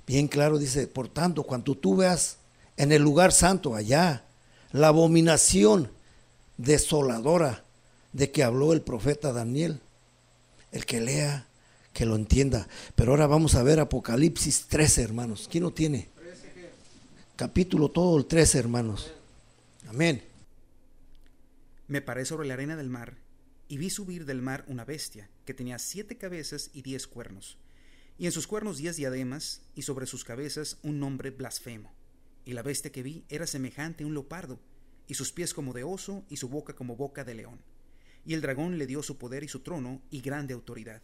bien 0.08 0.28
claro 0.28 0.58
dice, 0.58 0.88
por 0.88 1.08
tanto, 1.08 1.43
cuando 1.43 1.76
tú 1.76 1.97
veas 1.97 2.38
en 2.78 2.91
el 2.91 3.01
lugar 3.01 3.32
santo 3.32 3.76
allá 3.76 4.26
la 4.72 4.88
abominación 4.88 5.91
desoladora 6.58 7.64
de 8.12 8.32
que 8.32 8.43
habló 8.43 8.74
el 8.74 8.82
profeta 8.82 9.34
Daniel, 9.34 9.80
el 10.72 10.86
que 10.86 11.01
lea, 11.01 11.47
que 11.93 12.06
lo 12.06 12.16
entienda. 12.16 12.68
Pero 12.95 13.12
ahora 13.12 13.28
vamos 13.28 13.56
a 13.56 13.64
ver 13.64 13.80
Apocalipsis 13.80 14.68
13, 14.68 15.04
hermanos. 15.04 15.47
¿Quién 15.49 15.64
lo 15.64 15.72
tiene? 15.72 16.10
Capítulo 17.36 17.89
todo 17.89 18.18
el 18.18 18.26
13, 18.26 18.60
hermanos. 18.60 19.12
Amén. 19.88 20.24
Me 21.88 22.01
paré 22.01 22.26
sobre 22.26 22.47
la 22.47 22.56
arena 22.56 22.76
del 22.76 22.89
mar 22.89 23.16
y 23.68 23.78
vi 23.78 23.89
subir 23.89 24.26
del 24.26 24.41
mar 24.41 24.66
una 24.68 24.86
bestia 24.86 25.30
que 25.45 25.54
tenía 25.54 25.80
siete 25.80 26.18
cabezas 26.18 26.70
y 26.74 26.82
diez 26.82 27.08
cuernos, 27.08 27.58
y 28.18 28.26
en 28.26 28.32
sus 28.32 28.47
cuernos 28.47 28.78
diez 28.78 28.95
diademas, 28.95 29.61
y 29.76 29.82
sobre 29.84 30.05
sus 30.05 30.24
cabezas 30.24 30.78
un 30.84 30.99
nombre 30.99 31.32
blasfemo. 31.32 31.93
Y 32.45 32.53
la 32.53 32.61
bestia 32.61 32.91
que 32.91 33.03
vi 33.03 33.26
era 33.30 33.47
semejante 33.47 34.03
a 34.03 34.07
un 34.07 34.14
leopardo, 34.14 34.59
y 35.07 35.16
sus 35.16 35.32
pies 35.32 35.53
como 35.53 35.74
de 35.74 35.84
oso, 35.84 36.26
y 36.30 36.38
su 36.38 36.49
boca 36.49 36.76
como 36.76 36.95
boca 36.95 37.24
de 37.24 37.36
león 37.36 37.59
y 38.26 38.34
el 38.34 38.41
dragón 38.41 38.78
le 38.78 38.88
dio 38.88 39.03
su 39.03 39.18
poder 39.18 39.43
y 39.43 39.47
su 39.47 39.59
trono 39.59 40.01
y 40.09 40.22
grande 40.22 40.53
autoridad. 40.53 41.01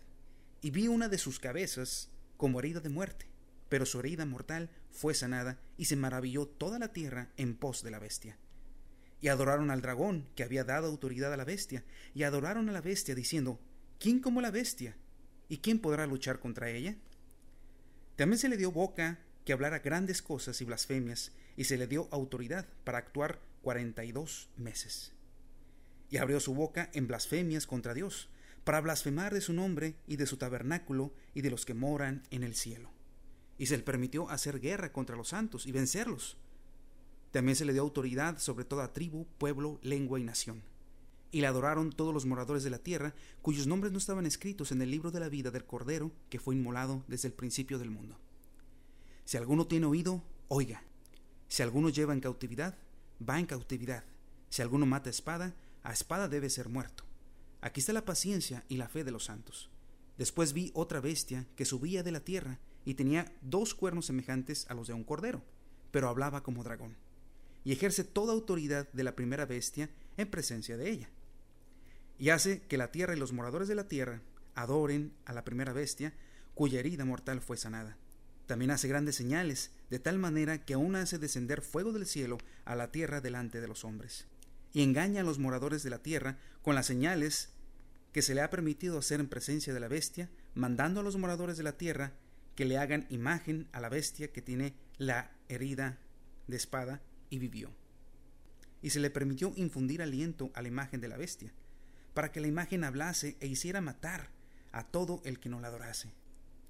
Y 0.61 0.71
vi 0.71 0.87
una 0.87 1.09
de 1.09 1.17
sus 1.17 1.39
cabezas 1.39 2.09
como 2.37 2.59
herida 2.59 2.79
de 2.79 2.89
muerte, 2.89 3.27
pero 3.67 3.85
su 3.85 3.99
herida 3.99 4.25
mortal 4.25 4.69
fue 4.89 5.13
sanada 5.13 5.59
y 5.77 5.85
se 5.85 5.95
maravilló 5.95 6.47
toda 6.47 6.79
la 6.79 6.93
tierra 6.93 7.31
en 7.37 7.55
pos 7.55 7.83
de 7.83 7.91
la 7.91 7.99
bestia. 7.99 8.37
Y 9.21 9.27
adoraron 9.27 9.69
al 9.69 9.81
dragón 9.81 10.29
que 10.35 10.43
había 10.43 10.63
dado 10.63 10.87
autoridad 10.87 11.33
a 11.33 11.37
la 11.37 11.43
bestia, 11.43 11.83
y 12.13 12.23
adoraron 12.23 12.69
a 12.69 12.71
la 12.71 12.81
bestia 12.81 13.15
diciendo, 13.15 13.59
¿quién 13.99 14.21
como 14.21 14.39
la 14.39 14.51
bestia? 14.51 14.95
¿Y 15.49 15.57
quién 15.57 15.79
podrá 15.79 16.07
luchar 16.07 16.39
contra 16.39 16.69
ella? 16.69 16.95
También 18.15 18.39
se 18.39 18.47
le 18.47 18.57
dio 18.57 18.71
boca 18.71 19.19
que 19.43 19.51
hablara 19.51 19.79
grandes 19.79 20.21
cosas 20.21 20.61
y 20.61 20.65
blasfemias, 20.65 21.33
y 21.57 21.65
se 21.65 21.77
le 21.77 21.87
dio 21.87 22.07
autoridad 22.11 22.67
para 22.85 22.99
actuar 22.99 23.39
cuarenta 23.61 24.05
y 24.05 24.11
dos 24.11 24.49
meses 24.55 25.13
y 26.09 26.17
abrió 26.17 26.39
su 26.39 26.53
boca 26.53 26.89
en 26.93 27.07
blasfemias 27.07 27.67
contra 27.67 27.93
Dios, 27.93 28.29
para 28.63 28.81
blasfemar 28.81 29.33
de 29.33 29.41
su 29.41 29.53
nombre 29.53 29.95
y 30.07 30.17
de 30.17 30.25
su 30.25 30.37
tabernáculo 30.37 31.13
y 31.33 31.41
de 31.41 31.49
los 31.49 31.65
que 31.65 31.73
moran 31.73 32.23
en 32.29 32.43
el 32.43 32.55
cielo. 32.55 32.91
Y 33.57 33.67
se 33.67 33.77
le 33.77 33.83
permitió 33.83 34.29
hacer 34.29 34.59
guerra 34.59 34.91
contra 34.91 35.15
los 35.15 35.29
santos 35.29 35.65
y 35.65 35.71
vencerlos. 35.71 36.37
También 37.31 37.55
se 37.55 37.65
le 37.65 37.73
dio 37.73 37.81
autoridad 37.81 38.39
sobre 38.39 38.65
toda 38.65 38.93
tribu, 38.93 39.27
pueblo, 39.37 39.79
lengua 39.81 40.19
y 40.19 40.23
nación. 40.23 40.63
Y 41.31 41.41
le 41.41 41.47
adoraron 41.47 41.91
todos 41.91 42.13
los 42.13 42.25
moradores 42.25 42.63
de 42.63 42.69
la 42.69 42.79
tierra, 42.79 43.13
cuyos 43.41 43.67
nombres 43.67 43.91
no 43.91 43.97
estaban 43.99 44.25
escritos 44.25 44.71
en 44.71 44.81
el 44.81 44.89
libro 44.89 45.11
de 45.11 45.19
la 45.19 45.29
vida 45.29 45.51
del 45.51 45.65
Cordero 45.65 46.11
que 46.29 46.39
fue 46.39 46.55
inmolado 46.55 47.03
desde 47.07 47.27
el 47.27 47.33
principio 47.33 47.77
del 47.77 47.91
mundo. 47.91 48.17
Si 49.25 49.37
alguno 49.37 49.67
tiene 49.67 49.85
oído, 49.85 50.23
oiga. 50.47 50.83
Si 51.47 51.61
alguno 51.61 51.89
lleva 51.89 52.13
en 52.13 52.19
cautividad, 52.19 52.77
va 53.27 53.39
en 53.39 53.45
cautividad. 53.45 54.03
Si 54.49 54.61
alguno 54.61 54.85
mata 54.85 55.09
espada, 55.09 55.53
a 55.83 55.93
espada 55.93 56.27
debe 56.27 56.49
ser 56.49 56.69
muerto. 56.69 57.03
Aquí 57.61 57.79
está 57.79 57.93
la 57.93 58.05
paciencia 58.05 58.63
y 58.69 58.77
la 58.77 58.87
fe 58.87 59.03
de 59.03 59.11
los 59.11 59.25
santos. 59.25 59.69
Después 60.17 60.53
vi 60.53 60.71
otra 60.73 60.99
bestia 60.99 61.45
que 61.55 61.65
subía 61.65 62.03
de 62.03 62.11
la 62.11 62.19
tierra 62.19 62.59
y 62.85 62.95
tenía 62.95 63.31
dos 63.41 63.73
cuernos 63.75 64.05
semejantes 64.05 64.65
a 64.69 64.73
los 64.73 64.87
de 64.87 64.93
un 64.93 65.03
cordero, 65.03 65.43
pero 65.91 66.09
hablaba 66.09 66.43
como 66.43 66.63
dragón, 66.63 66.95
y 67.63 67.71
ejerce 67.71 68.03
toda 68.03 68.33
autoridad 68.33 68.91
de 68.93 69.03
la 69.03 69.15
primera 69.15 69.45
bestia 69.45 69.89
en 70.17 70.29
presencia 70.29 70.77
de 70.77 70.89
ella. 70.89 71.09
Y 72.19 72.29
hace 72.29 72.61
que 72.61 72.77
la 72.77 72.91
tierra 72.91 73.15
y 73.15 73.19
los 73.19 73.33
moradores 73.33 73.67
de 73.67 73.75
la 73.75 73.87
tierra 73.87 74.21
adoren 74.53 75.13
a 75.25 75.33
la 75.33 75.43
primera 75.43 75.73
bestia, 75.73 76.13
cuya 76.53 76.79
herida 76.79 77.05
mortal 77.05 77.41
fue 77.41 77.57
sanada. 77.57 77.97
También 78.45 78.71
hace 78.71 78.87
grandes 78.87 79.15
señales, 79.15 79.71
de 79.89 79.99
tal 79.99 80.19
manera 80.19 80.63
que 80.63 80.73
aún 80.75 80.95
hace 80.95 81.17
descender 81.17 81.61
fuego 81.61 81.93
del 81.93 82.05
cielo 82.05 82.37
a 82.65 82.75
la 82.75 82.91
tierra 82.91 83.21
delante 83.21 83.61
de 83.61 83.67
los 83.67 83.83
hombres 83.83 84.27
y 84.73 84.83
engaña 84.83 85.21
a 85.21 85.23
los 85.23 85.39
moradores 85.39 85.83
de 85.83 85.89
la 85.89 86.01
tierra 86.01 86.37
con 86.61 86.75
las 86.75 86.85
señales 86.85 87.49
que 88.11 88.21
se 88.21 88.35
le 88.35 88.41
ha 88.41 88.49
permitido 88.49 88.97
hacer 88.97 89.19
en 89.19 89.27
presencia 89.27 89.73
de 89.73 89.79
la 89.79 89.87
bestia, 89.87 90.29
mandando 90.55 90.99
a 90.99 91.03
los 91.03 91.17
moradores 91.17 91.57
de 91.57 91.63
la 91.63 91.77
tierra 91.77 92.13
que 92.55 92.65
le 92.65 92.77
hagan 92.77 93.05
imagen 93.09 93.67
a 93.71 93.79
la 93.79 93.89
bestia 93.89 94.31
que 94.31 94.41
tiene 94.41 94.73
la 94.97 95.31
herida 95.47 95.99
de 96.47 96.57
espada 96.57 97.01
y 97.29 97.39
vivió. 97.39 97.71
Y 98.81 98.89
se 98.89 98.99
le 98.99 99.09
permitió 99.09 99.53
infundir 99.55 100.01
aliento 100.01 100.51
a 100.55 100.61
la 100.61 100.67
imagen 100.67 101.01
de 101.01 101.07
la 101.07 101.17
bestia, 101.17 101.53
para 102.13 102.31
que 102.31 102.41
la 102.41 102.47
imagen 102.47 102.83
hablase 102.83 103.37
e 103.39 103.47
hiciera 103.47 103.81
matar 103.81 104.29
a 104.71 104.83
todo 104.83 105.21
el 105.25 105.39
que 105.39 105.49
no 105.49 105.59
la 105.59 105.67
adorase, 105.67 106.13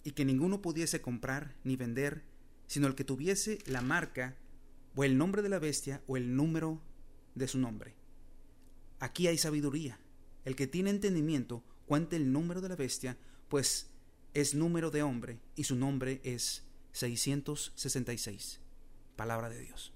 y 0.04 0.12
que 0.12 0.26
ninguno 0.26 0.62
pudiese 0.62 1.02
comprar 1.02 1.56
ni 1.64 1.76
vender, 1.76 2.24
sino 2.68 2.88
el 2.88 2.96
que 2.96 3.04
tuviese 3.04 3.60
la 3.66 3.82
marca 3.82 4.36
o 4.96 5.04
el 5.04 5.18
nombre 5.18 5.42
de 5.42 5.50
la 5.50 5.60
bestia 5.60 6.02
o 6.08 6.18
el 6.18 6.36
número 6.36 6.82
de 7.36 7.48
su 7.48 7.58
nombre. 7.58 7.96
Aquí 9.00 9.28
hay 9.28 9.38
sabiduría. 9.38 10.00
El 10.46 10.56
que 10.56 10.68
tiene 10.68 10.90
entendimiento 10.90 11.64
cuente 11.86 12.16
el 12.16 12.32
número 12.32 12.62
de 12.62 12.70
la 12.70 12.76
bestia, 12.76 13.18
pues 13.48 13.90
es 14.34 14.56
número 14.56 14.92
de 14.92 15.04
hombre 15.04 15.40
y 15.56 15.64
su 15.64 15.76
nombre 15.76 16.22
es 16.24 16.64
666. 16.94 18.60
Palabra 19.16 19.50
de 19.50 19.60
Dios. 19.60 19.94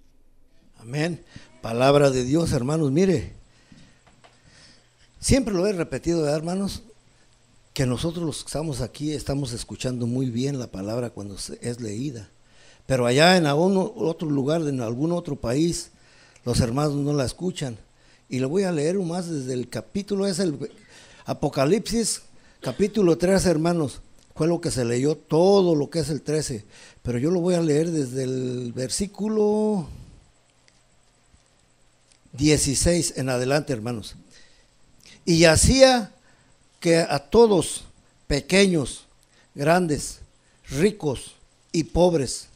Amén. 0.78 1.24
Palabra 1.62 2.10
de 2.10 2.24
Dios, 2.24 2.52
hermanos. 2.52 2.92
Mire, 2.92 3.36
siempre 5.24 5.54
lo 5.54 5.66
he 5.66 5.74
repetido, 5.74 6.28
hermanos, 6.28 6.84
que 7.74 7.86
nosotros 7.88 8.26
los 8.26 8.44
que 8.44 8.48
estamos 8.48 8.82
aquí 8.82 9.14
estamos 9.14 9.54
escuchando 9.54 10.06
muy 10.06 10.30
bien 10.30 10.60
la 10.60 10.68
palabra 10.68 11.10
cuando 11.10 11.38
es 11.62 11.82
leída. 11.82 12.30
Pero 12.86 13.06
allá 13.06 13.38
en 13.38 13.48
algún 13.48 13.78
otro 13.96 14.30
lugar, 14.30 14.62
en 14.62 14.82
algún 14.82 15.14
otro 15.14 15.38
país, 15.38 15.90
los 16.44 16.60
hermanos 16.60 16.96
no 16.96 17.14
la 17.14 17.26
escuchan. 17.26 17.78
Y 18.30 18.40
lo 18.40 18.50
voy 18.50 18.64
a 18.64 18.72
leer 18.72 19.00
más 19.00 19.30
desde 19.30 19.54
el 19.54 19.70
capítulo, 19.70 20.28
es 20.28 20.40
el 20.40 20.70
Apocalipsis, 21.26 22.22
capítulo 22.62 23.18
3, 23.18 23.46
hermanos. 23.46 24.02
Fue 24.36 24.48
lo 24.48 24.60
que 24.60 24.72
se 24.72 24.84
leyó, 24.84 25.16
todo 25.16 25.74
lo 25.76 25.90
que 25.90 26.00
es 26.00 26.10
el 26.10 26.22
13. 26.22 26.66
Pero 27.02 27.18
yo 27.18 27.32
lo 27.32 27.40
voy 27.40 27.56
a 27.56 27.62
leer 27.62 27.92
desde 27.92 28.24
el 28.24 28.74
versículo 28.74 29.88
16 32.34 33.14
en 33.18 33.30
adelante, 33.30 33.72
hermanos. 33.72 34.16
Y 35.26 35.46
hacía 35.46 36.12
que 36.80 36.98
a 36.98 37.20
todos, 37.20 37.86
pequeños, 38.28 39.06
grandes, 39.56 40.20
ricos 40.70 41.36
y 41.72 41.86
pobres, 41.86 42.48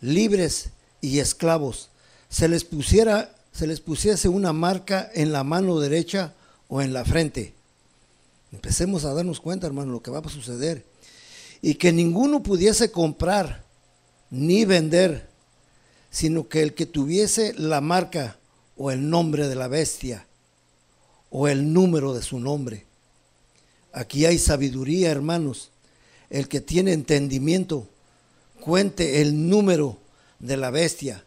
libres 0.00 0.70
y 1.00 1.18
esclavos, 1.18 1.88
se 2.28 2.48
les 2.48 2.64
pusiera 2.64 3.32
se 3.56 3.66
les 3.66 3.80
pusiese 3.80 4.28
una 4.28 4.52
marca 4.52 5.10
en 5.14 5.32
la 5.32 5.42
mano 5.42 5.80
derecha 5.80 6.34
o 6.68 6.82
en 6.82 6.92
la 6.92 7.06
frente. 7.06 7.54
Empecemos 8.52 9.06
a 9.06 9.14
darnos 9.14 9.40
cuenta, 9.40 9.66
hermano, 9.66 9.92
lo 9.92 10.02
que 10.02 10.10
va 10.10 10.18
a 10.18 10.28
suceder. 10.28 10.84
Y 11.62 11.76
que 11.76 11.90
ninguno 11.90 12.42
pudiese 12.42 12.90
comprar 12.90 13.64
ni 14.30 14.66
vender, 14.66 15.26
sino 16.10 16.48
que 16.48 16.60
el 16.60 16.74
que 16.74 16.84
tuviese 16.84 17.54
la 17.54 17.80
marca 17.80 18.36
o 18.76 18.90
el 18.90 19.08
nombre 19.08 19.48
de 19.48 19.54
la 19.54 19.68
bestia 19.68 20.25
o 21.30 21.48
el 21.48 21.72
número 21.72 22.14
de 22.14 22.22
su 22.22 22.38
nombre. 22.38 22.84
Aquí 23.92 24.26
hay 24.26 24.38
sabiduría, 24.38 25.10
hermanos. 25.10 25.70
El 26.28 26.48
que 26.48 26.60
tiene 26.60 26.92
entendimiento, 26.92 27.88
cuente 28.60 29.22
el 29.22 29.48
número 29.48 29.96
de 30.38 30.56
la 30.56 30.70
bestia 30.70 31.22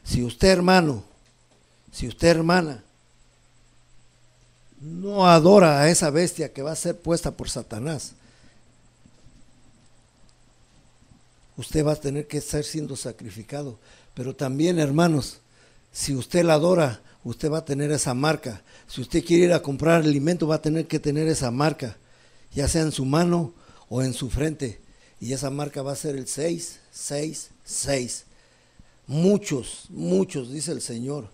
Si 0.04 0.22
usted 0.22 0.48
hermano, 0.48 1.02
si 1.90 2.06
usted 2.06 2.28
hermana, 2.28 2.84
no 4.80 5.28
adora 5.28 5.80
a 5.80 5.90
esa 5.90 6.10
bestia 6.10 6.52
que 6.52 6.62
va 6.62 6.70
a 6.70 6.76
ser 6.76 6.96
puesta 6.96 7.32
por 7.32 7.50
Satanás, 7.50 8.12
usted 11.58 11.84
va 11.84 11.92
a 11.92 11.96
tener 11.96 12.26
que 12.26 12.38
estar 12.38 12.64
siendo 12.64 12.96
sacrificado. 12.96 13.78
Pero 14.14 14.34
también, 14.34 14.78
hermanos, 14.78 15.40
si 15.92 16.14
usted 16.14 16.42
la 16.42 16.54
adora, 16.54 17.02
usted 17.22 17.50
va 17.50 17.58
a 17.58 17.64
tener 17.66 17.92
esa 17.92 18.14
marca. 18.14 18.62
Si 18.86 19.02
usted 19.02 19.22
quiere 19.22 19.44
ir 19.44 19.52
a 19.52 19.60
comprar 19.60 20.02
alimento, 20.02 20.46
va 20.46 20.54
a 20.54 20.62
tener 20.62 20.86
que 20.86 20.98
tener 20.98 21.28
esa 21.28 21.50
marca 21.50 21.98
ya 22.52 22.68
sea 22.68 22.82
en 22.82 22.92
su 22.92 23.04
mano 23.04 23.52
o 23.88 24.02
en 24.02 24.12
su 24.12 24.30
frente. 24.30 24.80
Y 25.20 25.32
esa 25.32 25.50
marca 25.50 25.82
va 25.82 25.92
a 25.92 25.96
ser 25.96 26.16
el 26.16 26.26
666. 26.26 28.24
Muchos, 29.06 29.86
muchos, 29.90 30.50
dice 30.52 30.72
el 30.72 30.80
Señor, 30.80 31.30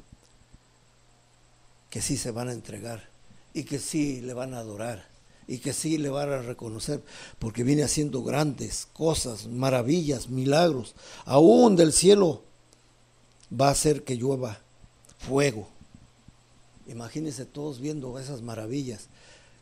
que 1.90 2.00
sí 2.00 2.16
se 2.16 2.30
van 2.30 2.48
a 2.48 2.52
entregar 2.52 3.08
y 3.52 3.64
que 3.64 3.78
sí 3.78 4.20
le 4.20 4.32
van 4.32 4.54
a 4.54 4.58
adorar 4.58 5.13
y 5.46 5.58
que 5.58 5.72
sí 5.72 5.98
le 5.98 6.08
van 6.08 6.32
a 6.32 6.42
reconocer, 6.42 7.02
porque 7.38 7.64
viene 7.64 7.82
haciendo 7.82 8.22
grandes 8.22 8.86
cosas, 8.92 9.46
maravillas, 9.46 10.28
milagros. 10.28 10.94
Aún 11.24 11.76
del 11.76 11.92
cielo 11.92 12.42
va 13.52 13.68
a 13.68 13.72
hacer 13.72 14.04
que 14.04 14.16
llueva 14.16 14.60
fuego. 15.18 15.68
Imagínense 16.86 17.44
todos 17.44 17.80
viendo 17.80 18.18
esas 18.18 18.42
maravillas 18.42 19.08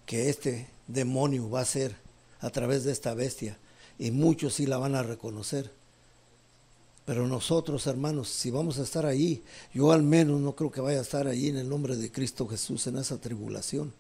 que 0.07 0.29
este 0.29 0.69
demonio 0.89 1.49
va 1.49 1.61
a 1.61 1.65
ser 1.65 1.97
a 2.41 2.51
través 2.51 2.85
de 2.85 2.93
esta 2.93 3.15
bestia 3.15 3.59
y 3.99 4.11
muchos 4.11 4.55
sí 4.55 4.67
la 4.67 4.79
van 4.79 4.95
a 4.95 5.03
reconocer. 5.03 5.71
Pero 7.05 7.27
nosotros, 7.27 7.87
hermanos, 7.87 8.29
si 8.29 8.51
vamos 8.51 8.79
a 8.79 8.83
estar 8.83 9.07
ahí, 9.07 9.43
yo 9.75 9.93
al 9.93 10.03
menos 10.03 10.41
no 10.41 10.55
creo 10.55 10.71
que 10.71 10.81
vaya 10.81 10.99
a 10.99 11.03
estar 11.03 11.27
ahí 11.27 11.49
en 11.49 11.57
el 11.57 11.69
nombre 11.69 11.97
de 11.97 12.13
Cristo 12.13 12.47
Jesús 12.47 12.87
en 12.87 12.97
esa 12.97 13.21
tribulación. 13.21 13.93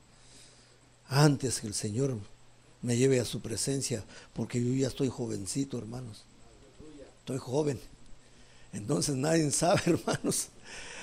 Antes 1.15 1.61
que 1.61 1.67
el 1.67 1.75
Señor 1.75 2.17
me 2.81 2.97
lleve 2.97 3.21
a 3.21 3.27
su 3.27 3.41
presencia, 3.41 4.03
porque 4.33 4.65
yo 4.65 4.73
ya 4.73 4.89
estoy 4.89 5.11
jovencito, 5.11 5.77
hermanos. 5.77 6.25
Estoy 7.19 7.37
joven. 7.37 7.79
Entonces 8.73 9.15
nadie 9.15 9.51
sabe, 9.51 9.83
hermanos, 9.87 10.49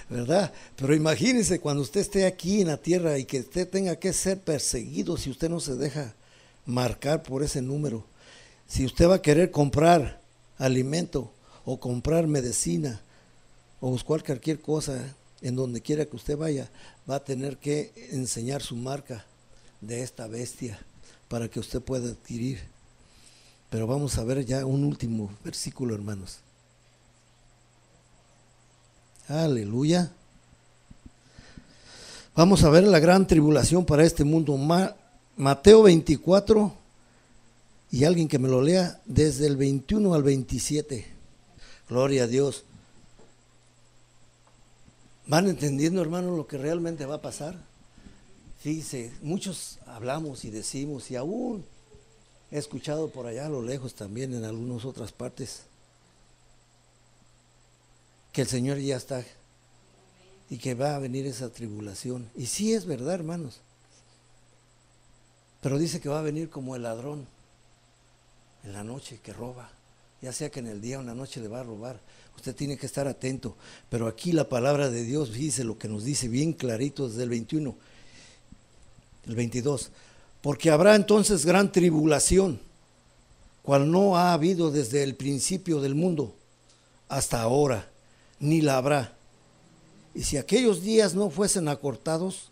¿verdad? 0.09 0.51
Pero 0.77 0.95
imagínense 0.95 1.59
cuando 1.59 1.83
usted 1.83 2.01
esté 2.01 2.25
aquí 2.25 2.61
en 2.61 2.69
la 2.69 2.77
tierra 2.77 3.19
y 3.19 3.25
que 3.25 3.41
usted 3.41 3.69
tenga 3.69 3.97
que 3.97 4.11
ser 4.11 4.39
perseguido 4.39 5.15
si 5.15 5.29
usted 5.29 5.47
no 5.47 5.59
se 5.59 5.75
deja 5.75 6.15
marcar 6.65 7.21
por 7.21 7.43
ese 7.43 7.61
número. 7.61 8.03
Si 8.67 8.87
usted 8.87 9.07
va 9.07 9.15
a 9.15 9.21
querer 9.21 9.51
comprar 9.51 10.19
alimento 10.57 11.31
o 11.65 11.79
comprar 11.79 12.25
medicina 12.25 12.99
o 13.79 13.91
buscar 13.91 14.23
cualquier 14.23 14.59
cosa 14.59 15.15
en 15.43 15.55
donde 15.55 15.81
quiera 15.81 16.07
que 16.07 16.15
usted 16.15 16.35
vaya, 16.35 16.67
va 17.07 17.17
a 17.17 17.23
tener 17.23 17.57
que 17.57 17.93
enseñar 18.11 18.63
su 18.63 18.75
marca 18.75 19.23
de 19.81 20.03
esta 20.03 20.27
bestia 20.27 20.79
para 21.27 21.47
que 21.47 21.59
usted 21.59 21.81
pueda 21.81 22.09
adquirir. 22.09 22.59
Pero 23.69 23.87
vamos 23.87 24.17
a 24.17 24.23
ver 24.23 24.45
ya 24.45 24.65
un 24.65 24.83
último 24.83 25.29
versículo, 25.43 25.93
hermanos. 25.93 26.39
Aleluya. 29.27 30.11
Vamos 32.35 32.63
a 32.63 32.69
ver 32.69 32.83
la 32.83 32.99
gran 32.99 33.27
tribulación 33.27 33.85
para 33.85 34.03
este 34.03 34.23
mundo. 34.23 34.57
Mateo 35.37 35.83
24 35.83 36.73
y 37.91 38.03
alguien 38.03 38.27
que 38.27 38.39
me 38.39 38.49
lo 38.49 38.61
lea 38.61 38.99
desde 39.05 39.45
el 39.45 39.57
21 39.57 40.13
al 40.13 40.23
27. 40.23 41.05
Gloria 41.87 42.23
a 42.23 42.27
Dios. 42.27 42.63
¿Van 45.27 45.47
entendiendo, 45.47 46.01
hermano, 46.01 46.35
lo 46.35 46.47
que 46.47 46.57
realmente 46.57 47.05
va 47.05 47.15
a 47.15 47.21
pasar? 47.21 47.68
Fíjense, 48.59 49.11
muchos 49.21 49.79
hablamos 49.85 50.43
y 50.43 50.49
decimos, 50.49 51.09
y 51.11 51.15
aún 51.15 51.65
he 52.51 52.57
escuchado 52.57 53.09
por 53.09 53.25
allá 53.25 53.45
a 53.45 53.49
lo 53.49 53.61
lejos 53.61 53.95
también 53.95 54.33
en 54.33 54.43
algunas 54.43 54.83
otras 54.85 55.11
partes, 55.11 55.61
que 58.33 58.41
el 58.41 58.47
Señor 58.47 58.77
ya 58.77 58.97
está 58.97 59.23
y 60.49 60.57
que 60.57 60.73
va 60.73 60.95
a 60.95 60.99
venir 60.99 61.25
esa 61.25 61.49
tribulación. 61.49 62.29
Y 62.35 62.47
sí 62.47 62.73
es 62.73 62.85
verdad, 62.85 63.15
hermanos. 63.15 63.61
Pero 65.61 65.77
dice 65.77 65.99
que 65.99 66.09
va 66.09 66.19
a 66.19 66.23
venir 66.23 66.49
como 66.49 66.75
el 66.75 66.83
ladrón 66.83 67.27
en 68.63 68.73
la 68.73 68.83
noche 68.83 69.19
que 69.23 69.33
roba. 69.33 69.69
Ya 70.21 70.33
sea 70.33 70.49
que 70.49 70.59
en 70.59 70.67
el 70.67 70.81
día 70.81 70.97
o 70.97 71.01
en 71.01 71.07
la 71.07 71.15
noche 71.15 71.39
le 71.39 71.47
va 71.47 71.61
a 71.61 71.63
robar. 71.63 71.99
Usted 72.35 72.55
tiene 72.55 72.77
que 72.77 72.85
estar 72.85 73.07
atento. 73.07 73.55
Pero 73.89 74.07
aquí 74.07 74.31
la 74.31 74.49
palabra 74.49 74.89
de 74.89 75.03
Dios 75.03 75.33
dice 75.33 75.63
lo 75.63 75.77
que 75.77 75.87
nos 75.87 76.03
dice 76.03 76.27
bien 76.27 76.53
clarito 76.53 77.07
desde 77.07 77.23
el 77.23 77.29
21, 77.29 77.75
el 79.27 79.35
22. 79.35 79.91
Porque 80.41 80.69
habrá 80.69 80.95
entonces 80.95 81.45
gran 81.45 81.71
tribulación, 81.71 82.59
cual 83.63 83.91
no 83.91 84.17
ha 84.17 84.33
habido 84.33 84.71
desde 84.71 85.03
el 85.03 85.15
principio 85.15 85.81
del 85.81 85.95
mundo 85.95 86.33
hasta 87.07 87.41
ahora 87.41 87.89
ni 88.39 88.61
la 88.61 88.77
habrá. 88.77 89.13
Y 90.15 90.23
si 90.23 90.37
aquellos 90.37 90.81
días 90.81 91.13
no 91.13 91.29
fuesen 91.29 91.67
acortados, 91.67 92.49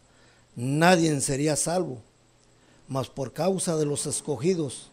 nadie 0.56 1.20
sería 1.22 1.56
salvo. 1.56 2.02
Mas 2.88 3.08
por 3.08 3.34
causa 3.34 3.78
de 3.78 3.86
los 3.86 4.06
escogidos, 4.06 4.90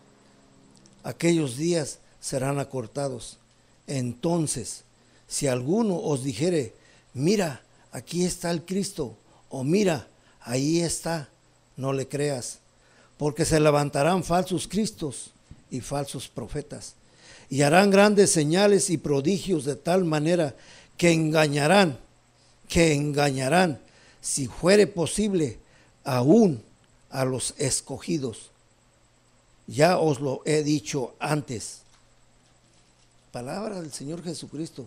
aquellos 1.02 1.56
días 1.56 1.98
serán 2.20 2.58
acortados. 2.58 3.38
Entonces 3.86 4.84
si 5.26 5.46
alguno 5.46 5.98
os 5.98 6.22
dijere, 6.22 6.74
mira, 7.12 7.62
aquí 7.92 8.24
está 8.24 8.50
el 8.50 8.64
Cristo, 8.64 9.16
o 9.48 9.64
mira, 9.64 10.06
ahí 10.40 10.80
está, 10.80 11.28
no 11.76 11.92
le 11.92 12.08
creas, 12.08 12.58
porque 13.16 13.44
se 13.44 13.60
levantarán 13.60 14.24
falsos 14.24 14.68
cristos 14.68 15.30
y 15.70 15.80
falsos 15.80 16.28
profetas, 16.28 16.94
y 17.48 17.62
harán 17.62 17.90
grandes 17.90 18.30
señales 18.30 18.90
y 18.90 18.98
prodigios 18.98 19.64
de 19.64 19.76
tal 19.76 20.04
manera 20.04 20.54
que 20.96 21.12
engañarán, 21.12 21.98
que 22.68 22.94
engañarán, 22.94 23.80
si 24.20 24.46
fuere 24.46 24.86
posible, 24.86 25.58
aún 26.04 26.62
a 27.10 27.24
los 27.24 27.54
escogidos. 27.58 28.50
Ya 29.66 29.98
os 29.98 30.20
lo 30.20 30.42
he 30.44 30.62
dicho 30.62 31.14
antes. 31.18 31.80
Palabra 33.32 33.80
del 33.80 33.92
Señor 33.92 34.22
Jesucristo. 34.22 34.86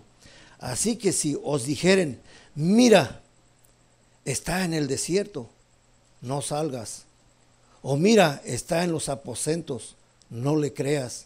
Así 0.59 0.95
que 0.95 1.11
si 1.11 1.37
os 1.43 1.65
dijeren, 1.65 2.19
mira, 2.55 3.21
está 4.25 4.63
en 4.65 4.73
el 4.73 4.87
desierto, 4.87 5.49
no 6.21 6.41
salgas. 6.41 7.03
O 7.81 7.95
mira, 7.95 8.41
está 8.45 8.83
en 8.83 8.91
los 8.91 9.09
aposentos, 9.09 9.95
no 10.29 10.55
le 10.55 10.73
creas. 10.73 11.25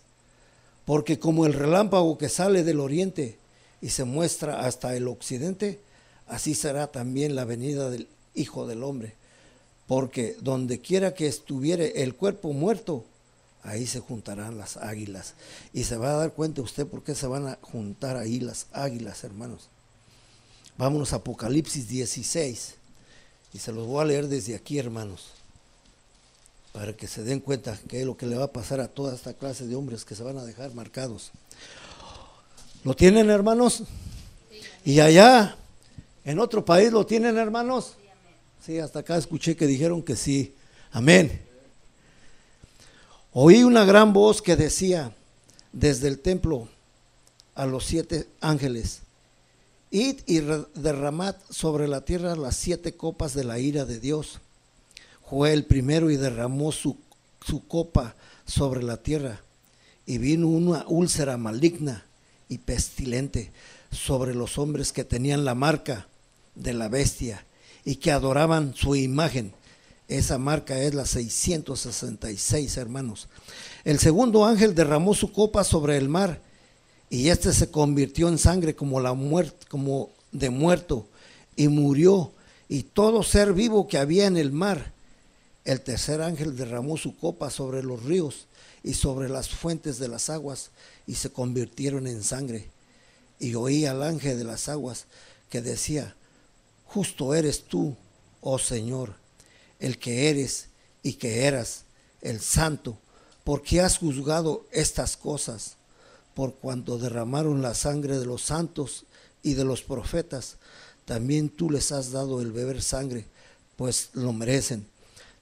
Porque 0.85 1.19
como 1.19 1.45
el 1.45 1.53
relámpago 1.53 2.17
que 2.17 2.29
sale 2.29 2.63
del 2.63 2.79
oriente 2.79 3.37
y 3.81 3.89
se 3.89 4.03
muestra 4.03 4.65
hasta 4.65 4.95
el 4.95 5.07
occidente, 5.07 5.79
así 6.27 6.53
será 6.53 6.87
también 6.87 7.35
la 7.35 7.45
venida 7.45 7.89
del 7.89 8.07
Hijo 8.35 8.67
del 8.67 8.83
Hombre. 8.83 9.13
Porque 9.87 10.35
donde 10.41 10.79
quiera 10.79 11.13
que 11.13 11.27
estuviere 11.27 12.03
el 12.03 12.15
cuerpo 12.15 12.53
muerto, 12.53 13.05
ahí 13.63 13.85
se 13.87 13.99
juntarán 13.99 14.57
las 14.57 14.77
águilas. 14.77 15.33
Y 15.73 15.83
se 15.83 15.97
va 15.97 16.11
a 16.11 16.17
dar 16.17 16.33
cuenta 16.33 16.61
usted 16.61 16.87
por 16.87 17.03
qué 17.03 17.15
se 17.15 17.27
van 17.27 17.47
a 17.47 17.59
juntar 17.61 18.17
ahí 18.17 18.39
las 18.39 18.67
águilas, 18.71 19.23
hermanos. 19.23 19.69
Vámonos 20.77 21.13
a 21.13 21.17
Apocalipsis 21.17 21.87
16. 21.87 22.75
Y 23.53 23.59
se 23.59 23.71
los 23.71 23.87
voy 23.87 24.01
a 24.01 24.05
leer 24.05 24.27
desde 24.27 24.55
aquí, 24.55 24.77
hermanos. 24.77 25.27
Para 26.71 26.93
que 26.93 27.07
se 27.07 27.23
den 27.23 27.41
cuenta 27.41 27.77
que 27.87 28.01
es 28.01 28.05
lo 28.05 28.15
que 28.15 28.25
le 28.25 28.37
va 28.37 28.45
a 28.45 28.51
pasar 28.51 28.79
a 28.79 28.87
toda 28.87 29.13
esta 29.13 29.33
clase 29.33 29.67
de 29.67 29.75
hombres 29.75 30.05
que 30.05 30.15
se 30.15 30.23
van 30.23 30.37
a 30.37 30.45
dejar 30.45 30.73
marcados. 30.73 31.31
¿Lo 32.83 32.95
tienen, 32.95 33.29
hermanos? 33.29 33.83
Y 34.85 34.99
allá, 34.99 35.57
en 36.23 36.39
otro 36.39 36.63
país, 36.63 36.91
¿lo 36.91 37.05
tienen, 37.05 37.37
hermanos? 37.37 37.93
Sí, 38.65 38.79
hasta 38.79 38.99
acá 38.99 39.17
escuché 39.17 39.55
que 39.55 39.67
dijeron 39.67 40.01
que 40.01 40.15
sí. 40.15 40.55
Amén. 40.91 41.41
Oí 43.33 43.63
una 43.63 43.85
gran 43.85 44.13
voz 44.13 44.41
que 44.41 44.55
decía 44.55 45.13
desde 45.71 46.07
el 46.07 46.19
templo 46.19 46.67
a 47.55 47.65
los 47.65 47.85
siete 47.85 48.27
ángeles, 48.39 49.00
id 49.91 50.21
y 50.25 50.39
derramad 50.79 51.35
sobre 51.49 51.87
la 51.87 52.01
tierra 52.01 52.35
las 52.35 52.55
siete 52.55 52.95
copas 52.95 53.33
de 53.33 53.43
la 53.43 53.59
ira 53.59 53.85
de 53.85 53.99
Dios. 53.99 54.39
Fue 55.29 55.53
el 55.53 55.65
primero 55.65 56.09
y 56.09 56.17
derramó 56.17 56.71
su, 56.71 56.97
su 57.45 57.67
copa 57.67 58.15
sobre 58.45 58.83
la 58.83 58.97
tierra 58.97 59.41
y 60.05 60.17
vino 60.17 60.47
una 60.47 60.85
úlcera 60.87 61.37
maligna 61.37 62.05
y 62.49 62.57
pestilente 62.57 63.51
sobre 63.91 64.33
los 64.33 64.57
hombres 64.57 64.91
que 64.91 65.03
tenían 65.03 65.45
la 65.45 65.55
marca 65.55 66.07
de 66.55 66.73
la 66.73 66.89
bestia 66.89 67.45
y 67.85 67.97
que 67.97 68.11
adoraban 68.11 68.73
su 68.75 68.95
imagen 68.95 69.53
esa 70.11 70.37
marca 70.37 70.77
es 70.77 70.93
la 70.93 71.05
666, 71.05 72.75
hermanos. 72.75 73.29
El 73.85 73.97
segundo 73.97 74.45
ángel 74.45 74.75
derramó 74.75 75.13
su 75.13 75.31
copa 75.31 75.63
sobre 75.63 75.95
el 75.95 76.09
mar 76.09 76.41
y 77.11 77.27
este 77.27 77.51
se 77.51 77.69
convirtió 77.69 78.29
en 78.29 78.37
sangre 78.37 78.73
como 78.73 79.01
la 79.01 79.13
muerte, 79.13 79.67
como 79.67 80.09
de 80.31 80.49
muerto 80.49 81.09
y 81.57 81.67
murió 81.67 82.31
y 82.69 82.83
todo 82.83 83.21
ser 83.21 83.51
vivo 83.51 83.89
que 83.89 83.97
había 83.97 84.27
en 84.27 84.37
el 84.37 84.53
mar. 84.53 84.93
El 85.65 85.81
tercer 85.81 86.21
ángel 86.21 86.55
derramó 86.55 86.95
su 86.95 87.17
copa 87.17 87.49
sobre 87.49 87.83
los 87.83 88.01
ríos 88.03 88.47
y 88.81 88.93
sobre 88.93 89.27
las 89.27 89.49
fuentes 89.49 89.99
de 89.99 90.07
las 90.07 90.29
aguas 90.29 90.71
y 91.05 91.15
se 91.15 91.29
convirtieron 91.29 92.07
en 92.07 92.23
sangre. 92.23 92.69
Y 93.41 93.55
oí 93.55 93.85
al 93.85 94.03
ángel 94.03 94.37
de 94.37 94.45
las 94.45 94.69
aguas 94.69 95.05
que 95.49 95.61
decía, 95.61 96.15
justo 96.85 97.35
eres 97.35 97.65
tú, 97.65 97.93
oh 98.39 98.57
Señor, 98.57 99.15
el 99.81 99.99
que 99.99 100.29
eres 100.29 100.67
y 101.03 101.13
que 101.15 101.43
eras, 101.43 101.83
el 102.21 102.39
santo, 102.39 102.97
porque 103.43 103.81
has 103.81 103.97
juzgado 103.97 104.65
estas 104.71 105.17
cosas, 105.17 105.75
por 106.33 106.55
cuanto 106.55 106.97
derramaron 106.97 107.61
la 107.61 107.73
sangre 107.73 108.19
de 108.19 108.25
los 108.25 108.43
santos 108.43 109.05
y 109.43 109.53
de 109.53 109.65
los 109.65 109.81
profetas, 109.81 110.57
también 111.05 111.49
tú 111.49 111.69
les 111.69 111.91
has 111.91 112.11
dado 112.11 112.41
el 112.41 112.51
beber 112.51 112.81
sangre, 112.81 113.25
pues 113.75 114.09
lo 114.13 114.33
merecen. 114.33 114.85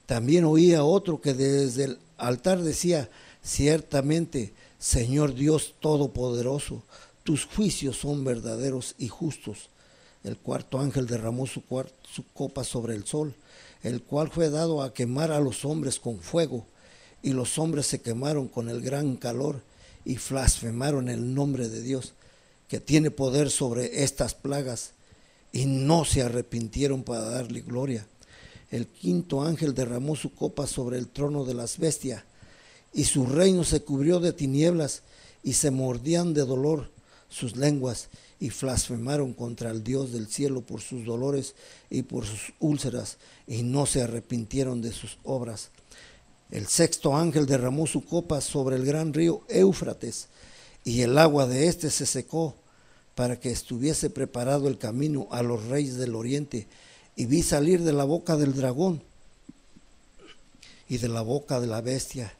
También 0.06 0.46
oía 0.46 0.84
otro 0.84 1.22
que 1.22 1.34
desde 1.34 1.84
el 1.84 2.00
altar 2.18 2.62
decía, 2.62 3.10
ciertamente, 3.44 4.54
Señor 4.80 5.36
Dios 5.36 5.76
Todopoderoso, 5.80 6.84
tus 7.24 7.46
juicios 7.46 7.98
son 7.98 8.24
verdaderos 8.24 8.96
y 8.98 9.10
justos. 9.10 9.70
El 10.24 10.38
cuarto 10.38 10.80
ángel 10.80 11.06
derramó 11.06 11.46
su, 11.46 11.62
su 12.04 12.24
copa 12.34 12.64
sobre 12.64 12.96
el 12.96 13.06
sol 13.06 13.36
el 13.84 14.02
cual 14.02 14.30
fue 14.30 14.50
dado 14.50 14.82
a 14.82 14.94
quemar 14.94 15.32
a 15.32 15.40
los 15.40 15.64
hombres 15.66 16.00
con 16.00 16.20
fuego, 16.20 16.66
y 17.22 17.34
los 17.34 17.58
hombres 17.58 17.86
se 17.86 18.02
quemaron 18.02 18.48
con 18.48 18.70
el 18.70 18.82
gran 18.82 19.16
calor 19.16 19.62
y 20.10 20.18
blasfemaron 20.18 21.08
el 21.08 21.36
nombre 21.36 21.70
de 21.70 21.84
Dios, 21.84 22.14
que 22.68 22.80
tiene 22.80 23.12
poder 23.12 23.52
sobre 23.52 24.04
estas 24.04 24.34
plagas, 24.34 24.94
y 25.52 25.68
no 25.68 26.04
se 26.04 26.24
arrepintieron 26.24 27.04
para 27.04 27.22
darle 27.22 27.62
gloria. 27.62 28.08
El 28.72 28.88
quinto 28.88 29.44
ángel 29.44 29.76
derramó 29.76 30.16
su 30.16 30.34
copa 30.34 30.66
sobre 30.66 30.98
el 30.98 31.10
trono 31.10 31.46
de 31.46 31.54
las 31.54 31.78
bestias, 31.78 32.24
y 32.92 33.04
su 33.04 33.28
reino 33.28 33.64
se 33.64 33.84
cubrió 33.84 34.20
de 34.20 34.34
tinieblas, 34.34 35.04
y 35.44 35.54
se 35.54 35.70
mordían 35.70 36.34
de 36.34 36.44
dolor 36.44 36.90
sus 37.30 37.56
lenguas, 37.56 38.10
y 38.40 38.50
blasfemaron 38.50 39.34
contra 39.34 39.70
el 39.70 39.84
Dios 39.84 40.12
del 40.12 40.26
cielo 40.26 40.62
por 40.62 40.82
sus 40.82 41.06
dolores 41.06 41.54
y 41.92 42.02
por 42.02 42.26
sus 42.26 42.52
úlceras, 42.60 43.20
y 43.46 43.62
no 43.62 43.86
se 43.86 44.02
arrepintieron 44.02 44.82
de 44.82 44.92
sus 44.92 45.20
obras. 45.24 45.70
El 46.52 46.68
sexto 46.68 47.16
ángel 47.16 47.46
derramó 47.46 47.86
su 47.86 48.04
copa 48.04 48.42
sobre 48.42 48.76
el 48.76 48.86
gran 48.86 49.14
río 49.14 49.44
Éufrates, 49.50 50.28
y 50.84 51.02
el 51.02 51.18
agua 51.18 51.46
de 51.46 51.68
éste 51.68 51.90
se 51.92 52.06
secó, 52.06 52.56
para 53.14 53.40
que 53.40 53.52
estuviese 53.52 54.10
preparado 54.10 54.68
el 54.68 54.78
camino 54.78 55.28
a 55.32 55.44
los 55.44 55.66
reyes 55.66 55.98
del 55.98 56.16
oriente, 56.16 56.68
y 57.16 57.26
vi 57.26 57.44
salir 57.44 57.84
de 57.84 57.94
la 57.94 58.04
boca 58.04 58.36
del 58.36 58.56
dragón, 58.56 59.04
y 60.88 60.98
de 60.98 61.10
la 61.10 61.22
boca 61.22 61.60
de 61.60 61.68
la 61.68 61.82
bestia, 61.82 62.34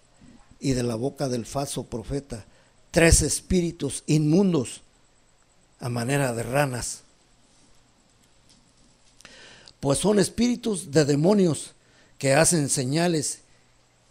y 0.60 0.72
de 0.74 0.84
la 0.84 0.96
boca 0.96 1.30
del 1.30 1.46
falso 1.46 1.84
profeta, 1.84 2.46
tres 2.92 3.22
espíritus 3.22 4.04
inmundos, 4.08 4.82
a 5.80 5.90
manera 5.90 6.34
de 6.34 6.44
ranas. 6.44 7.02
Pues 9.80 10.00
son 10.00 10.20
espíritus 10.20 10.92
de 10.92 11.06
demonios 11.06 11.74
que 12.18 12.34
hacen 12.34 12.70
señales 12.70 13.40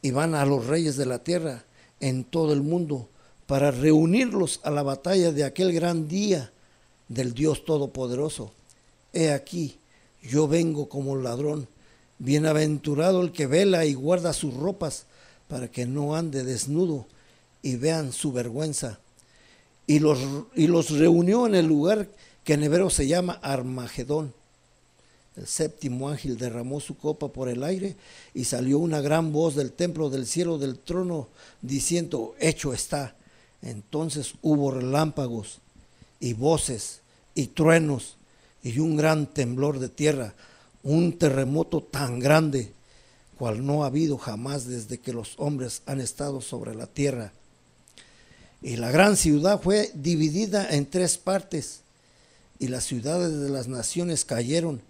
y 0.03 0.11
van 0.11 0.35
a 0.35 0.45
los 0.45 0.67
reyes 0.67 0.97
de 0.97 1.07
la 1.07 1.23
tierra 1.23 1.65
en 2.01 2.25
todo 2.25 2.53
el 2.53 2.63
mundo 2.63 3.09
para 3.47 3.71
reunirlos 3.71 4.61
a 4.63 4.71
la 4.71 4.83
batalla 4.83 5.33
de 5.33 5.45
aquel 5.45 5.73
gran 5.73 6.09
día 6.09 6.53
del 7.09 7.35
Dios 7.35 7.65
Todopoderoso. 7.65 8.53
He 9.13 9.33
aquí, 9.33 9.79
yo 10.23 10.47
vengo 10.47 10.89
como 10.89 11.17
ladrón, 11.17 11.69
bienaventurado 12.19 13.23
el 13.23 13.33
que 13.33 13.47
vela 13.47 13.85
y 13.87 13.95
guarda 13.95 14.33
sus 14.33 14.55
ropas 14.55 15.07
para 15.49 15.71
que 15.71 15.87
no 15.87 16.15
ande 16.15 16.45
desnudo 16.45 17.07
y 17.63 17.77
vean 17.77 18.13
su 18.13 18.33
vergüenza 18.33 19.01
y 19.89 19.99
los, 19.99 20.19
y 20.55 20.67
los 20.67 20.91
reunió 20.91 21.47
en 21.47 21.55
el 21.55 21.67
lugar 21.67 22.09
que 22.45 22.53
en 22.53 22.63
hebreo 22.63 22.91
se 22.91 23.09
llama 23.09 23.41
Armagedón. 23.43 24.35
El 25.39 25.47
séptimo 25.47 26.09
ángel 26.09 26.37
derramó 26.37 26.81
su 26.81 26.97
copa 26.97 27.29
por 27.29 27.49
el 27.49 27.63
aire 27.63 27.95
y 28.35 28.45
salió 28.45 28.81
una 28.81 29.01
gran 29.01 29.33
voz 29.33 29.55
del 29.55 29.71
templo 29.71 30.11
del 30.11 30.27
cielo 30.27 30.59
del 30.59 30.79
trono 30.81 31.29
diciendo, 31.63 32.35
hecho 32.41 32.73
está. 32.73 33.15
Entonces 33.63 34.35
hubo 34.43 34.73
relámpagos 34.73 35.61
y 36.19 36.33
voces 36.33 37.03
y 37.37 37.47
truenos 37.47 38.17
y 38.65 38.81
un 38.81 38.97
gran 38.97 39.27
temblor 39.27 39.79
de 39.79 39.89
tierra, 39.89 40.35
un 40.83 41.17
terremoto 41.17 41.83
tan 41.83 42.19
grande 42.19 42.73
cual 43.39 43.65
no 43.65 43.85
ha 43.85 43.87
habido 43.87 44.19
jamás 44.19 44.67
desde 44.67 44.99
que 44.99 45.13
los 45.13 45.35
hombres 45.39 45.83
han 45.87 46.01
estado 46.01 46.41
sobre 46.41 46.75
la 46.75 46.89
tierra. 46.89 47.33
Y 48.61 48.75
la 48.75 48.91
gran 48.91 49.17
ciudad 49.17 49.63
fue 49.63 49.93
dividida 49.95 50.69
en 50.69 50.85
tres 50.87 51.17
partes, 51.17 51.83
y 52.59 52.67
las 52.67 52.83
ciudades 52.83 53.39
de 53.39 53.51
las 53.51 53.69
naciones 53.69 54.25
cayeron, 54.25 54.83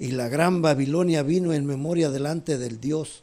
y 0.00 0.12
la 0.12 0.30
gran 0.30 0.62
Babilonia 0.62 1.22
vino 1.22 1.52
en 1.52 1.66
memoria 1.66 2.10
delante 2.10 2.56
del 2.56 2.80
Dios, 2.80 3.22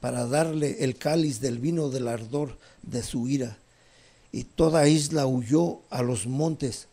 para 0.00 0.26
darle 0.26 0.82
el 0.82 0.96
cáliz 0.96 1.40
del 1.40 1.60
vino 1.60 1.88
del 1.88 2.08
ardor 2.08 2.58
de 2.82 3.04
su 3.04 3.28
ira. 3.28 3.58
Y 4.32 4.42
toda 4.42 4.88
isla 4.88 5.28
huyó 5.28 5.82
a 5.88 6.02
los 6.02 6.26
montes, 6.26 6.88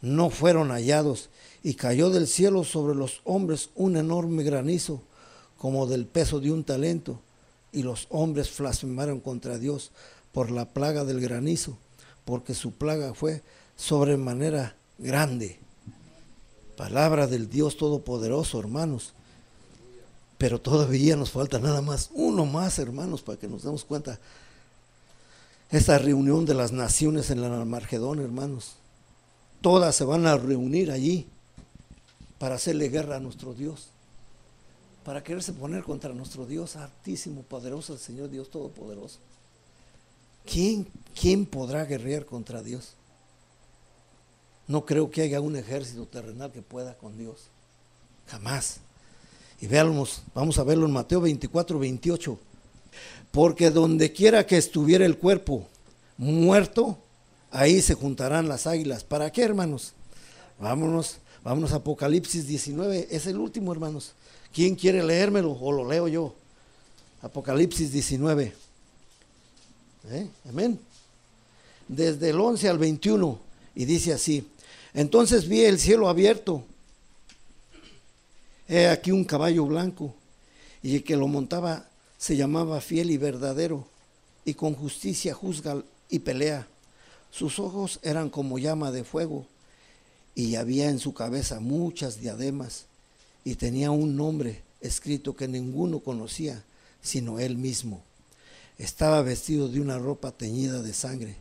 no 0.00 0.30
fueron 0.30 0.70
hallados, 0.72 1.30
y 1.62 1.74
cayó 1.74 2.10
del 2.10 2.26
cielo 2.26 2.64
sobre 2.64 2.96
los 2.96 3.20
hombres 3.22 3.70
un 3.76 3.96
enorme 3.96 4.42
granizo, 4.42 5.00
como 5.58 5.86
del 5.86 6.04
peso 6.04 6.40
de 6.40 6.50
un 6.50 6.64
talento, 6.64 7.20
y 7.70 7.84
los 7.84 8.08
hombres 8.10 8.52
blasfemaron 8.58 9.20
contra 9.20 9.58
Dios 9.58 9.92
por 10.32 10.50
la 10.50 10.68
plaga 10.68 11.04
del 11.04 11.20
granizo, 11.20 11.78
porque 12.24 12.52
su 12.52 12.72
plaga 12.72 13.14
fue 13.14 13.42
sobremanera 13.76 14.74
grande. 14.98 15.60
Palabra 16.76 17.26
del 17.26 17.48
Dios 17.48 17.76
Todopoderoso, 17.76 18.58
hermanos. 18.58 19.12
Pero 20.38 20.60
todavía 20.60 21.16
nos 21.16 21.30
falta 21.30 21.58
nada 21.58 21.82
más, 21.82 22.10
uno 22.14 22.46
más, 22.46 22.78
hermanos, 22.78 23.22
para 23.22 23.38
que 23.38 23.46
nos 23.46 23.62
demos 23.62 23.84
cuenta. 23.84 24.18
Esta 25.70 25.98
reunión 25.98 26.44
de 26.44 26.54
las 26.54 26.72
naciones 26.72 27.30
en 27.30 27.40
la 27.40 27.64
Margedón, 27.64 28.20
hermanos. 28.20 28.74
Todas 29.60 29.94
se 29.94 30.04
van 30.04 30.26
a 30.26 30.36
reunir 30.36 30.90
allí 30.90 31.26
para 32.38 32.56
hacerle 32.56 32.88
guerra 32.88 33.16
a 33.16 33.20
nuestro 33.20 33.54
Dios. 33.54 33.88
Para 35.04 35.22
quererse 35.22 35.52
poner 35.52 35.84
contra 35.84 36.12
nuestro 36.12 36.46
Dios 36.46 36.76
altísimo, 36.76 37.42
poderoso, 37.42 37.92
el 37.92 37.98
Señor 37.98 38.30
Dios 38.30 38.50
Todopoderoso. 38.50 39.18
¿Quién, 40.44 40.88
¿Quién 41.18 41.46
podrá 41.46 41.84
guerrear 41.84 42.24
contra 42.26 42.62
Dios? 42.62 42.94
No 44.68 44.84
creo 44.86 45.10
que 45.10 45.22
haya 45.22 45.40
un 45.40 45.56
ejército 45.56 46.06
terrenal 46.06 46.52
que 46.52 46.62
pueda 46.62 46.94
con 46.96 47.18
Dios. 47.18 47.48
Jamás. 48.28 48.78
Y 49.60 49.66
veamos, 49.66 50.22
vamos 50.34 50.58
a 50.58 50.64
verlo 50.64 50.86
en 50.86 50.92
Mateo 50.92 51.20
24, 51.20 51.78
28. 51.78 52.38
Porque 53.30 53.70
donde 53.70 54.12
quiera 54.12 54.46
que 54.46 54.56
estuviera 54.56 55.06
el 55.06 55.18
cuerpo 55.18 55.66
muerto, 56.18 56.98
ahí 57.50 57.80
se 57.80 57.94
juntarán 57.94 58.48
las 58.48 58.66
águilas. 58.66 59.04
¿Para 59.04 59.30
qué, 59.30 59.42
hermanos? 59.42 59.92
Vámonos, 60.58 61.16
vámonos 61.42 61.72
a 61.72 61.76
Apocalipsis 61.76 62.46
19. 62.46 63.08
Es 63.10 63.26
el 63.26 63.38
último, 63.38 63.72
hermanos. 63.72 64.12
¿Quién 64.52 64.74
quiere 64.74 65.02
leérmelo 65.02 65.52
o 65.52 65.72
lo 65.72 65.88
leo 65.88 66.08
yo? 66.08 66.34
Apocalipsis 67.22 67.92
19. 67.92 68.52
¿Eh? 70.10 70.28
Amén. 70.48 70.78
Desde 71.88 72.30
el 72.30 72.40
11 72.40 72.68
al 72.68 72.78
21. 72.78 73.38
Y 73.74 73.84
dice 73.84 74.12
así. 74.12 74.46
Entonces 74.94 75.48
vi 75.48 75.60
el 75.64 75.78
cielo 75.78 76.08
abierto. 76.08 76.64
He 78.68 78.88
aquí 78.88 79.10
un 79.10 79.24
caballo 79.24 79.66
blanco. 79.66 80.14
Y 80.82 80.96
el 80.96 81.04
que 81.04 81.16
lo 81.16 81.28
montaba 81.28 81.88
se 82.18 82.36
llamaba 82.36 82.80
fiel 82.80 83.10
y 83.10 83.16
verdadero. 83.16 83.86
Y 84.44 84.54
con 84.54 84.74
justicia 84.74 85.34
juzga 85.34 85.82
y 86.08 86.18
pelea. 86.20 86.66
Sus 87.30 87.58
ojos 87.58 88.00
eran 88.02 88.30
como 88.30 88.58
llama 88.58 88.90
de 88.90 89.04
fuego. 89.04 89.46
Y 90.34 90.56
había 90.56 90.88
en 90.88 90.98
su 90.98 91.14
cabeza 91.14 91.60
muchas 91.60 92.20
diademas. 92.20 92.86
Y 93.44 93.54
tenía 93.54 93.90
un 93.90 94.16
nombre 94.16 94.62
escrito 94.80 95.34
que 95.34 95.48
ninguno 95.48 96.00
conocía, 96.00 96.64
sino 97.00 97.38
él 97.38 97.56
mismo 97.56 98.02
estaba 98.78 99.22
vestido 99.22 99.68
de 99.68 99.80
una 99.80 99.98
ropa 99.98 100.32
teñida 100.32 100.82
de 100.82 100.92
sangre, 100.92 101.36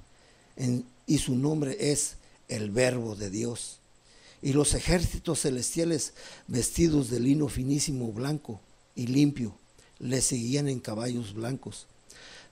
y 1.08 1.18
su 1.18 1.36
nombre 1.36 1.92
es 1.92 2.16
el 2.52 2.72
Verbo 2.72 3.16
de 3.16 3.30
Dios. 3.30 3.80
Y 4.42 4.54
los 4.54 4.74
ejércitos 4.74 5.42
celestiales 5.42 6.14
vestidos 6.48 7.10
de 7.10 7.20
lino 7.20 7.48
finísimo 7.48 8.12
blanco 8.12 8.60
y 8.96 9.08
limpio 9.08 9.56
le 10.00 10.22
seguían 10.22 10.68
en 10.68 10.80
caballos 10.80 11.34
blancos. 11.34 11.88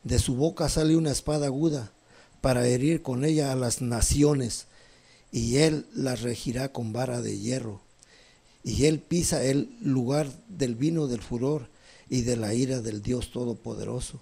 De 0.04 0.20
su 0.20 0.36
boca 0.36 0.70
sale 0.70 0.96
una 0.96 1.12
espada 1.12 1.48
aguda 1.48 1.92
para 2.42 2.68
herir 2.68 3.02
con 3.02 3.26
ella 3.26 3.52
a 3.52 3.56
las 3.56 3.82
naciones, 3.82 4.66
y 5.32 5.58
él 5.58 5.86
las 5.94 6.22
regirá 6.22 6.72
con 6.72 6.94
vara 6.94 7.22
de 7.22 7.38
hierro. 7.38 7.82
Y 8.64 8.86
él 8.86 9.00
pisa 9.00 9.44
el 9.44 9.70
lugar 9.82 10.32
del 10.48 10.76
vino 10.76 11.08
del 11.08 11.22
furor 11.22 11.68
y 12.10 12.22
de 12.22 12.38
la 12.38 12.54
ira 12.54 12.82
del 12.82 13.02
Dios 13.02 13.32
Todopoderoso 13.32 14.20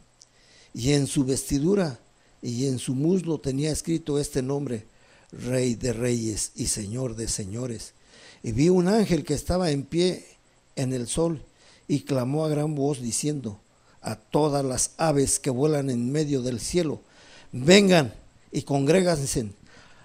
y 0.77 0.93
en 0.93 1.07
su 1.07 1.25
vestidura 1.25 1.99
y 2.39 2.67
en 2.67 2.77
su 2.77 2.93
muslo 2.93 3.39
tenía 3.39 3.71
escrito 3.71 4.19
este 4.19 4.43
nombre, 4.43 4.85
Rey 5.31 5.75
de 5.75 5.93
Reyes 5.93 6.51
y 6.55 6.67
Señor 6.67 7.15
de 7.15 7.27
Señores. 7.27 7.93
Y 8.43 8.51
vi 8.51 8.69
un 8.69 8.87
ángel 8.87 9.23
que 9.23 9.33
estaba 9.33 9.71
en 9.71 9.83
pie 9.83 10.25
en 10.75 10.93
el 10.93 11.07
sol 11.07 11.43
y 11.87 12.01
clamó 12.01 12.45
a 12.45 12.49
gran 12.49 12.75
voz 12.75 13.01
diciendo 13.01 13.59
a 14.01 14.15
todas 14.15 14.63
las 14.63 14.91
aves 14.97 15.39
que 15.39 15.49
vuelan 15.49 15.89
en 15.89 16.11
medio 16.11 16.41
del 16.41 16.59
cielo, 16.59 17.01
vengan 17.51 18.13
y 18.51 18.61
congréganse 18.61 19.51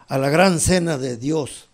a 0.08 0.18
la 0.18 0.28
gran 0.28 0.58
cena 0.58 0.98
de 0.98 1.16
Dios, 1.16 1.68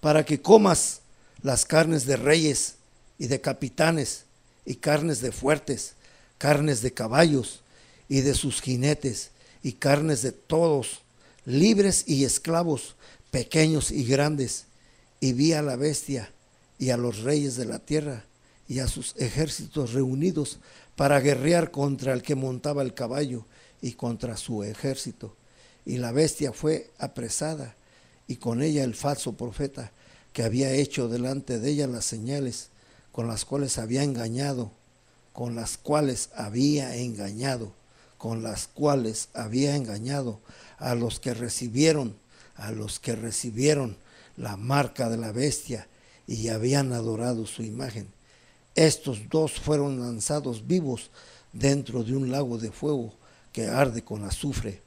para 0.00 0.24
que 0.24 0.40
comas 0.40 1.00
las 1.42 1.64
carnes 1.64 2.06
de 2.06 2.16
reyes 2.16 2.76
y 3.18 3.26
de 3.26 3.40
capitanes 3.40 4.24
y 4.64 4.76
carnes 4.76 5.20
de 5.20 5.32
fuertes 5.32 5.94
carnes 6.38 6.80
de 6.80 6.94
caballos 6.94 7.60
y 8.08 8.22
de 8.22 8.34
sus 8.34 8.62
jinetes, 8.62 9.32
y 9.62 9.72
carnes 9.72 10.22
de 10.22 10.32
todos, 10.32 11.00
libres 11.48 12.04
y 12.06 12.24
esclavos, 12.24 12.96
pequeños 13.30 13.90
y 13.90 14.04
grandes. 14.04 14.66
Y 15.20 15.32
vi 15.32 15.52
a 15.52 15.62
la 15.62 15.76
bestia 15.76 16.30
y 16.78 16.90
a 16.90 16.96
los 16.96 17.22
reyes 17.22 17.56
de 17.56 17.64
la 17.64 17.78
tierra 17.78 18.24
y 18.68 18.80
a 18.80 18.86
sus 18.86 19.14
ejércitos 19.16 19.94
reunidos 19.94 20.58
para 20.94 21.20
guerrear 21.20 21.70
contra 21.70 22.12
el 22.12 22.22
que 22.22 22.34
montaba 22.34 22.82
el 22.82 22.94
caballo 22.94 23.46
y 23.80 23.92
contra 23.92 24.36
su 24.36 24.62
ejército. 24.62 25.34
Y 25.86 25.96
la 25.96 26.12
bestia 26.12 26.52
fue 26.52 26.90
apresada 26.98 27.74
y 28.26 28.36
con 28.36 28.62
ella 28.62 28.84
el 28.84 28.94
falso 28.94 29.32
profeta 29.32 29.90
que 30.32 30.42
había 30.42 30.70
hecho 30.72 31.08
delante 31.08 31.58
de 31.58 31.70
ella 31.70 31.86
las 31.86 32.04
señales 32.04 32.68
con 33.10 33.26
las 33.26 33.44
cuales 33.44 33.78
había 33.78 34.02
engañado 34.02 34.70
con 35.38 35.54
las 35.54 35.78
cuales 35.78 36.30
había 36.34 36.96
engañado, 36.96 37.72
con 38.18 38.42
las 38.42 38.66
cuales 38.66 39.28
había 39.32 39.76
engañado 39.76 40.40
a 40.78 40.94
los 40.94 41.20
que 41.20 41.34
recibieron, 41.34 42.16
a 42.56 42.72
los 42.72 42.98
que 42.98 43.16
recibieron 43.16 43.96
la 44.36 44.56
marca 44.56 45.08
de 45.08 45.16
la 45.16 45.32
bestia 45.32 45.88
y 46.26 46.48
habían 46.48 46.92
adorado 46.92 47.46
su 47.46 47.62
imagen. 47.62 48.08
Estos 48.74 49.28
dos 49.28 49.52
fueron 49.52 50.00
lanzados 50.00 50.66
vivos 50.66 51.10
dentro 51.52 52.04
de 52.04 52.14
un 52.14 52.30
lago 52.30 52.58
de 52.58 52.70
fuego 52.70 53.14
que 53.52 53.66
arde 53.66 54.04
con 54.04 54.24
azufre, 54.24 54.82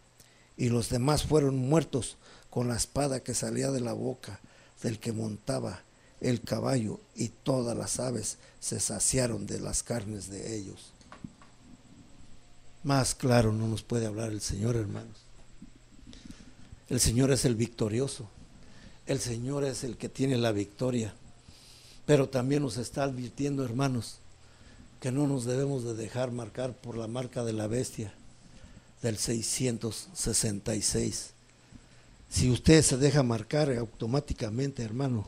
y 0.56 0.70
los 0.70 0.90
demás 0.90 1.24
fueron 1.24 1.58
muertos 1.58 2.18
con 2.50 2.68
la 2.68 2.76
espada 2.76 3.22
que 3.22 3.34
salía 3.34 3.72
de 3.72 3.82
la 3.82 3.94
boca 3.94 4.40
del 4.84 5.00
que 5.00 5.12
montaba 5.12 5.82
el 6.20 6.42
caballo 6.42 7.00
y 7.16 7.30
todas 7.30 7.76
las 7.76 8.00
aves 8.00 8.38
se 8.60 8.80
saciaron 8.80 9.48
de 9.48 9.60
las 9.60 9.84
carnes 9.84 10.30
de 10.30 10.56
ellos. 10.56 10.91
Más 12.84 13.14
claro 13.14 13.54
no 13.54 13.68
nos 13.68 13.84
puede 13.84 14.08
hablar 14.08 14.32
el 14.32 14.42
Señor, 14.42 14.76
hermanos. 14.76 15.18
El 16.90 17.00
Señor 17.00 17.32
es 17.32 17.46
el 17.46 17.56
victorioso. 17.56 18.28
El 19.06 19.20
Señor 19.20 19.64
es 19.64 19.84
el 19.84 19.98
que 19.98 20.10
tiene 20.10 20.38
la 20.38 20.52
victoria. 20.52 21.14
Pero 22.06 22.30
también 22.30 22.64
nos 22.64 22.78
está 22.78 23.04
advirtiendo, 23.04 23.64
hermanos, 23.64 24.18
que 25.00 25.12
no 25.12 25.28
nos 25.28 25.46
debemos 25.46 25.84
de 25.84 25.94
dejar 25.94 26.32
marcar 26.32 26.74
por 26.74 26.98
la 26.98 27.08
marca 27.08 27.44
de 27.44 27.54
la 27.54 27.68
bestia 27.68 28.14
del 29.02 29.18
666. 29.18 31.32
Si 32.30 32.50
usted 32.50 32.82
se 32.82 32.98
deja 32.98 33.24
marcar 33.24 33.72
automáticamente, 33.72 34.84
hermano, 34.84 35.28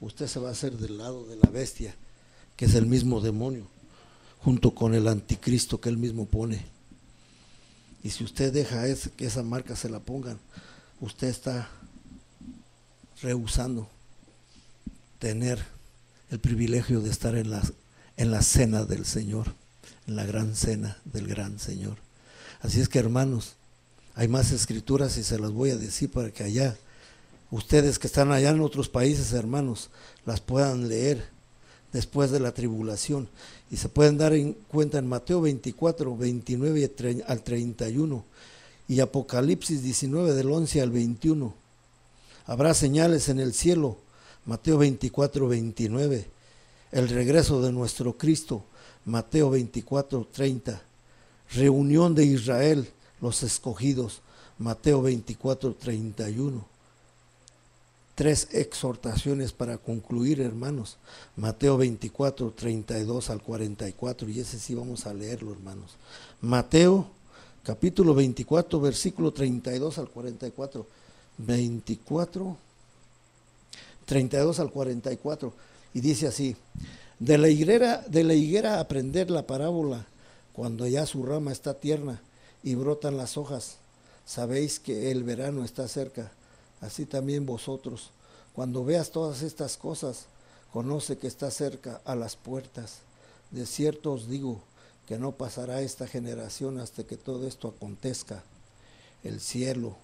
usted 0.00 0.26
se 0.26 0.40
va 0.40 0.48
a 0.48 0.52
hacer 0.52 0.76
del 0.76 0.98
lado 0.98 1.24
de 1.26 1.36
la 1.36 1.48
bestia, 1.48 1.94
que 2.56 2.64
es 2.64 2.74
el 2.74 2.86
mismo 2.86 3.20
demonio, 3.20 3.68
junto 4.46 4.76
con 4.76 4.94
el 4.94 5.08
anticristo 5.08 5.80
que 5.80 5.88
él 5.88 5.98
mismo 5.98 6.26
pone. 6.26 6.64
Y 8.04 8.10
si 8.10 8.22
usted 8.22 8.52
deja 8.52 8.84
que 9.16 9.26
esa 9.26 9.42
marca 9.42 9.74
se 9.74 9.88
la 9.88 9.98
pongan, 9.98 10.38
usted 11.00 11.26
está 11.26 11.68
rehusando 13.22 13.88
tener 15.18 15.58
el 16.30 16.38
privilegio 16.38 17.00
de 17.00 17.10
estar 17.10 17.34
en 17.34 17.50
la, 17.50 17.60
en 18.16 18.30
la 18.30 18.40
cena 18.40 18.84
del 18.84 19.04
Señor, 19.04 19.52
en 20.06 20.14
la 20.14 20.24
gran 20.24 20.54
cena 20.54 20.96
del 21.04 21.26
gran 21.26 21.58
Señor. 21.58 21.96
Así 22.60 22.80
es 22.80 22.88
que 22.88 23.00
hermanos, 23.00 23.56
hay 24.14 24.28
más 24.28 24.52
escrituras 24.52 25.18
y 25.18 25.24
se 25.24 25.40
las 25.40 25.50
voy 25.50 25.70
a 25.70 25.76
decir 25.76 26.08
para 26.08 26.30
que 26.30 26.44
allá 26.44 26.76
ustedes 27.50 27.98
que 27.98 28.06
están 28.06 28.30
allá 28.30 28.50
en 28.50 28.60
otros 28.60 28.88
países, 28.88 29.32
hermanos, 29.32 29.90
las 30.24 30.40
puedan 30.40 30.88
leer 30.88 31.34
después 31.92 32.30
de 32.30 32.38
la 32.38 32.52
tribulación. 32.52 33.28
Y 33.70 33.76
se 33.76 33.88
pueden 33.88 34.16
dar 34.16 34.32
en 34.32 34.52
cuenta 34.52 34.98
en 34.98 35.06
Mateo 35.06 35.40
24, 35.40 36.16
29 36.16 36.92
al 37.26 37.42
31 37.42 38.24
y 38.88 39.00
Apocalipsis 39.00 39.82
19 39.82 40.34
del 40.34 40.50
11 40.50 40.80
al 40.82 40.90
21. 40.90 41.54
Habrá 42.46 42.74
señales 42.74 43.28
en 43.28 43.40
el 43.40 43.54
cielo, 43.54 43.98
Mateo 44.44 44.78
24, 44.78 45.48
29. 45.48 46.30
El 46.92 47.08
regreso 47.08 47.60
de 47.60 47.72
nuestro 47.72 48.16
Cristo, 48.16 48.62
Mateo 49.04 49.50
24, 49.50 50.28
30. 50.32 50.82
Reunión 51.52 52.14
de 52.14 52.24
Israel, 52.24 52.88
los 53.20 53.42
escogidos, 53.42 54.20
Mateo 54.58 55.02
24, 55.02 55.74
31 55.74 56.75
tres 58.16 58.48
exhortaciones 58.52 59.52
para 59.52 59.76
concluir, 59.78 60.40
hermanos. 60.40 60.96
Mateo 61.36 61.76
24, 61.76 62.50
32 62.50 63.30
al 63.30 63.42
44, 63.42 64.28
y 64.30 64.40
ese 64.40 64.58
sí 64.58 64.74
vamos 64.74 65.06
a 65.06 65.14
leerlo, 65.14 65.52
hermanos. 65.52 65.92
Mateo 66.40 67.06
capítulo 67.62 68.14
24, 68.14 68.80
versículo 68.80 69.32
32 69.32 69.98
al 69.98 70.08
44. 70.08 70.86
24, 71.38 72.56
32 74.06 74.60
al 74.60 74.70
44. 74.70 75.52
Y 75.92 76.00
dice 76.00 76.26
así, 76.26 76.56
de 77.18 77.36
la 77.36 77.50
higuera, 77.50 78.02
de 78.08 78.24
la 78.24 78.32
higuera 78.32 78.80
aprender 78.80 79.30
la 79.30 79.46
parábola, 79.46 80.06
cuando 80.54 80.86
ya 80.86 81.04
su 81.04 81.22
rama 81.22 81.52
está 81.52 81.74
tierna 81.74 82.22
y 82.62 82.76
brotan 82.76 83.18
las 83.18 83.36
hojas, 83.36 83.76
sabéis 84.24 84.80
que 84.80 85.10
el 85.10 85.22
verano 85.22 85.64
está 85.64 85.86
cerca. 85.86 86.32
Así 86.80 87.06
también 87.06 87.46
vosotros, 87.46 88.10
cuando 88.54 88.84
veas 88.84 89.10
todas 89.10 89.42
estas 89.42 89.76
cosas, 89.76 90.26
conoce 90.72 91.18
que 91.18 91.26
está 91.26 91.50
cerca 91.50 92.00
a 92.04 92.14
las 92.14 92.36
puertas. 92.36 92.98
De 93.50 93.66
cierto 93.66 94.12
os 94.12 94.28
digo 94.28 94.60
que 95.06 95.18
no 95.18 95.32
pasará 95.32 95.80
esta 95.80 96.06
generación 96.06 96.78
hasta 96.78 97.04
que 97.04 97.16
todo 97.16 97.46
esto 97.46 97.68
acontezca. 97.68 98.42
El 99.22 99.40
cielo 99.40 99.96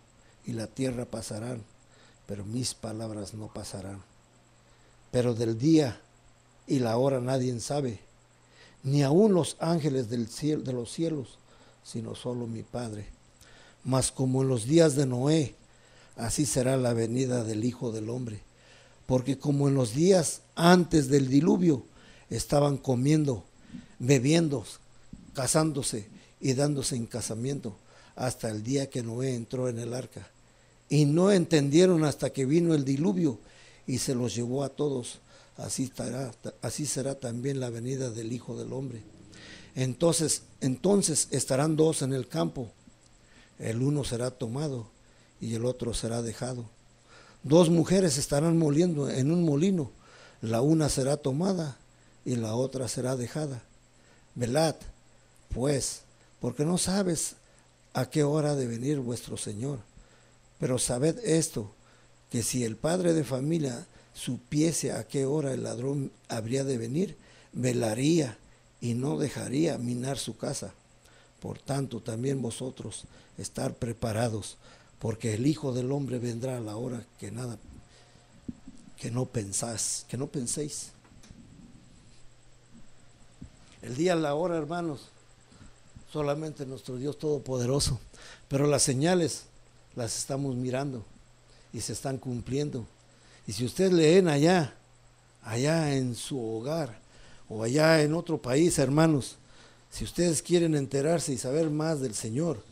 y 0.47 0.53
la 0.53 0.67
tierra 0.67 1.05
pasarán, 1.05 1.63
pero 2.27 2.45
mis 2.45 2.75
palabras 2.75 3.35
no 3.35 3.49
pasarán. 3.49 4.03
Pero 5.11 5.35
del 5.35 5.59
día 5.59 6.01
y 6.67 6.79
la 6.79 6.97
hora 6.97 7.21
nadie 7.21 7.59
sabe, 7.61 8.01
ni 8.83 9.03
aun 9.03 9.35
los 9.35 9.57
ángeles 9.61 10.09
de 10.09 10.73
los 10.73 10.91
cielos, 10.91 11.39
sino 11.85 12.15
solo 12.15 12.47
mi 12.47 12.63
Padre. 12.63 13.07
Mas 13.85 14.11
como 14.13 14.43
en 14.43 14.49
los 14.49 14.65
días 14.65 14.95
de 14.95 15.07
Noé, 15.07 15.55
así 16.17 16.47
será 16.47 16.77
la 16.77 16.93
venida 16.93 17.45
del 17.45 17.65
Hijo 17.65 17.93
del 17.93 18.11
Hombre. 18.11 18.41
Porque 19.07 19.39
como 19.39 19.69
en 19.69 19.75
los 19.75 19.95
días 19.95 20.43
antes 20.55 21.09
del 21.09 21.29
diluvio 21.29 21.85
estaban 22.31 22.79
comiendo, 22.79 23.45
bebiendo, 23.99 24.65
casándose 25.35 26.09
y 26.41 26.55
dándose 26.55 26.97
en 26.97 27.07
casamiento, 27.07 27.77
hasta 28.17 28.49
el 28.49 28.63
día 28.63 28.91
que 28.91 29.03
Noé 29.03 29.35
entró 29.35 29.69
en 29.69 29.79
el 29.79 29.95
arca. 29.95 30.29
Y 30.89 31.07
no 31.07 31.33
entendieron 31.33 32.05
hasta 32.05 32.31
que 32.31 32.45
vino 32.45 32.75
el 32.75 32.85
diluvio 32.85 33.39
y 33.87 33.99
se 33.99 34.15
los 34.15 34.35
llevó 34.35 34.65
a 34.65 34.69
todos. 34.69 35.19
Así, 35.57 35.85
estará, 35.85 36.33
así 36.61 36.87
será 36.87 37.15
también 37.15 37.61
la 37.61 37.71
venida 37.71 38.11
del 38.11 38.33
Hijo 38.33 38.57
del 38.57 38.73
Hombre. 38.73 39.03
Entonces, 39.75 40.43
entonces 40.61 41.29
estarán 41.31 41.77
dos 41.77 42.03
en 42.03 42.13
el 42.13 42.29
campo. 42.29 42.71
El 43.59 43.83
uno 43.83 44.05
será 44.05 44.31
tomado 44.31 44.89
y 45.43 45.57
el 45.57 45.67
otro 45.67 45.93
será 45.93 46.23
dejado. 46.23 46.65
Dos 47.43 47.69
mujeres 47.69 48.17
estarán 48.17 48.57
moliendo 48.57 49.11
en 49.11 49.33
un 49.33 49.45
molino. 49.45 49.91
La 50.41 50.63
una 50.63 50.89
será 50.89 51.17
tomada 51.17 51.77
y 52.25 52.37
la 52.37 52.55
otra 52.55 52.87
será 52.87 53.17
dejada. 53.17 53.61
Velad, 54.37 54.77
pues, 55.53 56.03
porque 56.41 56.65
no 56.65 56.79
sabes 56.79 57.35
a 57.93 58.09
qué 58.09 58.23
hora 58.23 58.55
de 58.55 58.69
venir 58.69 59.01
vuestro 59.01 59.37
Señor. 59.37 59.81
Pero 60.61 60.79
sabed 60.79 61.19
esto, 61.25 61.75
que 62.31 62.45
si 62.45 62.63
el 62.63 62.77
padre 62.77 63.13
de 63.13 63.25
familia 63.25 63.85
supiese 64.15 64.93
a 64.93 65.09
qué 65.09 65.27
hora 65.27 65.53
el 65.53 65.65
ladrón 65.65 66.13
habría 66.29 66.63
de 66.63 66.79
venir, 66.79 67.17
velaría 67.53 68.39
y 68.81 68.95
no 68.95 69.19
dejaría 69.19 69.77
minar 69.77 70.19
su 70.19 70.37
casa. 70.37 70.73
Por 71.41 71.59
tanto, 71.59 72.01
también 72.01 72.41
vosotros 72.41 73.05
estar 73.39 73.75
preparados, 73.75 74.57
porque 75.03 75.35
el 75.35 75.49
Hijo 75.49 75.73
del 75.73 75.91
Hombre 75.91 76.21
vendrá 76.21 76.59
a 76.59 76.61
la 76.61 76.77
hora 76.77 77.05
que 77.19 77.33
nada, 77.33 77.59
que 78.97 79.11
no 79.11 79.27
pensás, 79.27 80.07
que 80.09 80.17
no 80.17 80.29
penséis. 80.29 80.93
El 83.83 83.97
día, 83.97 84.15
la 84.15 84.37
hora, 84.37 84.57
hermanos, 84.57 85.09
solamente 86.13 86.65
nuestro 86.67 86.99
Dios 86.99 87.19
Todopoderoso. 87.19 87.99
Pero 88.47 88.69
las 88.69 88.85
señales 88.85 89.47
las 89.97 90.17
estamos 90.17 90.55
mirando 90.55 91.05
y 91.73 91.81
se 91.81 91.95
están 91.95 92.17
cumpliendo. 92.17 92.87
Y 93.45 93.55
si 93.55 93.65
ustedes 93.65 93.93
leen 93.93 94.29
allá, 94.29 94.73
allá 95.43 95.97
en 95.97 96.15
su 96.15 96.41
hogar 96.41 96.97
o 97.49 97.65
allá 97.65 98.03
en 98.03 98.15
otro 98.15 98.41
país, 98.41 98.79
hermanos, 98.79 99.35
si 99.91 100.05
ustedes 100.05 100.43
quieren 100.43 100.77
enterarse 100.77 101.33
y 101.33 101.39
saber 101.39 101.71
más 101.71 102.01
del 102.01 102.15
Señor, 102.15 102.63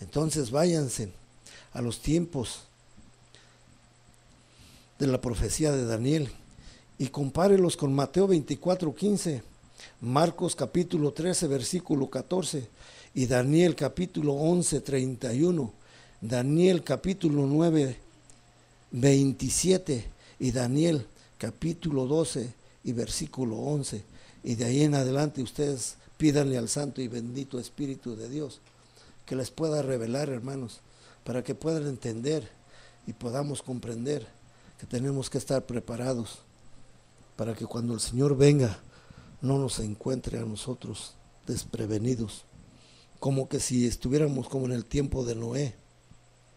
entonces 0.00 0.50
váyanse 0.50 1.12
a 1.76 1.82
los 1.82 2.00
tiempos 2.00 2.60
de 4.98 5.06
la 5.06 5.20
profecía 5.20 5.72
de 5.72 5.84
Daniel 5.84 6.30
y 6.98 7.08
compárelos 7.08 7.76
con 7.76 7.92
Mateo 7.92 8.26
24, 8.26 8.94
15, 8.94 9.42
Marcos 10.00 10.56
capítulo 10.56 11.12
13, 11.12 11.46
versículo 11.48 12.08
14 12.08 12.66
y 13.14 13.26
Daniel 13.26 13.76
capítulo 13.76 14.32
11, 14.32 14.80
31, 14.80 15.70
Daniel 16.22 16.82
capítulo 16.82 17.44
9, 17.46 17.98
27 18.92 20.06
y 20.40 20.52
Daniel 20.52 21.06
capítulo 21.36 22.06
12 22.06 22.54
y 22.84 22.92
versículo 22.92 23.56
11. 23.56 24.02
Y 24.44 24.54
de 24.54 24.64
ahí 24.64 24.82
en 24.82 24.94
adelante 24.94 25.42
ustedes 25.42 25.96
pídanle 26.16 26.56
al 26.56 26.70
Santo 26.70 27.02
y 27.02 27.08
bendito 27.08 27.60
Espíritu 27.60 28.16
de 28.16 28.30
Dios 28.30 28.60
que 29.26 29.36
les 29.36 29.50
pueda 29.50 29.82
revelar, 29.82 30.30
hermanos, 30.30 30.80
para 31.26 31.42
que 31.42 31.54
puedan 31.54 31.86
entender 31.86 32.48
y 33.06 33.12
podamos 33.12 33.60
comprender 33.60 34.26
que 34.78 34.86
tenemos 34.86 35.28
que 35.28 35.38
estar 35.38 35.66
preparados 35.66 36.38
para 37.34 37.54
que 37.54 37.66
cuando 37.66 37.92
el 37.92 38.00
Señor 38.00 38.36
venga 38.36 38.78
no 39.42 39.58
nos 39.58 39.80
encuentre 39.80 40.38
a 40.38 40.44
nosotros 40.44 41.14
desprevenidos 41.46 42.44
como 43.18 43.48
que 43.48 43.60
si 43.60 43.86
estuviéramos 43.86 44.48
como 44.48 44.66
en 44.66 44.72
el 44.72 44.84
tiempo 44.84 45.24
de 45.24 45.34
Noé, 45.34 45.74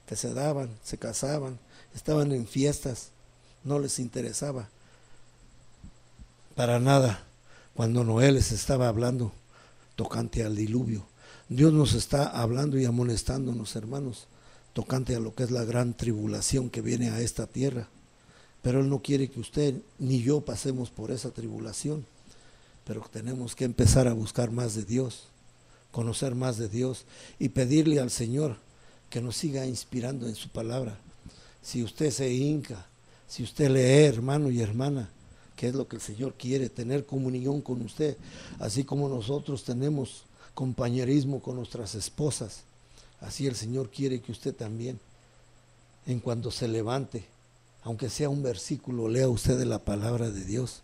que 0.06 0.16
se 0.16 0.34
daban, 0.34 0.78
se 0.84 0.98
casaban, 0.98 1.60
estaban 1.96 2.32
en 2.32 2.48
fiestas, 2.48 3.10
no 3.64 3.80
les 3.80 4.00
interesaba 4.00 4.70
para 6.56 6.80
nada 6.80 7.24
cuando 7.74 8.04
Noé 8.04 8.32
les 8.32 8.52
estaba 8.52 8.88
hablando 8.88 9.32
tocante 9.96 10.44
al 10.44 10.56
diluvio. 10.56 11.08
Dios 11.48 11.74
nos 11.74 11.94
está 11.94 12.28
hablando 12.28 12.78
y 12.78 12.86
amonestándonos, 12.86 13.76
hermanos, 13.76 14.28
tocante 14.74 15.16
a 15.16 15.20
lo 15.20 15.34
que 15.34 15.44
es 15.44 15.52
la 15.52 15.64
gran 15.64 15.94
tribulación 15.94 16.70
que 16.70 16.82
viene 16.82 17.10
a 17.10 17.22
esta 17.22 17.48
tierra. 17.48 17.88
Pero 18.62 18.82
Él 18.82 18.90
no 18.90 19.02
quiere 19.02 19.30
que 19.30 19.40
usted 19.40 19.76
ni 20.00 20.22
yo 20.22 20.42
pasemos 20.42 20.90
por 20.90 21.12
esa 21.12 21.32
tribulación. 21.32 22.06
Pero 22.86 23.06
tenemos 23.12 23.56
que 23.56 23.66
empezar 23.66 24.08
a 24.08 24.14
buscar 24.14 24.52
más 24.52 24.76
de 24.76 24.84
Dios 24.84 25.30
conocer 25.92 26.36
más 26.36 26.58
de 26.58 26.70
Dios 26.70 27.06
y 27.40 27.50
pedirle 27.50 28.00
al 28.00 28.12
Señor 28.12 28.58
que 29.10 29.22
nos 29.22 29.38
siga 29.38 29.66
inspirando 29.66 30.28
en 30.28 30.36
su 30.36 30.50
palabra. 30.50 30.98
Si 31.62 31.84
usted 31.84 32.12
se 32.12 32.32
hinca, 32.32 32.86
si 33.28 33.44
usted 33.44 33.70
lee, 33.70 34.06
hermano 34.06 34.52
y 34.52 34.62
hermana, 34.62 35.10
que 35.56 35.68
es 35.68 35.76
lo 35.76 35.88
que 35.88 35.98
el 35.98 36.02
Señor 36.02 36.36
quiere, 36.38 36.70
tener 36.70 37.06
comunión 37.06 37.62
con 37.62 37.82
usted, 37.82 38.18
así 38.60 38.84
como 38.84 39.10
nosotros 39.10 39.64
tenemos 39.64 40.24
compañerismo 40.54 41.42
con 41.42 41.56
nuestras 41.56 41.96
esposas, 41.96 42.62
así 43.22 43.48
el 43.48 43.56
Señor 43.56 43.90
quiere 43.90 44.22
que 44.22 44.32
usted 44.32 44.56
también, 44.56 45.00
en 46.06 46.20
cuanto 46.20 46.52
se 46.52 46.68
levante, 46.68 47.26
aunque 47.84 48.10
sea 48.10 48.30
un 48.30 48.44
versículo, 48.44 49.08
lea 49.08 49.30
usted 49.30 49.58
de 49.58 49.66
la 49.66 49.80
palabra 49.80 50.30
de 50.30 50.44
Dios. 50.44 50.84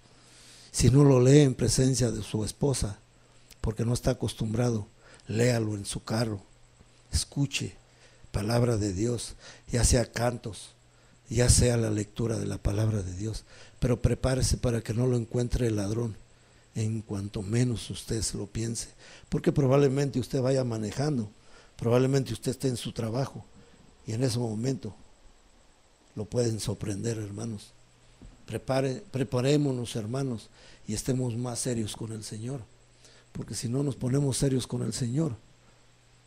Si 0.72 0.90
no 0.90 1.04
lo 1.04 1.20
lee 1.22 1.42
en 1.42 1.56
presencia 1.56 2.12
de 2.12 2.24
su 2.24 2.44
esposa, 2.44 3.00
porque 3.62 3.86
no 3.86 3.94
está 3.94 4.12
acostumbrado, 4.12 4.88
léalo 5.28 5.76
en 5.76 5.86
su 5.86 6.04
carro, 6.04 6.42
escuche 7.12 7.76
palabra 8.32 8.78
de 8.78 8.94
Dios, 8.94 9.36
ya 9.72 9.84
sea 9.84 10.12
cantos, 10.12 10.76
ya 11.30 11.50
sea 11.50 11.78
la 11.78 11.90
lectura 11.90 12.38
de 12.38 12.46
la 12.46 12.58
palabra 12.58 13.02
de 13.02 13.14
Dios, 13.14 13.46
pero 13.80 14.02
prepárese 14.02 14.58
para 14.58 14.82
que 14.82 14.94
no 14.94 15.08
lo 15.08 15.18
encuentre 15.18 15.68
el 15.68 15.78
ladrón 15.78 16.18
en 16.76 17.02
cuanto 17.02 17.42
menos 17.42 17.90
usted 17.90 18.22
se 18.22 18.38
lo 18.38 18.48
piense, 18.48 18.90
porque 19.30 19.52
probablemente 19.52 20.20
usted 20.20 20.42
vaya 20.42 20.64
manejando, 20.64 21.32
probablemente 21.78 22.34
usted 22.34 22.52
esté 22.52 22.68
en 22.68 22.78
su 22.78 22.92
trabajo 22.92 23.46
y 24.06 24.14
en 24.14 24.24
ese 24.24 24.40
momento 24.40 24.96
lo 26.16 26.26
pueden 26.26 26.60
sorprender, 26.60 27.18
hermanos. 27.18 27.72
Prepare, 28.46 29.04
preparémonos, 29.12 29.96
hermanos, 29.96 30.50
y 30.88 30.94
estemos 30.94 31.36
más 31.36 31.60
serios 31.60 31.96
con 31.96 32.12
el 32.12 32.24
Señor 32.24 32.62
porque 33.36 33.56
si 33.56 33.68
no 33.68 33.84
nos 33.84 33.96
ponemos 33.96 34.38
serios 34.38 34.66
con 34.66 34.82
el 34.82 34.94
Señor, 34.94 35.36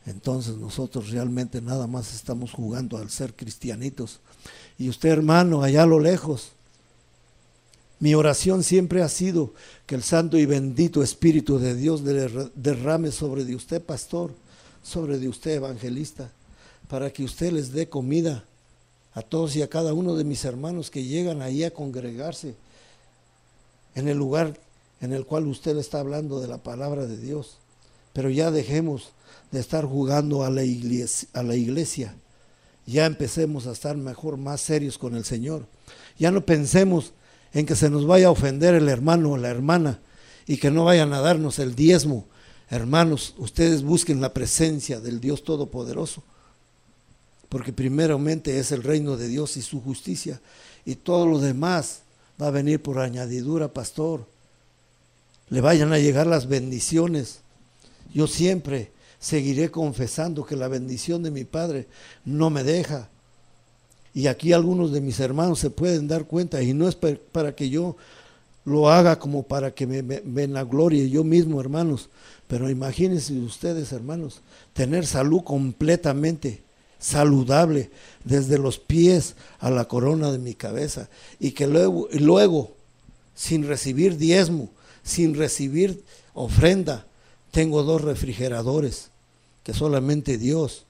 entonces 0.04 0.56
nosotros 0.56 1.10
realmente 1.10 1.60
nada 1.60 1.86
más 1.86 2.14
estamos 2.14 2.52
jugando 2.52 2.98
al 2.98 3.10
ser 3.10 3.34
cristianitos. 3.34 4.20
Y 4.78 4.88
usted 4.88 5.08
hermano, 5.08 5.62
allá 5.62 5.84
a 5.84 5.86
lo 5.86 6.00
lejos, 6.00 6.50
mi 7.98 8.14
oración 8.14 8.62
siempre 8.62 9.02
ha 9.02 9.08
sido 9.08 9.54
que 9.86 9.94
el 9.94 10.02
Santo 10.02 10.38
y 10.38 10.46
bendito 10.46 11.02
Espíritu 11.02 11.58
de 11.58 11.74
Dios 11.74 12.02
derrame 12.04 13.10
sobre 13.10 13.54
usted, 13.54 13.82
pastor, 13.82 14.34
sobre 14.82 15.18
de 15.18 15.28
usted, 15.28 15.52
evangelista, 15.52 16.30
para 16.88 17.10
que 17.10 17.24
usted 17.24 17.52
les 17.52 17.72
dé 17.72 17.88
comida 17.88 18.44
a 19.12 19.22
todos 19.22 19.56
y 19.56 19.62
a 19.62 19.68
cada 19.68 19.92
uno 19.94 20.14
de 20.14 20.24
mis 20.24 20.44
hermanos 20.44 20.90
que 20.90 21.04
llegan 21.04 21.42
ahí 21.42 21.64
a 21.64 21.72
congregarse 21.72 22.54
en 23.94 24.08
el 24.08 24.16
lugar 24.16 24.58
en 25.00 25.12
el 25.12 25.24
cual 25.24 25.46
usted 25.46 25.76
está 25.76 26.00
hablando 26.00 26.40
de 26.40 26.48
la 26.48 26.58
palabra 26.58 27.06
de 27.06 27.16
Dios. 27.16 27.58
Pero 28.12 28.30
ya 28.30 28.50
dejemos 28.50 29.10
de 29.50 29.60
estar 29.60 29.84
jugando 29.84 30.44
a 30.44 30.50
la 30.50 30.64
iglesia, 30.64 31.28
a 31.32 31.42
la 31.42 31.56
iglesia. 31.56 32.14
Ya 32.86 33.06
empecemos 33.06 33.66
a 33.66 33.72
estar 33.72 33.96
mejor, 33.96 34.36
más 34.36 34.60
serios 34.60 34.98
con 34.98 35.14
el 35.14 35.24
Señor. 35.24 35.66
Ya 36.18 36.30
no 36.30 36.44
pensemos 36.44 37.12
en 37.52 37.66
que 37.66 37.76
se 37.76 37.90
nos 37.90 38.06
vaya 38.06 38.28
a 38.28 38.30
ofender 38.30 38.74
el 38.74 38.88
hermano 38.88 39.32
o 39.32 39.36
la 39.36 39.48
hermana 39.48 40.00
y 40.46 40.56
que 40.56 40.70
no 40.70 40.84
vayan 40.84 41.12
a 41.12 41.20
darnos 41.20 41.58
el 41.58 41.74
diezmo. 41.74 42.24
Hermanos, 42.70 43.34
ustedes 43.38 43.82
busquen 43.82 44.20
la 44.20 44.34
presencia 44.34 45.00
del 45.00 45.20
Dios 45.20 45.42
Todopoderoso, 45.42 46.22
porque 47.48 47.72
primeramente 47.72 48.58
es 48.58 48.72
el 48.72 48.82
reino 48.82 49.16
de 49.16 49.28
Dios 49.28 49.56
y 49.56 49.62
su 49.62 49.80
justicia, 49.80 50.40
y 50.84 50.96
todo 50.96 51.26
lo 51.26 51.38
demás 51.38 52.00
va 52.40 52.48
a 52.48 52.52
venir 52.52 52.82
por 52.82 52.98
añadidura, 52.98 53.72
pastor. 53.72 54.26
Le 55.48 55.62
vayan 55.62 55.92
a 55.92 55.98
llegar 55.98 56.26
las 56.26 56.46
bendiciones. 56.46 57.40
Yo 58.12 58.26
siempre 58.26 58.92
seguiré 59.18 59.70
confesando 59.70 60.44
que 60.44 60.56
la 60.56 60.68
bendición 60.68 61.22
de 61.22 61.30
mi 61.30 61.44
Padre 61.44 61.88
no 62.24 62.50
me 62.50 62.64
deja. 62.64 63.08
Y 64.12 64.26
aquí 64.26 64.52
algunos 64.52 64.92
de 64.92 65.00
mis 65.00 65.20
hermanos 65.20 65.58
se 65.58 65.70
pueden 65.70 66.06
dar 66.06 66.26
cuenta, 66.26 66.62
y 66.62 66.74
no 66.74 66.86
es 66.86 66.96
para 66.96 67.56
que 67.56 67.70
yo 67.70 67.96
lo 68.64 68.90
haga 68.90 69.18
como 69.18 69.44
para 69.44 69.70
que 69.70 69.86
me, 69.86 70.02
ven 70.02 70.52
la 70.52 70.64
gloria 70.64 71.06
yo 71.06 71.24
mismo, 71.24 71.60
hermanos. 71.60 72.10
Pero 72.48 72.70
imagínense 72.70 73.34
ustedes, 73.34 73.92
hermanos, 73.92 74.40
tener 74.72 75.06
salud 75.06 75.44
completamente 75.44 76.62
saludable 76.98 77.90
desde 78.24 78.58
los 78.58 78.78
pies 78.78 79.36
a 79.60 79.70
la 79.70 79.84
corona 79.86 80.32
de 80.32 80.38
mi 80.38 80.54
cabeza 80.54 81.08
y 81.38 81.52
que 81.52 81.66
luego, 81.66 82.08
luego 82.12 82.74
sin 83.34 83.68
recibir 83.68 84.16
diezmo, 84.16 84.70
sin 85.04 85.34
recibir 85.34 86.02
ofrenda, 86.34 87.06
tengo 87.52 87.82
dos 87.82 88.02
refrigeradores 88.02 89.10
que 89.62 89.74
solamente 89.74 90.38
Dios 90.38 90.84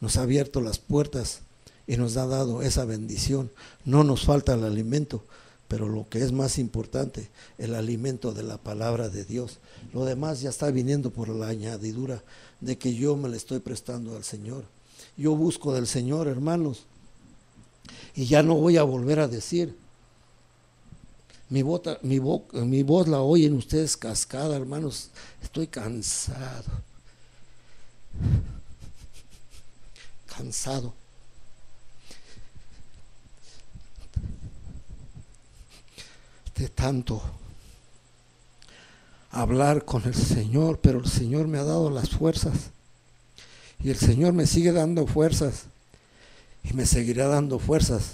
nos 0.00 0.16
ha 0.16 0.22
abierto 0.22 0.60
las 0.60 0.78
puertas 0.78 1.40
y 1.86 1.96
nos 1.96 2.16
ha 2.16 2.26
dado 2.26 2.62
esa 2.62 2.84
bendición. 2.84 3.50
No 3.84 4.04
nos 4.04 4.24
falta 4.24 4.54
el 4.54 4.64
alimento, 4.64 5.24
pero 5.68 5.88
lo 5.88 6.08
que 6.08 6.18
es 6.18 6.32
más 6.32 6.58
importante, 6.58 7.30
el 7.58 7.74
alimento 7.74 8.32
de 8.32 8.42
la 8.42 8.58
palabra 8.58 9.08
de 9.08 9.24
Dios. 9.24 9.58
Lo 9.92 10.04
demás 10.04 10.40
ya 10.40 10.50
está 10.50 10.70
viniendo 10.70 11.10
por 11.10 11.28
la 11.28 11.48
añadidura 11.48 12.22
de 12.60 12.78
que 12.78 12.94
yo 12.94 13.16
me 13.16 13.28
le 13.28 13.36
estoy 13.36 13.60
prestando 13.60 14.16
al 14.16 14.24
Señor. 14.24 14.64
Yo 15.16 15.34
busco 15.36 15.72
del 15.72 15.86
Señor, 15.86 16.28
hermanos, 16.28 16.84
y 18.14 18.26
ya 18.26 18.42
no 18.42 18.56
voy 18.56 18.76
a 18.76 18.82
volver 18.82 19.20
a 19.20 19.28
decir. 19.28 19.76
Mi, 21.50 21.62
mi 21.62 22.82
voz 22.82 23.08
la 23.08 23.20
oyen 23.20 23.54
ustedes 23.54 23.96
cascada, 23.96 24.56
hermanos. 24.56 25.10
Estoy 25.42 25.66
cansado 25.66 26.84
cansado. 30.36 30.92
De 36.56 36.68
tanto 36.68 37.20
hablar 39.30 39.84
con 39.84 40.04
el 40.04 40.14
Señor, 40.14 40.78
pero 40.80 41.00
el 41.00 41.08
Señor 41.08 41.48
me 41.48 41.58
ha 41.58 41.64
dado 41.64 41.90
las 41.90 42.10
fuerzas. 42.10 42.70
Y 43.82 43.90
el 43.90 43.96
Señor 43.96 44.32
me 44.32 44.46
sigue 44.46 44.72
dando 44.72 45.06
fuerzas. 45.06 45.64
Y 46.62 46.72
me 46.72 46.86
seguirá 46.86 47.26
dando 47.26 47.58
fuerzas 47.58 48.12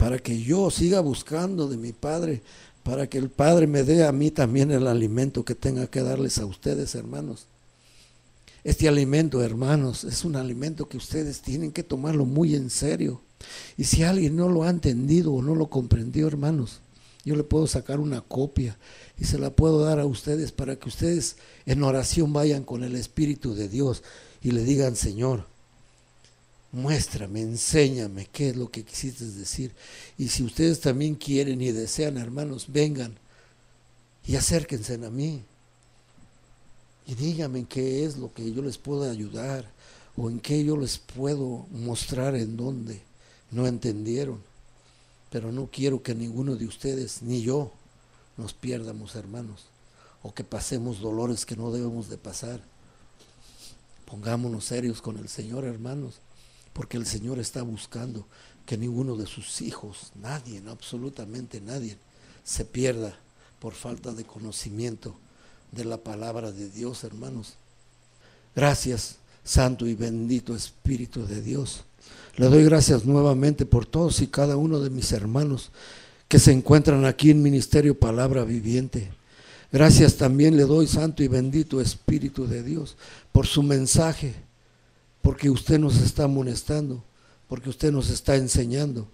para 0.00 0.18
que 0.18 0.42
yo 0.42 0.70
siga 0.70 1.00
buscando 1.00 1.68
de 1.68 1.76
mi 1.76 1.92
Padre, 1.92 2.40
para 2.82 3.06
que 3.06 3.18
el 3.18 3.28
Padre 3.28 3.66
me 3.66 3.82
dé 3.82 4.06
a 4.06 4.12
mí 4.12 4.30
también 4.30 4.70
el 4.70 4.86
alimento 4.86 5.44
que 5.44 5.54
tenga 5.54 5.88
que 5.88 6.02
darles 6.02 6.38
a 6.38 6.46
ustedes, 6.46 6.94
hermanos. 6.94 7.44
Este 8.64 8.88
alimento, 8.88 9.42
hermanos, 9.42 10.04
es 10.04 10.24
un 10.24 10.36
alimento 10.36 10.88
que 10.88 10.96
ustedes 10.96 11.42
tienen 11.42 11.70
que 11.70 11.82
tomarlo 11.82 12.24
muy 12.24 12.54
en 12.54 12.70
serio. 12.70 13.20
Y 13.76 13.84
si 13.84 14.02
alguien 14.02 14.36
no 14.36 14.48
lo 14.48 14.62
ha 14.62 14.70
entendido 14.70 15.34
o 15.34 15.42
no 15.42 15.54
lo 15.54 15.68
comprendió, 15.68 16.26
hermanos, 16.26 16.80
yo 17.24 17.36
le 17.36 17.44
puedo 17.44 17.66
sacar 17.66 18.00
una 18.00 18.22
copia 18.22 18.76
y 19.18 19.24
se 19.24 19.38
la 19.38 19.50
puedo 19.50 19.84
dar 19.84 20.00
a 20.00 20.06
ustedes 20.06 20.52
para 20.52 20.76
que 20.76 20.88
ustedes 20.88 21.36
en 21.66 21.82
oración 21.82 22.32
vayan 22.32 22.64
con 22.64 22.82
el 22.82 22.96
Espíritu 22.96 23.54
de 23.54 23.68
Dios 23.68 24.02
y 24.42 24.52
le 24.52 24.64
digan, 24.64 24.96
Señor, 24.96 25.44
muéstrame, 26.72 27.42
enséñame 27.42 28.28
qué 28.32 28.50
es 28.50 28.56
lo 28.56 28.70
que 28.70 28.84
quisiste 28.84 29.24
decir. 29.26 29.72
Y 30.16 30.28
si 30.28 30.42
ustedes 30.44 30.80
también 30.80 31.14
quieren 31.14 31.60
y 31.60 31.72
desean, 31.72 32.16
hermanos, 32.16 32.66
vengan 32.68 33.18
y 34.26 34.36
acérquense 34.36 34.94
a 34.94 35.10
mí 35.10 35.42
y 37.06 37.14
díganme 37.14 37.64
qué 37.64 38.04
es 38.04 38.16
lo 38.16 38.32
que 38.32 38.50
yo 38.52 38.62
les 38.62 38.78
puedo 38.78 39.10
ayudar 39.10 39.68
o 40.16 40.30
en 40.30 40.40
qué 40.40 40.64
yo 40.64 40.76
les 40.76 40.98
puedo 40.98 41.66
mostrar 41.70 42.34
en 42.34 42.56
dónde 42.56 43.02
no 43.50 43.66
entendieron. 43.66 44.49
Pero 45.30 45.52
no 45.52 45.68
quiero 45.70 46.02
que 46.02 46.14
ninguno 46.14 46.56
de 46.56 46.66
ustedes 46.66 47.22
ni 47.22 47.42
yo 47.42 47.72
nos 48.36 48.52
pierdamos, 48.52 49.14
hermanos, 49.14 49.66
o 50.22 50.34
que 50.34 50.44
pasemos 50.44 51.00
dolores 51.00 51.46
que 51.46 51.56
no 51.56 51.70
debemos 51.70 52.08
de 52.08 52.18
pasar. 52.18 52.60
Pongámonos 54.06 54.64
serios 54.64 55.00
con 55.00 55.18
el 55.18 55.28
Señor, 55.28 55.64
hermanos, 55.64 56.16
porque 56.72 56.96
el 56.96 57.06
Señor 57.06 57.38
está 57.38 57.62
buscando 57.62 58.26
que 58.66 58.76
ninguno 58.76 59.16
de 59.16 59.26
sus 59.26 59.60
hijos, 59.62 60.12
nadie, 60.14 60.62
absolutamente 60.68 61.60
nadie, 61.60 61.96
se 62.44 62.64
pierda 62.64 63.16
por 63.60 63.74
falta 63.74 64.12
de 64.12 64.24
conocimiento 64.24 65.14
de 65.72 65.84
la 65.84 65.98
palabra 65.98 66.50
de 66.50 66.68
Dios, 66.70 67.04
hermanos. 67.04 67.54
Gracias, 68.56 69.16
Santo 69.44 69.86
y 69.86 69.94
bendito 69.94 70.54
Espíritu 70.54 71.26
de 71.26 71.42
Dios. 71.42 71.84
Le 72.36 72.46
doy 72.48 72.64
gracias 72.64 73.04
nuevamente 73.04 73.66
por 73.66 73.86
todos 73.86 74.20
y 74.22 74.26
cada 74.26 74.56
uno 74.56 74.80
de 74.80 74.90
mis 74.90 75.12
hermanos 75.12 75.70
que 76.28 76.38
se 76.38 76.52
encuentran 76.52 77.04
aquí 77.04 77.30
en 77.30 77.42
Ministerio 77.42 77.98
Palabra 77.98 78.44
Viviente. 78.44 79.10
Gracias 79.72 80.16
también 80.16 80.56
le 80.56 80.64
doy, 80.64 80.86
Santo 80.86 81.22
y 81.22 81.28
bendito 81.28 81.80
Espíritu 81.80 82.46
de 82.46 82.62
Dios, 82.62 82.96
por 83.32 83.46
su 83.46 83.62
mensaje, 83.62 84.34
porque 85.22 85.50
usted 85.50 85.78
nos 85.78 85.98
está 85.98 86.24
amonestando, 86.24 87.04
porque 87.48 87.68
usted 87.68 87.92
nos 87.92 88.10
está 88.10 88.36
enseñando 88.36 89.08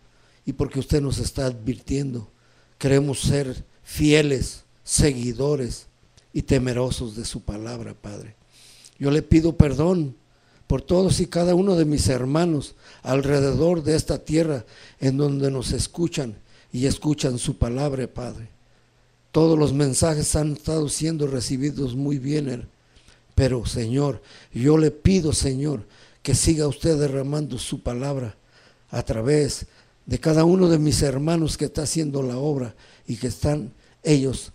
y 0.45 0.53
porque 0.53 0.79
usted 0.79 1.01
nos 1.01 1.19
está 1.19 1.47
advirtiendo. 1.47 2.29
Queremos 2.79 3.21
ser 3.21 3.65
fieles, 3.83 4.65
seguidores 4.85 5.87
y 6.33 6.43
temerosos 6.43 7.17
de 7.17 7.25
su 7.25 7.41
palabra, 7.41 7.95
Padre. 7.95 8.35
Yo 8.99 9.11
le 9.11 9.23
pido 9.23 9.57
perdón 9.57 10.15
por 10.67 10.83
todos 10.83 11.21
y 11.21 11.27
cada 11.27 11.55
uno 11.55 11.77
de 11.77 11.85
mis 11.85 12.09
hermanos 12.09 12.75
alrededor 13.03 13.83
de 13.83 13.97
esta 13.97 14.19
tierra 14.19 14.65
en 15.01 15.17
donde 15.17 15.51
nos 15.51 15.73
escuchan 15.73 16.37
y 16.73 16.87
escuchan 16.87 17.39
su 17.39 17.57
palabra, 17.57 18.07
Padre. 18.07 18.49
Todos 19.31 19.59
los 19.59 19.73
mensajes 19.73 20.35
han 20.35 20.55
estado 20.55 20.89
siendo 20.89 21.27
recibidos 21.27 21.95
muy 21.95 22.19
bien, 22.19 22.67
pero 23.35 23.67
Señor, 23.67 24.23
yo 24.53 24.79
le 24.79 24.91
pido, 24.91 25.33
Señor, 25.33 25.85
que 26.23 26.35
siga 26.35 26.67
usted 26.67 26.99
derramando 26.99 27.59
su 27.59 27.83
palabra 27.83 28.35
a 28.91 29.03
través 29.03 29.67
de 30.07 30.19
cada 30.19 30.45
uno 30.45 30.69
de 30.69 30.79
mis 30.79 31.03
hermanos 31.03 31.57
que 31.57 31.67
está 31.67 31.83
haciendo 31.83 32.23
la 32.23 32.39
obra 32.39 32.75
y 33.07 33.17
que 33.17 33.29
están 33.29 33.73
ellos 34.03 34.53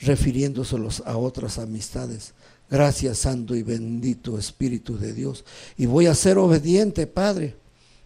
refiriéndoselos 0.00 1.02
a 1.06 1.16
otras 1.16 1.58
amistades. 1.58 2.34
Gracias, 2.70 3.18
Santo 3.18 3.54
y 3.54 3.62
bendito 3.62 4.38
Espíritu 4.38 4.96
de 4.98 5.12
Dios. 5.12 5.44
Y 5.76 5.86
voy 5.86 6.06
a 6.06 6.14
ser 6.14 6.38
obediente, 6.38 7.06
Padre, 7.06 7.56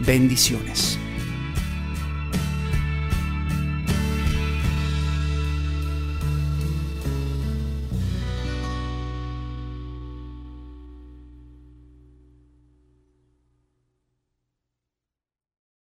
Bendiciones. 0.00 0.98